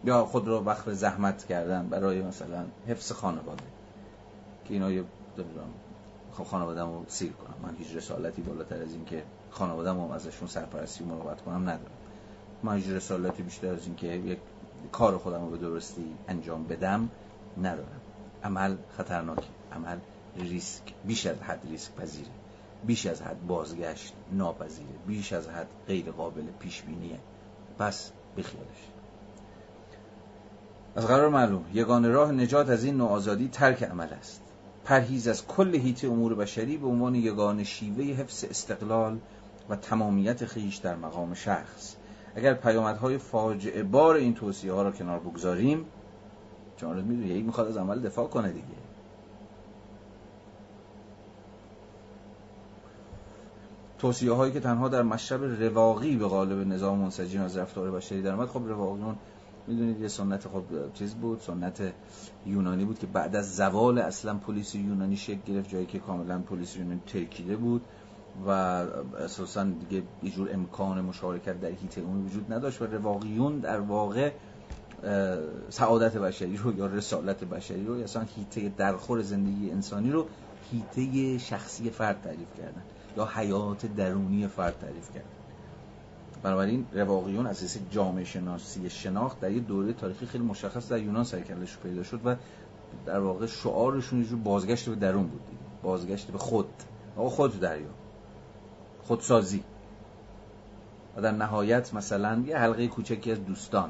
[0.05, 3.63] یا خود رو وقت زحمت کردن برای مثلا حفظ خانواده.
[4.65, 5.03] که اینا یه
[6.31, 7.55] خب خانوادم رو سیر کنم.
[7.63, 11.91] من هیچ رسالتی بالاتر از این که خانوادم رو ازشون سرپرستی و مراقبت کنم ندارم.
[12.63, 14.39] من هیچ رسالتی بیشتر از این که یک
[14.91, 17.09] کار خودم رو به درستی انجام بدم
[17.57, 18.01] ندارم.
[18.43, 19.47] عمل خطرناکه.
[19.75, 19.97] عمل
[20.37, 22.29] ریسک بیش از حد ریسک پذیره
[22.87, 24.89] بیش از حد بازگشت ناپذیره.
[25.07, 27.19] بیش از حد غیر قابل پیش بینیه
[27.79, 28.89] پس بخیالش.
[30.95, 34.41] از قرار معلوم یگان راه نجات از این نوع آزادی ترک عمل است.
[34.83, 39.19] پرهیز از کل هیت امور بشری به عنوان یگان شیوه حفظ استقلال
[39.69, 41.95] و تمامیت خیش در مقام شخص.
[42.35, 45.85] اگر پیامدهای فاجعه بار این توصیه ها را کنار بگذاریم
[46.77, 48.65] چون می‌دونی یک می‌خواد از عمل دفاع کنه دیگه.
[54.05, 58.45] توصیه هایی که تنها در مشرب رواقی به قالب نظام منسجم از رفتار بشری در
[58.45, 59.15] خب رواقیون
[59.67, 61.93] می‌دونید یه سنت خب چیز بود سنت
[62.45, 66.77] یونانی بود که بعد از زوال اصلا پلیس یونانی شکل گرفت جایی که کاملا پلیس
[66.77, 67.81] یونانی ترکیده بود
[68.47, 73.79] و اساسا دیگه یه جور امکان مشارکت در هیته اون وجود نداشت و رواقیون در
[73.79, 74.31] واقع
[75.69, 80.25] سعادت بشری رو یا رسالت بشری رو یا اصلا هیته درخور زندگی انسانی رو
[80.71, 82.83] هیته شخصی فرد تعریف کردن.
[83.17, 85.29] یا حیات درونی فرد تعریف کردن
[86.43, 91.77] بنابراین رواقیون اساس جامعه شناسی شناخت در یه دوره تاریخی خیلی مشخص در یونان سرکلش
[91.77, 92.35] پیدا شد و
[93.05, 95.41] در واقع شعارشون یه بازگشت به درون بود.
[95.83, 96.69] بازگشت به خود.
[97.17, 97.87] آقا خود دریا.
[99.03, 99.63] خودسازی.
[101.17, 103.89] و در نهایت مثلا یه حلقه کوچکی از دوستان.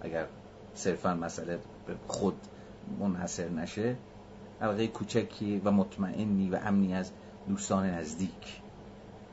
[0.00, 0.26] اگر
[0.74, 2.36] صرفا مسئله به خود
[3.00, 3.96] منحصر نشه
[4.60, 7.10] حلقه کوچکی و مطمئنی و امنی از
[7.48, 8.60] دوستان نزدیک.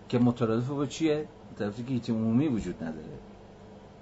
[0.10, 3.20] که مترادف با چیه؟ مترادف که هیچ عمومی وجود نداره.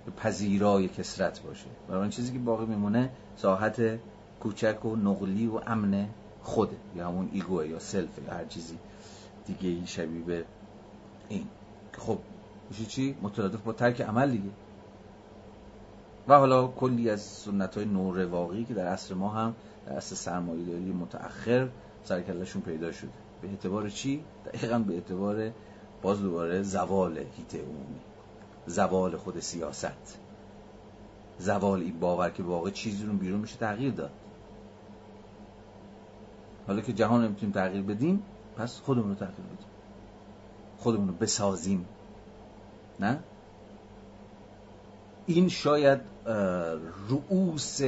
[0.05, 1.65] به پذیرای کسرت باشه.
[1.89, 3.99] برای چیزی که باقی میمونه ساحت
[4.39, 6.09] کوچک و نقلی و امن
[6.43, 6.77] خوده.
[6.95, 8.77] یا همون ایگوه یا سلف یا هر چیزی
[9.45, 10.45] دیگه شبیه به
[11.29, 11.47] این.
[11.97, 12.19] خب
[12.69, 14.49] میشه چی؟ مترادف با ترک عمل دیگه.
[16.27, 20.91] و حالا کلی از سنت های نورواقی که در عصر ما هم در عصر سرمایه‌داری
[20.91, 21.69] متأخر
[22.03, 23.22] سرکلشون پیدا شده.
[23.43, 25.51] به اعتبار چی؟ دقیقا به اعتبار
[26.01, 27.99] باز دوباره زوال هیته عمومی.
[28.67, 30.19] زوال خود سیاست.
[31.39, 34.11] زوال این باور که واقع چیزی رو بیرون میشه تغییر داد.
[36.67, 38.23] حالا که جهان نمی‌تونیم تغییر بدیم
[38.57, 39.67] پس خودمون رو تغییر بدیم.
[40.77, 41.85] خودمون رو بسازیم.
[42.99, 43.19] نه؟
[45.25, 46.01] این شاید
[47.09, 47.81] رؤوس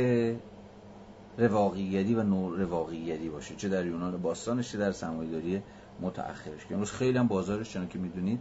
[1.38, 5.64] رواقیگری و نور رواقیگری باشه چه در یونان باستانش چه در سرمایه‌داری
[6.01, 6.65] متأخرش.
[6.65, 8.39] که امروز خیلی هم بازارش چون که می‌دونید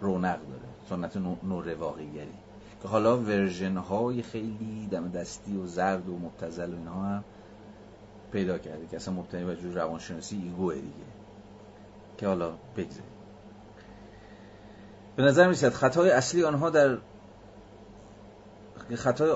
[0.00, 2.34] رونق داره سنت نور رواقیگری.
[2.82, 7.24] که حالا ورژن های خیلی دم دستی و زرد و مبتزل و اینها هم
[8.32, 11.10] پیدا کرده که اصلا مبتنی بر جور روانشناسی ایگوه دیگه.
[12.18, 13.10] که حالا بگذاریم.
[15.16, 16.98] به نظر میسید خطای اصلی آنها در
[18.94, 19.30] خطای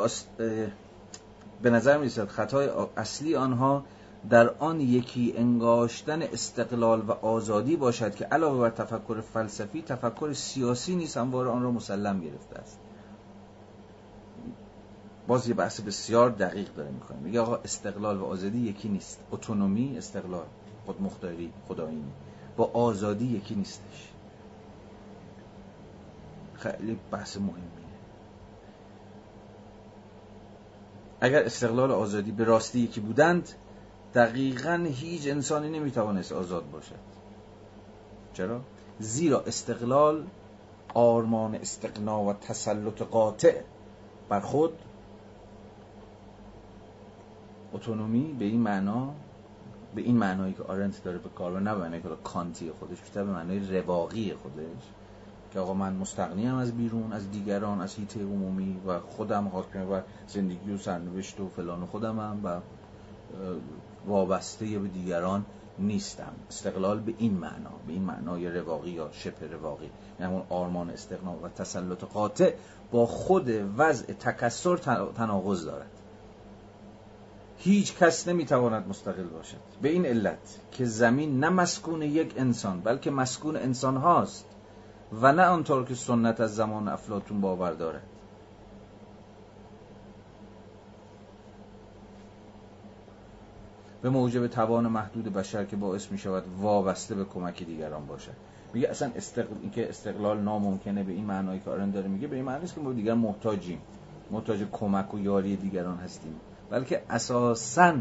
[1.65, 3.85] به نظر می خطای اصلی آنها
[4.31, 10.97] در آن یکی انگاشتن استقلال و آزادی باشد که علاوه بر تفکر فلسفی تفکر سیاسی
[10.97, 12.79] نیست همواره آن را مسلم گرفته است.
[15.27, 19.21] باز یه بحث بسیار دقیق داره می‌کنه میگه آقا استقلال و آزادی یکی نیست.
[19.33, 20.47] اتونومی استقلال
[20.87, 22.13] خودمختاری خدایینی.
[22.57, 24.09] با آزادی یکی نیستش.
[26.55, 27.84] خیلی بحث مهمی
[31.25, 33.49] اگر استقلال آزادی به راستی یکی بودند
[34.15, 36.95] دقیقا هیچ انسانی نمی‌توانست آزاد باشد
[38.33, 38.61] چرا؟
[38.99, 40.27] زیرا استقلال
[40.95, 43.61] آرمان استقنا و تسلط قاطع
[44.29, 44.73] بر خود
[47.73, 49.15] اتونومی به این معنا
[49.95, 52.99] به این معنایی که آرنت داره به کار و نه به معنایی که کانتی خودش
[53.15, 54.83] به معنای رواقی خودش
[55.55, 60.01] که آقا من مستقنیم از بیرون از دیگران از هیته عمومی و خودم حاکم و
[60.29, 62.61] زندگی و سرنوشت و فلان و خودم هم و
[64.07, 65.45] وابسته به دیگران
[65.79, 66.33] نیستم.
[66.49, 71.33] استقلال به این معنا به این معنای رواقی یا شبه رواقی یعنی اون آرمان استقنا
[71.33, 72.53] و تسلط قاطع
[72.91, 74.77] با خود وضع تکسر
[75.17, 75.91] تناقض دارد.
[77.59, 79.57] هیچ کس نمی‌تواند مستقل باشد.
[79.83, 84.45] به این علت که زمین نه مسکون یک انسان بلکه مسکون انسان هاست.
[85.13, 88.03] و نه آنطور که سنت از زمان افلاتون باور دارد.
[94.03, 98.33] به موجب توان محدود بشر که باعث می شود وابسته به کمک دیگران باشد.
[98.75, 99.55] میگه اصلا استقل...
[99.63, 102.81] اینکه استقلال ناممکنه به این معنایی که آرن داره میگه به این معنی نیست که
[102.81, 103.81] ما دیگر محتاجیم.
[104.31, 106.41] محتاج کمک و یاری دیگران هستیم.
[106.71, 107.95] بلکه اساسا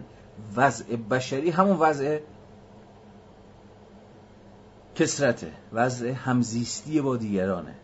[0.55, 2.19] وضع بشری همون وضع
[4.95, 7.75] کسرته وضع همزیستی با دیگرانه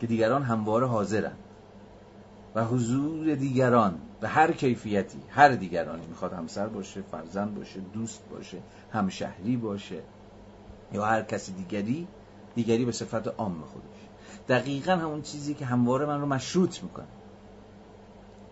[0.00, 1.36] که دیگران همواره حاضرن.
[2.54, 8.58] و حضور دیگران به هر کیفیتی هر دیگرانی می‌خواد همسر باشه فرزند باشه دوست باشه
[8.92, 10.02] همشهری باشه
[10.92, 12.08] یا هر کسی دیگری
[12.54, 14.08] دیگری به صفت عام خودش.
[14.48, 17.06] دقیقا همون چیزی که همواره من رو مشروط می‌کنه.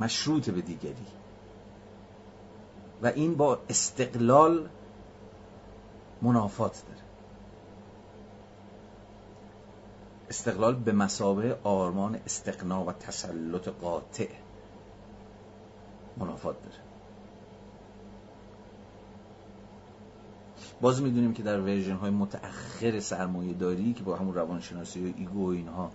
[0.00, 1.06] مشروط به دیگری.
[3.02, 4.68] و این با استقلال
[6.22, 7.01] منافات داره.
[10.32, 14.28] استقلال به مسابه آرمان استقنا و تسلط قاطع
[16.16, 16.76] منافات داره.
[20.80, 25.47] باز می‌دونیم که در version های متأخر سرمایه داری که با همون روانشناسی و ego
[25.46, 25.90] و اینها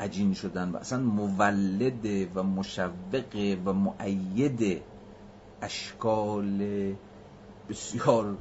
[0.00, 4.82] عجین شدن و اصلا مولد و مشوق و مؤید
[5.62, 6.62] اشکال
[7.68, 8.36] بسیار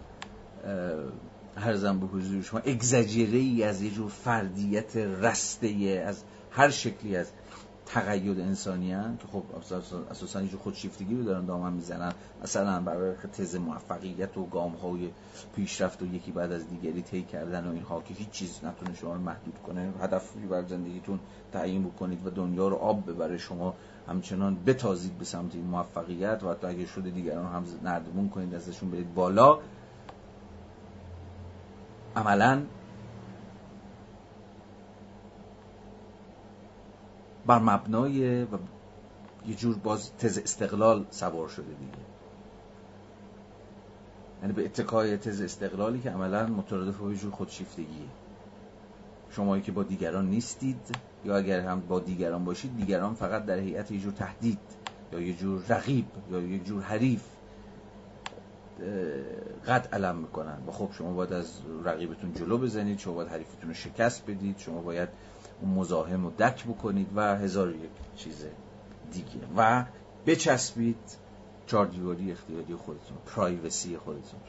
[1.56, 7.32] عرضم به حضور شما اگزاجره ای از یه جور فردیت رسته از هر شکلی از
[7.86, 9.44] تقید انسانی هن که خب
[10.12, 12.14] اساسا یه خودشیفتگی رو دارن دامن می‌زنن.
[12.44, 15.10] مثلا برای تز موفقیت و گام های
[15.56, 19.14] پیشرفت و یکی بعد از دیگری طی کردن و اینها که هیچ چیز نتونه شما
[19.14, 19.94] رو محدود کنه.
[20.02, 21.20] هدفی بر زندگیتون
[21.54, 23.38] تعیین بکنید و دنیا رو آب ببره.
[23.38, 23.74] شما
[24.08, 28.92] همچنان بتازید به سمت این موفقیت و حتی اگه شده دیگران هم نردمون کنید ازشون
[28.92, 29.60] برید بالا.
[32.16, 32.64] عملا
[37.46, 38.58] بر مبنای و
[39.48, 42.06] یه جور باز تز استقلال سوار شده دیگه.
[44.42, 48.08] یعنی به اتکای تز استقلالی که عملا مترادف با یه جور خودشیفتگیه.
[49.32, 50.96] شمایی که با دیگران نیستید
[51.26, 54.60] یا اگر هم با دیگران باشید دیگران فقط در هیئت یه جور تهدید
[55.14, 57.24] یا یه جور رقیب یا یه جور حریف
[59.68, 60.58] قد علم می‌کنن.
[60.68, 64.82] و خب شما باید از رقیبتون جلو بزنید شما باید حریفتون رو شکست بدید شما
[64.82, 65.10] باید
[65.62, 68.46] اون مزاحم رو دک بکنید و هزار یک چیز
[69.12, 69.48] دیگه.
[69.58, 69.86] و
[70.26, 71.18] بچسبید
[71.68, 74.40] چار دیواری اختیاری خودتون پرایوسی خودتون.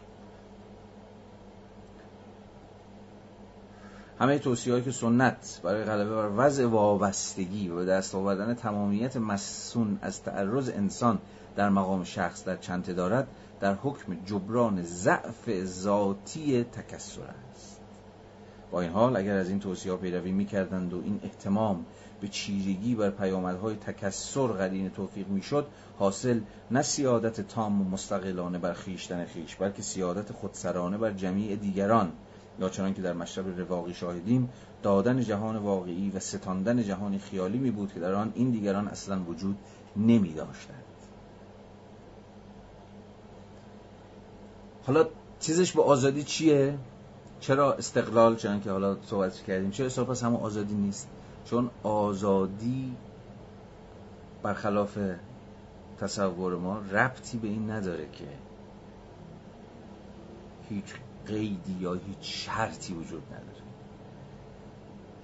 [4.18, 10.22] همه توصیه که سنت برای غلبه بر وضع وابستگی و دست آوردن تمامیت مسون از
[10.22, 11.18] تعرض انسان
[11.56, 13.28] در مقام شخص در چنته دارد
[13.60, 17.80] در حکم جبران ضعف ذاتی تکسر است.
[18.70, 21.86] با این حال اگر از این توصیه ها پیروی می‌کردند و این احتمام
[22.20, 25.66] به چیرگی بر پیامدهای تکسر قرین توفیق می‌شد
[25.98, 32.12] حاصل نه سیادت تام و مستقلانه بر خیشتن خیش بلکه سیادت خودسرانه بر جمیع دیگران.
[32.60, 34.48] یا چنان که در مشرب رواقی شاهدیم
[34.82, 39.20] دادن جهان واقعی و ستاندن جهان خیالی می بود که در آن این دیگران اصلا
[39.22, 39.58] وجود
[39.96, 40.85] نمی داشتند
[44.86, 45.06] حالا
[45.40, 46.78] چیزش به آزادی چیه؟
[47.40, 51.08] چرا استقلال چون که حالا صحبت کردیم؟ چرا اصلا پس همون آزادی نیست؟
[51.44, 52.96] چون آزادی
[54.42, 54.98] برخلاف
[56.00, 58.24] تصور ما ربطی به این نداره که
[60.68, 60.94] هیچ
[61.26, 63.66] قیدی یا هیچ شرطی وجود نداره.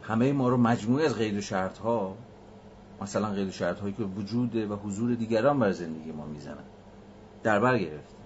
[0.02, 2.16] همه ما رو مجموعه از قید و شرط ها
[3.02, 6.64] مثلا قید و شرط هایی که وجود و حضور دیگران بر زندگی ما می‌زنن
[7.42, 8.21] در بر گرفت.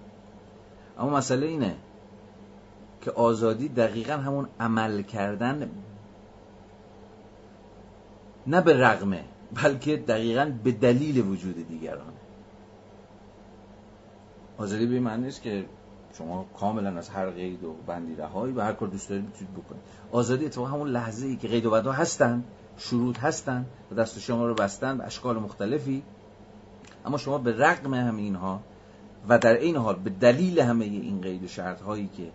[0.99, 1.75] اما مسئله اینه
[3.01, 5.69] که آزادی دقیقا همون عمل کردن
[8.47, 9.23] نه به رغمه
[9.63, 12.13] بلکه دقیقا به دلیل وجود دیگران.
[14.57, 15.65] آزادی به معنی نیست که
[16.17, 19.81] شما کاملا از هر قید و بندی رهایی و هر کار دوست دارید می‌تونید بکنید.
[20.11, 22.43] آزادی اتفاقا همون لحظه ای که قید و بندها هستن
[22.77, 26.03] شروط هستن و دست شما رو بستن به اشکال مختلفی.
[27.05, 28.61] اما شما به رغم همه اینها
[29.29, 32.31] و در این حال به دلیل همه این قید و شرط هایی که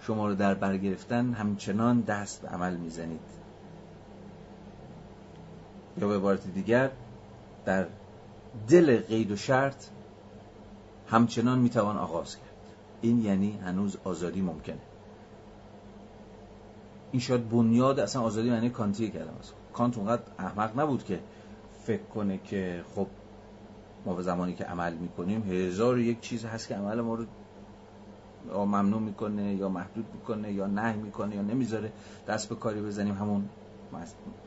[0.00, 3.20] شما رو در بر گرفتن همچنان دست به عمل می‌زنید.
[6.00, 6.90] یا به عبارت دیگر
[7.64, 7.86] در
[8.68, 9.86] دل قید و شرط
[11.08, 12.48] همچنان می‌توان آغاز کرد.
[13.00, 14.78] این یعنی هنوز آزادی ممکنه.
[17.12, 19.54] این شاید بنیاد اصلا آزادی معنی کانتی کلمه است.
[19.72, 21.20] کانت اونقدر احمق نبود که
[21.84, 23.06] فکر کنه که خب
[24.06, 27.24] ما به زمانی که عمل می‌کنیم هزار یک چیز هست که عمل ما رو
[28.48, 31.92] یا ممنوع می‌کنه یا محدود می‌کنه یا نه می‌کنه یا نمی‌ذاره.
[32.28, 33.14] دست به کاری بزنیم.
[33.14, 33.48] همون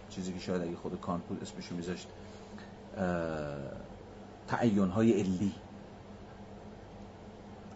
[0.09, 2.08] چیزی که شاید اگه خود کانت بود اسمشو میذاشت
[4.48, 5.51] تعیون های علی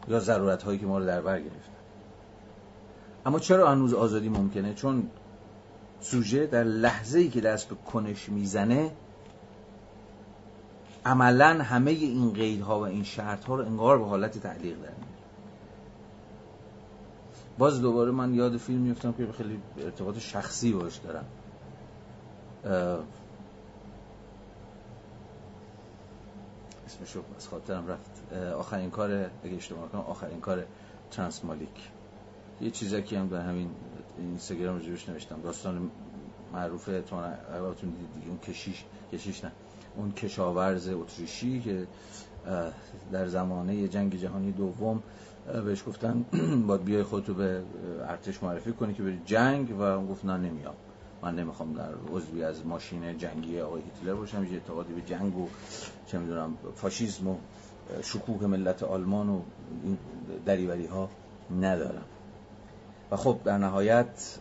[0.07, 1.73] یا ضرورت هایی که ما رو در بر گرفتن.
[3.25, 5.09] اما چرا هنوز آزادی ممکنه؟ چون
[6.01, 8.91] سوژه در لحظه ای که دست به کنش می‌زنه
[11.05, 14.89] عملا همه این قیدها و این شرط ها رو انگار به حالت تعلیق در
[17.57, 21.25] باز دوباره من یاد فیلم میفتم که خیلی ارتباط شخصی باش دارم.
[26.85, 28.33] اسمشو از خاطرم رفت.
[28.53, 29.11] آخرین کار
[29.43, 30.65] اگه اشتباه کنم آخرین کار
[31.11, 31.89] ترانس مالیک
[32.61, 33.69] یه چیزی هم در همین
[34.17, 35.41] اینستاگرام رو نوشتم.
[35.43, 35.91] داستان
[36.53, 37.21] معروف تو
[37.81, 39.51] دیدید اون کشیش کشیش نه.
[39.99, 41.87] اون کشاورز اتریشی که
[43.11, 45.03] در زمانه جنگ جهانی دوم
[45.65, 46.25] بهش گفتن
[46.67, 47.61] باید بیای خودتو به
[48.07, 50.73] ارتش معرفی کنی که بری جنگ و اون گفت نه نمیام.
[51.21, 55.47] من نمی‌خوام در عضوی از ماشین جنگی آقای هیتلر باشم یه اعتقادی به جنگ و
[56.07, 57.35] چه می‌دونم فاشیسم و
[58.01, 59.41] شکوه ملت آلمان و
[59.83, 59.97] این
[60.45, 61.09] دریوری ها
[61.61, 62.05] ندارم.
[63.11, 64.37] و خب در نهایت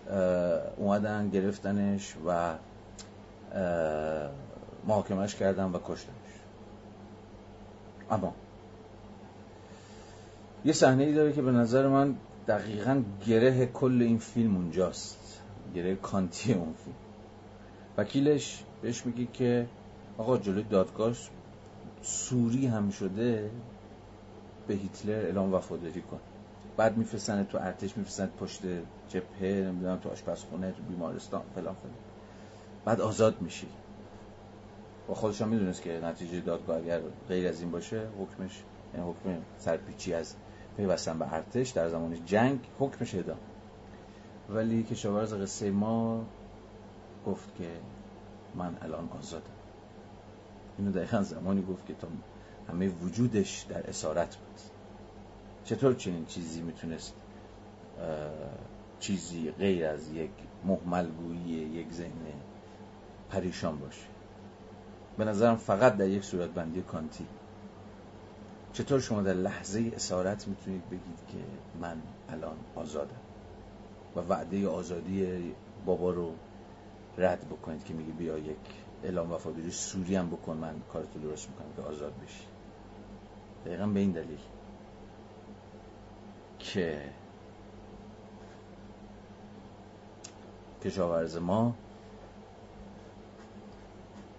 [0.77, 2.55] اومدن گرفتنش و
[4.87, 6.15] محاکمش کردن و کشتنش.
[8.11, 8.35] اما
[10.65, 12.15] یه صحنه ای داره که به نظر من
[12.49, 15.41] دقیقا گره کل این فیلم اونجاست.
[15.75, 16.97] گره کانتی اون فیلم.
[17.97, 19.67] وکیلش بهش میگه که
[20.19, 21.13] آقا جلوی دادگاه
[22.03, 23.51] سوری هم شده
[24.67, 26.21] به هیتلر اعلام وفاداری کن.
[26.77, 28.61] بعد میفرستن تو ارتش میفرستن پشت
[29.09, 31.95] جبهه نمی‌دونم تو آشپزخونه تو بیمارستان فلان فلان.
[32.85, 33.67] بعد آزاد میشی.
[35.09, 38.63] و خودش هم می‌دونست که نتیجه دادگاه اگر غیر از این باشه حکمش
[38.95, 40.35] یعنی حکم سرپیچی از
[40.77, 43.39] پیوستن به ارتش در زمان جنگ حکمش اعدام.
[44.49, 46.25] ولی کشاورز قصه ما
[47.27, 47.69] گفت که
[48.55, 49.45] من الان آزادم.
[50.79, 52.09] اینو دقیقا زمانی گفت که تا
[52.69, 54.61] همه وجودش در اسارت بود.
[55.65, 57.15] چطور چنین چیزی می‌تونست
[59.01, 60.31] چیزی غیر از یک
[60.65, 62.11] محملگویی یک ذهن
[63.31, 64.18] پریشان باشه؟
[65.19, 67.27] به نظرم فقط در یک صورت بندی کانتی
[68.73, 71.39] چطور شما در لحظه اسارت می‌تونید بگید که
[71.81, 71.97] من
[72.29, 73.21] الان آزادم؟
[74.17, 75.55] و وعده آزادی
[75.87, 76.33] بابا رو
[77.19, 78.57] رد بکنید که میگه بیا یک
[79.05, 82.45] اعلام وفاداری سوری هم بکن من کارتو درست می‌کنم که آزاد بشی.
[83.67, 84.39] دقیقا به این دلیل
[86.59, 87.03] که
[90.85, 91.75] کشاورز ما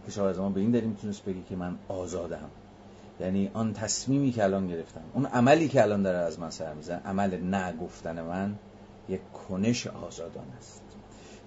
[0.10, 2.50] کشاورز ما به این دلیل می‌تونست بگه که من آزادم.
[3.20, 7.02] یعنی آن تصمیمی که الان گرفتم اون عملی که الان داره از من سر میزن
[7.06, 8.56] عمل نگفتن من
[9.10, 10.82] یک کنش آزادان است.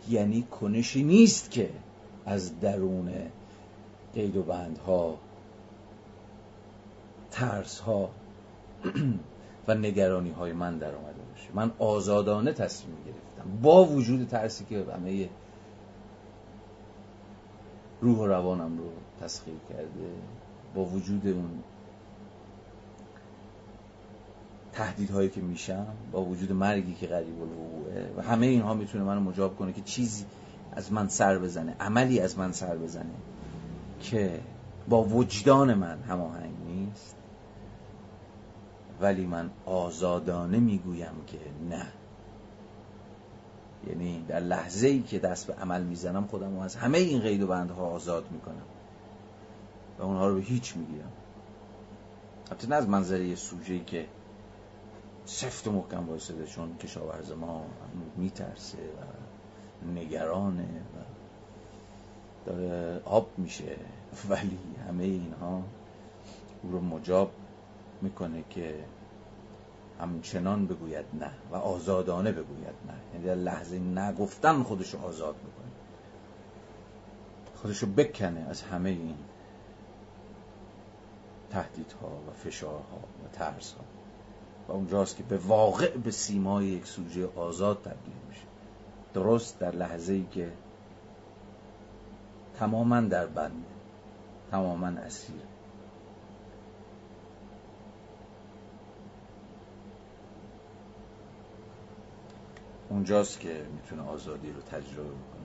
[0.09, 1.71] یعنی کنشی نیست که
[2.27, 3.13] از درون
[4.15, 5.19] قید و بندها
[7.31, 8.11] ترس ها
[9.69, 11.49] و نگرانی های من در آمده باشه.
[11.55, 13.61] من آزادانه تصمیم گرفتم.
[13.63, 15.29] با وجود ترسی که همه
[18.03, 18.91] روح و روانم رو
[19.21, 20.11] تسخیر کرده
[20.75, 21.63] با وجود اون
[24.73, 29.57] تهدیدهایی که میشم با وجود مرگی که قریب الوقوعه و همه اینها می‌تونه منو مجاب
[29.57, 30.25] کنه که چیزی
[30.73, 33.15] از من سر بزنه عملی از من سر بزنه
[34.01, 34.41] که
[34.89, 37.17] با وجدان من هماهنگ نیست.
[39.01, 41.39] ولی من آزادانه می‌گویم که
[41.71, 41.87] نه.
[43.89, 47.47] یعنی در لحظه ای که دست به عمل می‌زنم خودم از همه این قید و
[47.47, 48.63] بندها آزاد می‌کنم.
[49.99, 51.13] و اونها رو به هیچ می‌گیرم.
[52.51, 54.07] حتی نه از منظره یه سوژه‌ای که
[55.25, 57.65] سفت و محکم وایساده چون کشاورز ما
[58.17, 60.99] میترسه و نگرانه و
[62.47, 63.77] داره آب میشه.
[64.29, 65.63] ولی همه اینها
[66.63, 67.33] او رو مجاب
[68.03, 68.75] می‌کنه که
[70.01, 72.95] همچنان بگوید نه و آزادانه بگوید نه.
[73.13, 75.73] یعنی در لحظه نگفتن خودشو آزاد می‌کنه
[77.57, 79.17] خودشو بکنه از همه این
[81.51, 83.85] تهدیدها و فشارها و ترسها.
[84.69, 88.43] و اونجاست که به واقع به سیمای یک سوژه آزاد تبدیل میشه.
[89.15, 90.53] درست در لحظه ای که
[92.59, 93.67] تماما در بنده
[94.51, 95.52] تماما اسیر.
[102.93, 105.43] اونجاست که می‌تونه آزادی رو تجربه کنه.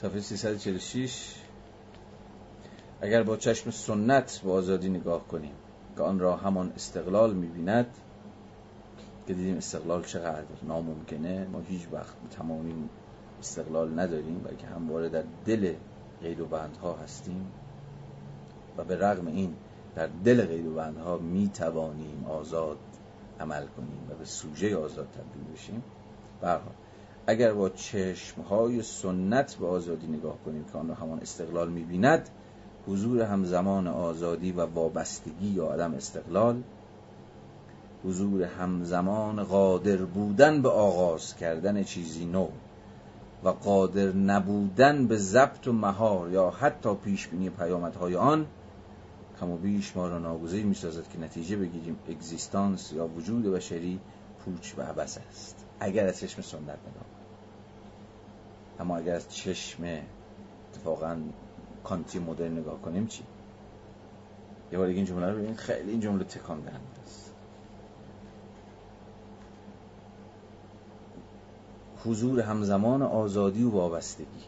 [0.00, 1.39] صفحه 346
[3.02, 5.54] اگر با چشم سنت به آزادی نگاه کنیم
[5.96, 7.86] که آن را همان استقلال می‌بیند
[9.26, 12.88] که دیدیم استقلال چقدر ناممکنه ما هیچ وقت تمامی
[13.38, 15.74] استقلال نداریم بلکه همواره در دل
[16.22, 17.46] قید و بندها هستیم.
[18.78, 19.54] و به رغم این
[19.94, 22.78] در دل قید و بندها می توانیم آزاد
[23.40, 25.82] عمل کنیم و به سوژه آزاد تبدیل بشیم.
[26.40, 26.70] برها
[27.26, 32.28] اگر با چشمهای سنت به آزادی نگاه کنیم که آن را همان استقلال می‌بیند
[32.86, 36.62] حضور همزمان آزادی و وابستگی یا عدم استقلال
[38.04, 42.48] حضور همزمان قادر بودن به آغاز کردن چیزی نو
[43.44, 48.46] و قادر نبودن به ضبط و مهار یا حتی پیش بینی پیامدهای آن
[49.40, 54.00] کم و بیش ما را ناگزیر می سازد که نتیجه بگیریم اگزیستانس یا وجود بشری
[54.44, 55.56] پوچ و عبس است.
[55.80, 57.04] اگر از چشم سنت نگاه
[58.80, 59.84] اما اگر از چشم
[60.72, 61.16] اتفاقا
[61.84, 63.22] کانتی مدرن نگاه کنیم چی؟
[64.72, 67.34] یه بار این جمله رو ببینید خیلی این جمله تکان دهنده است.
[72.04, 74.44] حضور همزمان آزادی و وابستگی.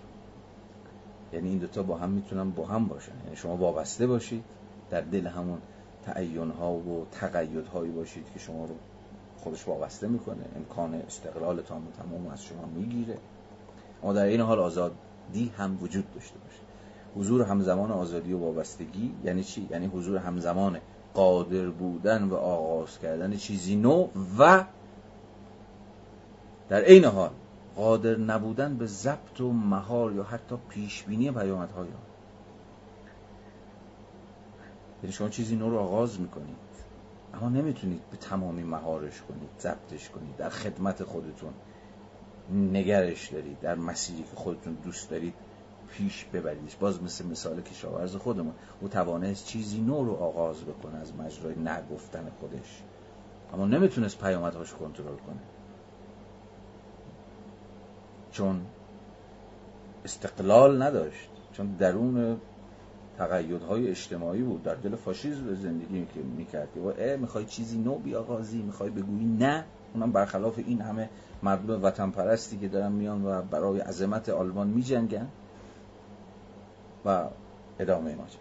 [1.33, 3.13] یعنی این دوتا با هم می‌تونن با هم باشن.
[3.25, 4.45] یعنی شما وابسته باشید
[4.91, 5.59] در دل همون
[6.05, 8.75] تعین ها و تقید هایی باشید که شما رو
[9.39, 10.45] خودش وابسته می‌کنه.
[10.57, 13.19] امکان استقلال تام تمام از شما می‌گیره.
[14.03, 16.72] اما در این حال آزادی هم وجود داشته باشه.
[17.17, 20.79] حضور همزمان آزادی و وابستگی یعنی چی؟ یعنی حضور همزمان
[21.15, 24.09] قادر بودن و آغاز کردن چیزی نو
[24.39, 24.65] و
[26.69, 27.31] در عین حال
[27.77, 32.13] قادر نبودن به ضبط و مهار یا حتی پیشبینی پیامدهای آن
[35.03, 36.57] یعنی شما چیزی نو رو آغاز می‌کنید
[37.35, 41.53] اما نمی‌تونید به تمامی مهارش کنید ضبطش کنید در خدمت خودتون
[42.53, 45.35] نگرش دارید در مسیری که خودتون دوست دارید
[45.93, 48.53] پیش ببریدش باز مثل مثال کشاورز خودمون.
[48.81, 52.83] او توانست چیزی نو رو آغاز بکنه از مجرای نگفتن خودش.
[53.55, 55.41] اما نمی‌تونست پیامدهاش کنترل کنه.
[58.31, 58.61] چون
[60.05, 61.29] استقلال نداشت.
[61.53, 62.41] چون درون
[63.19, 64.63] تقیدهای اجتماعی بود.
[64.63, 66.07] در دل فاشیسم زندگی
[66.37, 66.69] می‌کرد.
[66.99, 69.65] اه می‌خوای چیزی نو بیاغازی می‌خوای بگویی نه.
[69.95, 71.09] اونم برخلاف این همه
[71.43, 75.29] مردم وطن پرستی که دارن میان و برای عظمت آلمان میجنگن.
[77.05, 77.25] و
[77.79, 78.41] ادامه ماجرا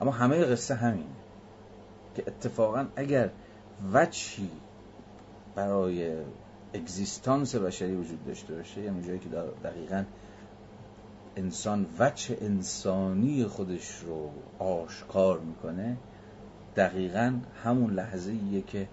[0.00, 1.06] اما همه قصه همینه
[2.14, 3.30] که اتفاقا اگر
[3.92, 4.50] وچی
[5.54, 6.16] برای
[6.74, 9.28] اگزیستانس بشری وجود داشته باشه یعنی جایی که
[9.64, 10.04] دقیقا
[11.36, 15.96] انسان وچه انسانی خودش رو آشکار می‌کنه
[16.76, 18.88] دقیقا همون لحظه ایه که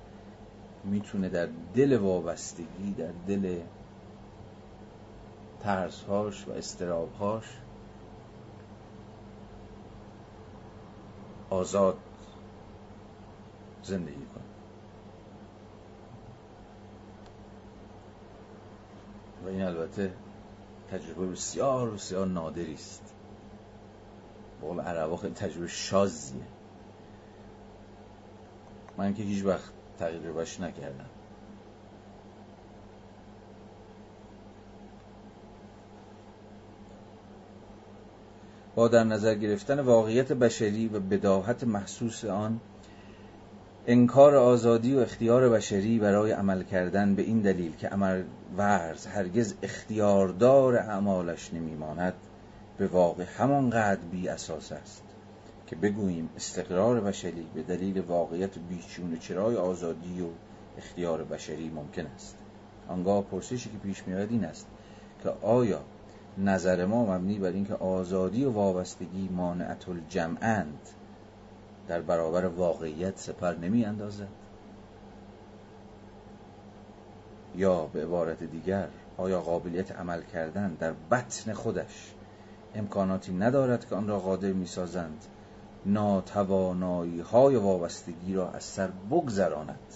[0.83, 3.59] می‌تونه در دل وابستگی در دل
[5.59, 7.45] ترسهاش و استرابهاش
[11.53, 11.97] آزاد
[13.83, 14.43] زندگی کنه.
[19.45, 20.13] و این البته
[20.91, 23.13] تجربه بسیار بسیار نادری است.
[24.61, 26.43] بقول عربا خیلی تجربه شازیه.
[28.97, 31.09] من که هیچ وقت تجربهش نکردم.
[38.75, 42.59] با در نظر گرفتن واقعیت بشری و بداهت محسوس آن
[43.87, 48.23] انکار آزادی و اختیار بشری برای عمل کردن به این دلیل که عمل
[48.57, 52.13] ورز هرگز اختیاردار اعمالش نمیماند
[52.77, 55.03] به واقع همانقدر بی اساس است
[55.67, 60.27] که بگوییم استقرار بشری به دلیل واقعیت بیچون چرای آزادی و
[60.77, 62.35] اختیار بشری ممکن است.
[62.87, 64.67] آنگاه پرسشی که پیش میاد این است
[65.23, 65.81] که آیا
[66.37, 70.89] نظر ما مبنی بر اینکه آزادی و وابستگی مانعت الجمعند
[71.87, 74.27] در برابر واقعیت سپر نمی اندازد.
[77.55, 78.87] یا به عبارت دیگر
[79.17, 82.13] آیا قابلیت عمل کردن در بطن خودش
[82.75, 85.25] امکاناتی ندارد که آن را قادر می سازند؟
[85.85, 89.93] ناتوانایی های وابستگی را از سر بگذراند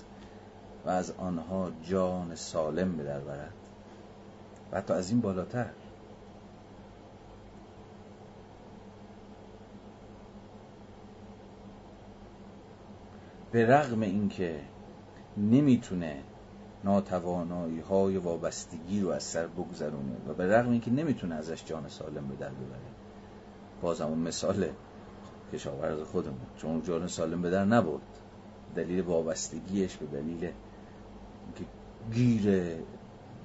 [0.86, 3.54] و از آنها جان سالم به برد.
[4.72, 5.70] و حتی از این بالاتر
[13.58, 14.60] به رغم اینکه
[15.38, 16.24] نمی‌تونه
[16.84, 22.28] ناتوانایی های وابستگی رو از سر بگذرونه و به رغم اینکه نمی‌تونه ازش جان سالم
[22.28, 22.80] به در ببره.
[23.82, 24.70] باز همون مثال
[25.54, 28.02] کشاورز خودمون چون جان سالم به در نبرد.
[28.76, 30.40] دلیل وابستگیش به دلیل
[31.56, 31.66] که
[32.14, 32.48] گیر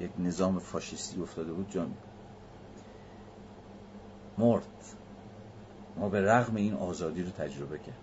[0.00, 1.94] یک نظام فاشیستی افتاده بود جان
[4.38, 4.84] مرد.
[5.96, 8.01] ما به رغم این آزادی رو تجربه کرد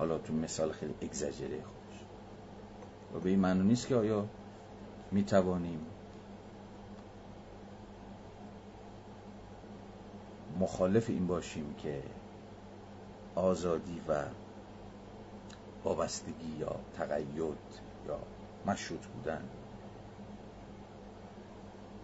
[0.00, 2.00] حالا تو مثال خیلی اگزاجره خودش.
[3.14, 4.26] و به این معنی نیست که آیا
[5.10, 5.86] می توانیم
[10.60, 12.02] مخالف این باشیم که
[13.34, 14.24] آزادی و
[15.84, 17.36] وابستگی یا تقید
[18.06, 18.18] یا
[18.66, 19.48] مشروط بودن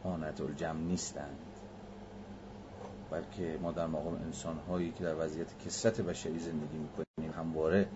[0.05, 1.39] مانت الجمع نیستند
[3.10, 7.88] بلکه ما در مقام انسان هایی که در وضعیت کسرت بشری زندگی می‌کنیم همواره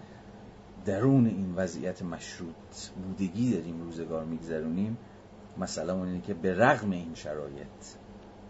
[0.84, 4.98] درون این وضعیت مشروط بودگی داریم روزگار میگذرونیم.
[5.58, 7.66] مسئله اینه که به رغم این شرایط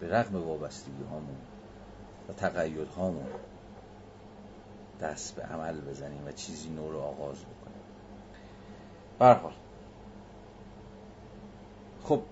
[0.00, 1.36] به رغم وابستگی هامون
[2.28, 3.26] و تقیید هامون
[5.00, 7.80] دست به عمل بزنیم و چیزی نو رو آغاز بکنیم.
[9.18, 9.52] برحال
[12.04, 12.22] خب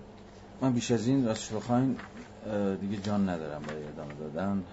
[0.61, 1.97] من بیش از این راستش بخواین
[2.81, 4.63] دیگه جان ندارم برای ادامه دادن.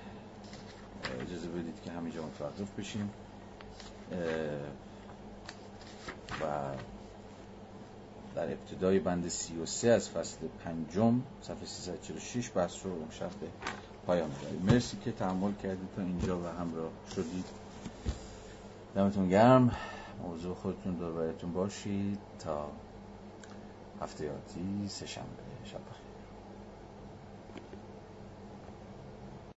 [1.20, 3.10] اجازه بدید که همینجا متوقف بشیم.
[6.40, 6.44] و
[8.34, 13.46] در ابتدای بند 33 از فصل پنجم صفحه 346 بحث رو امشب به
[14.06, 17.44] پایان می‌بریم مرسی که تحمل کردید تا اینجا و همراه شدید.
[18.94, 19.76] دمتون گرم.
[20.22, 22.70] موضوع خودتون دور باشید تا
[24.02, 25.28] هفته آتی سه شنبه.
[25.64, 25.95] شب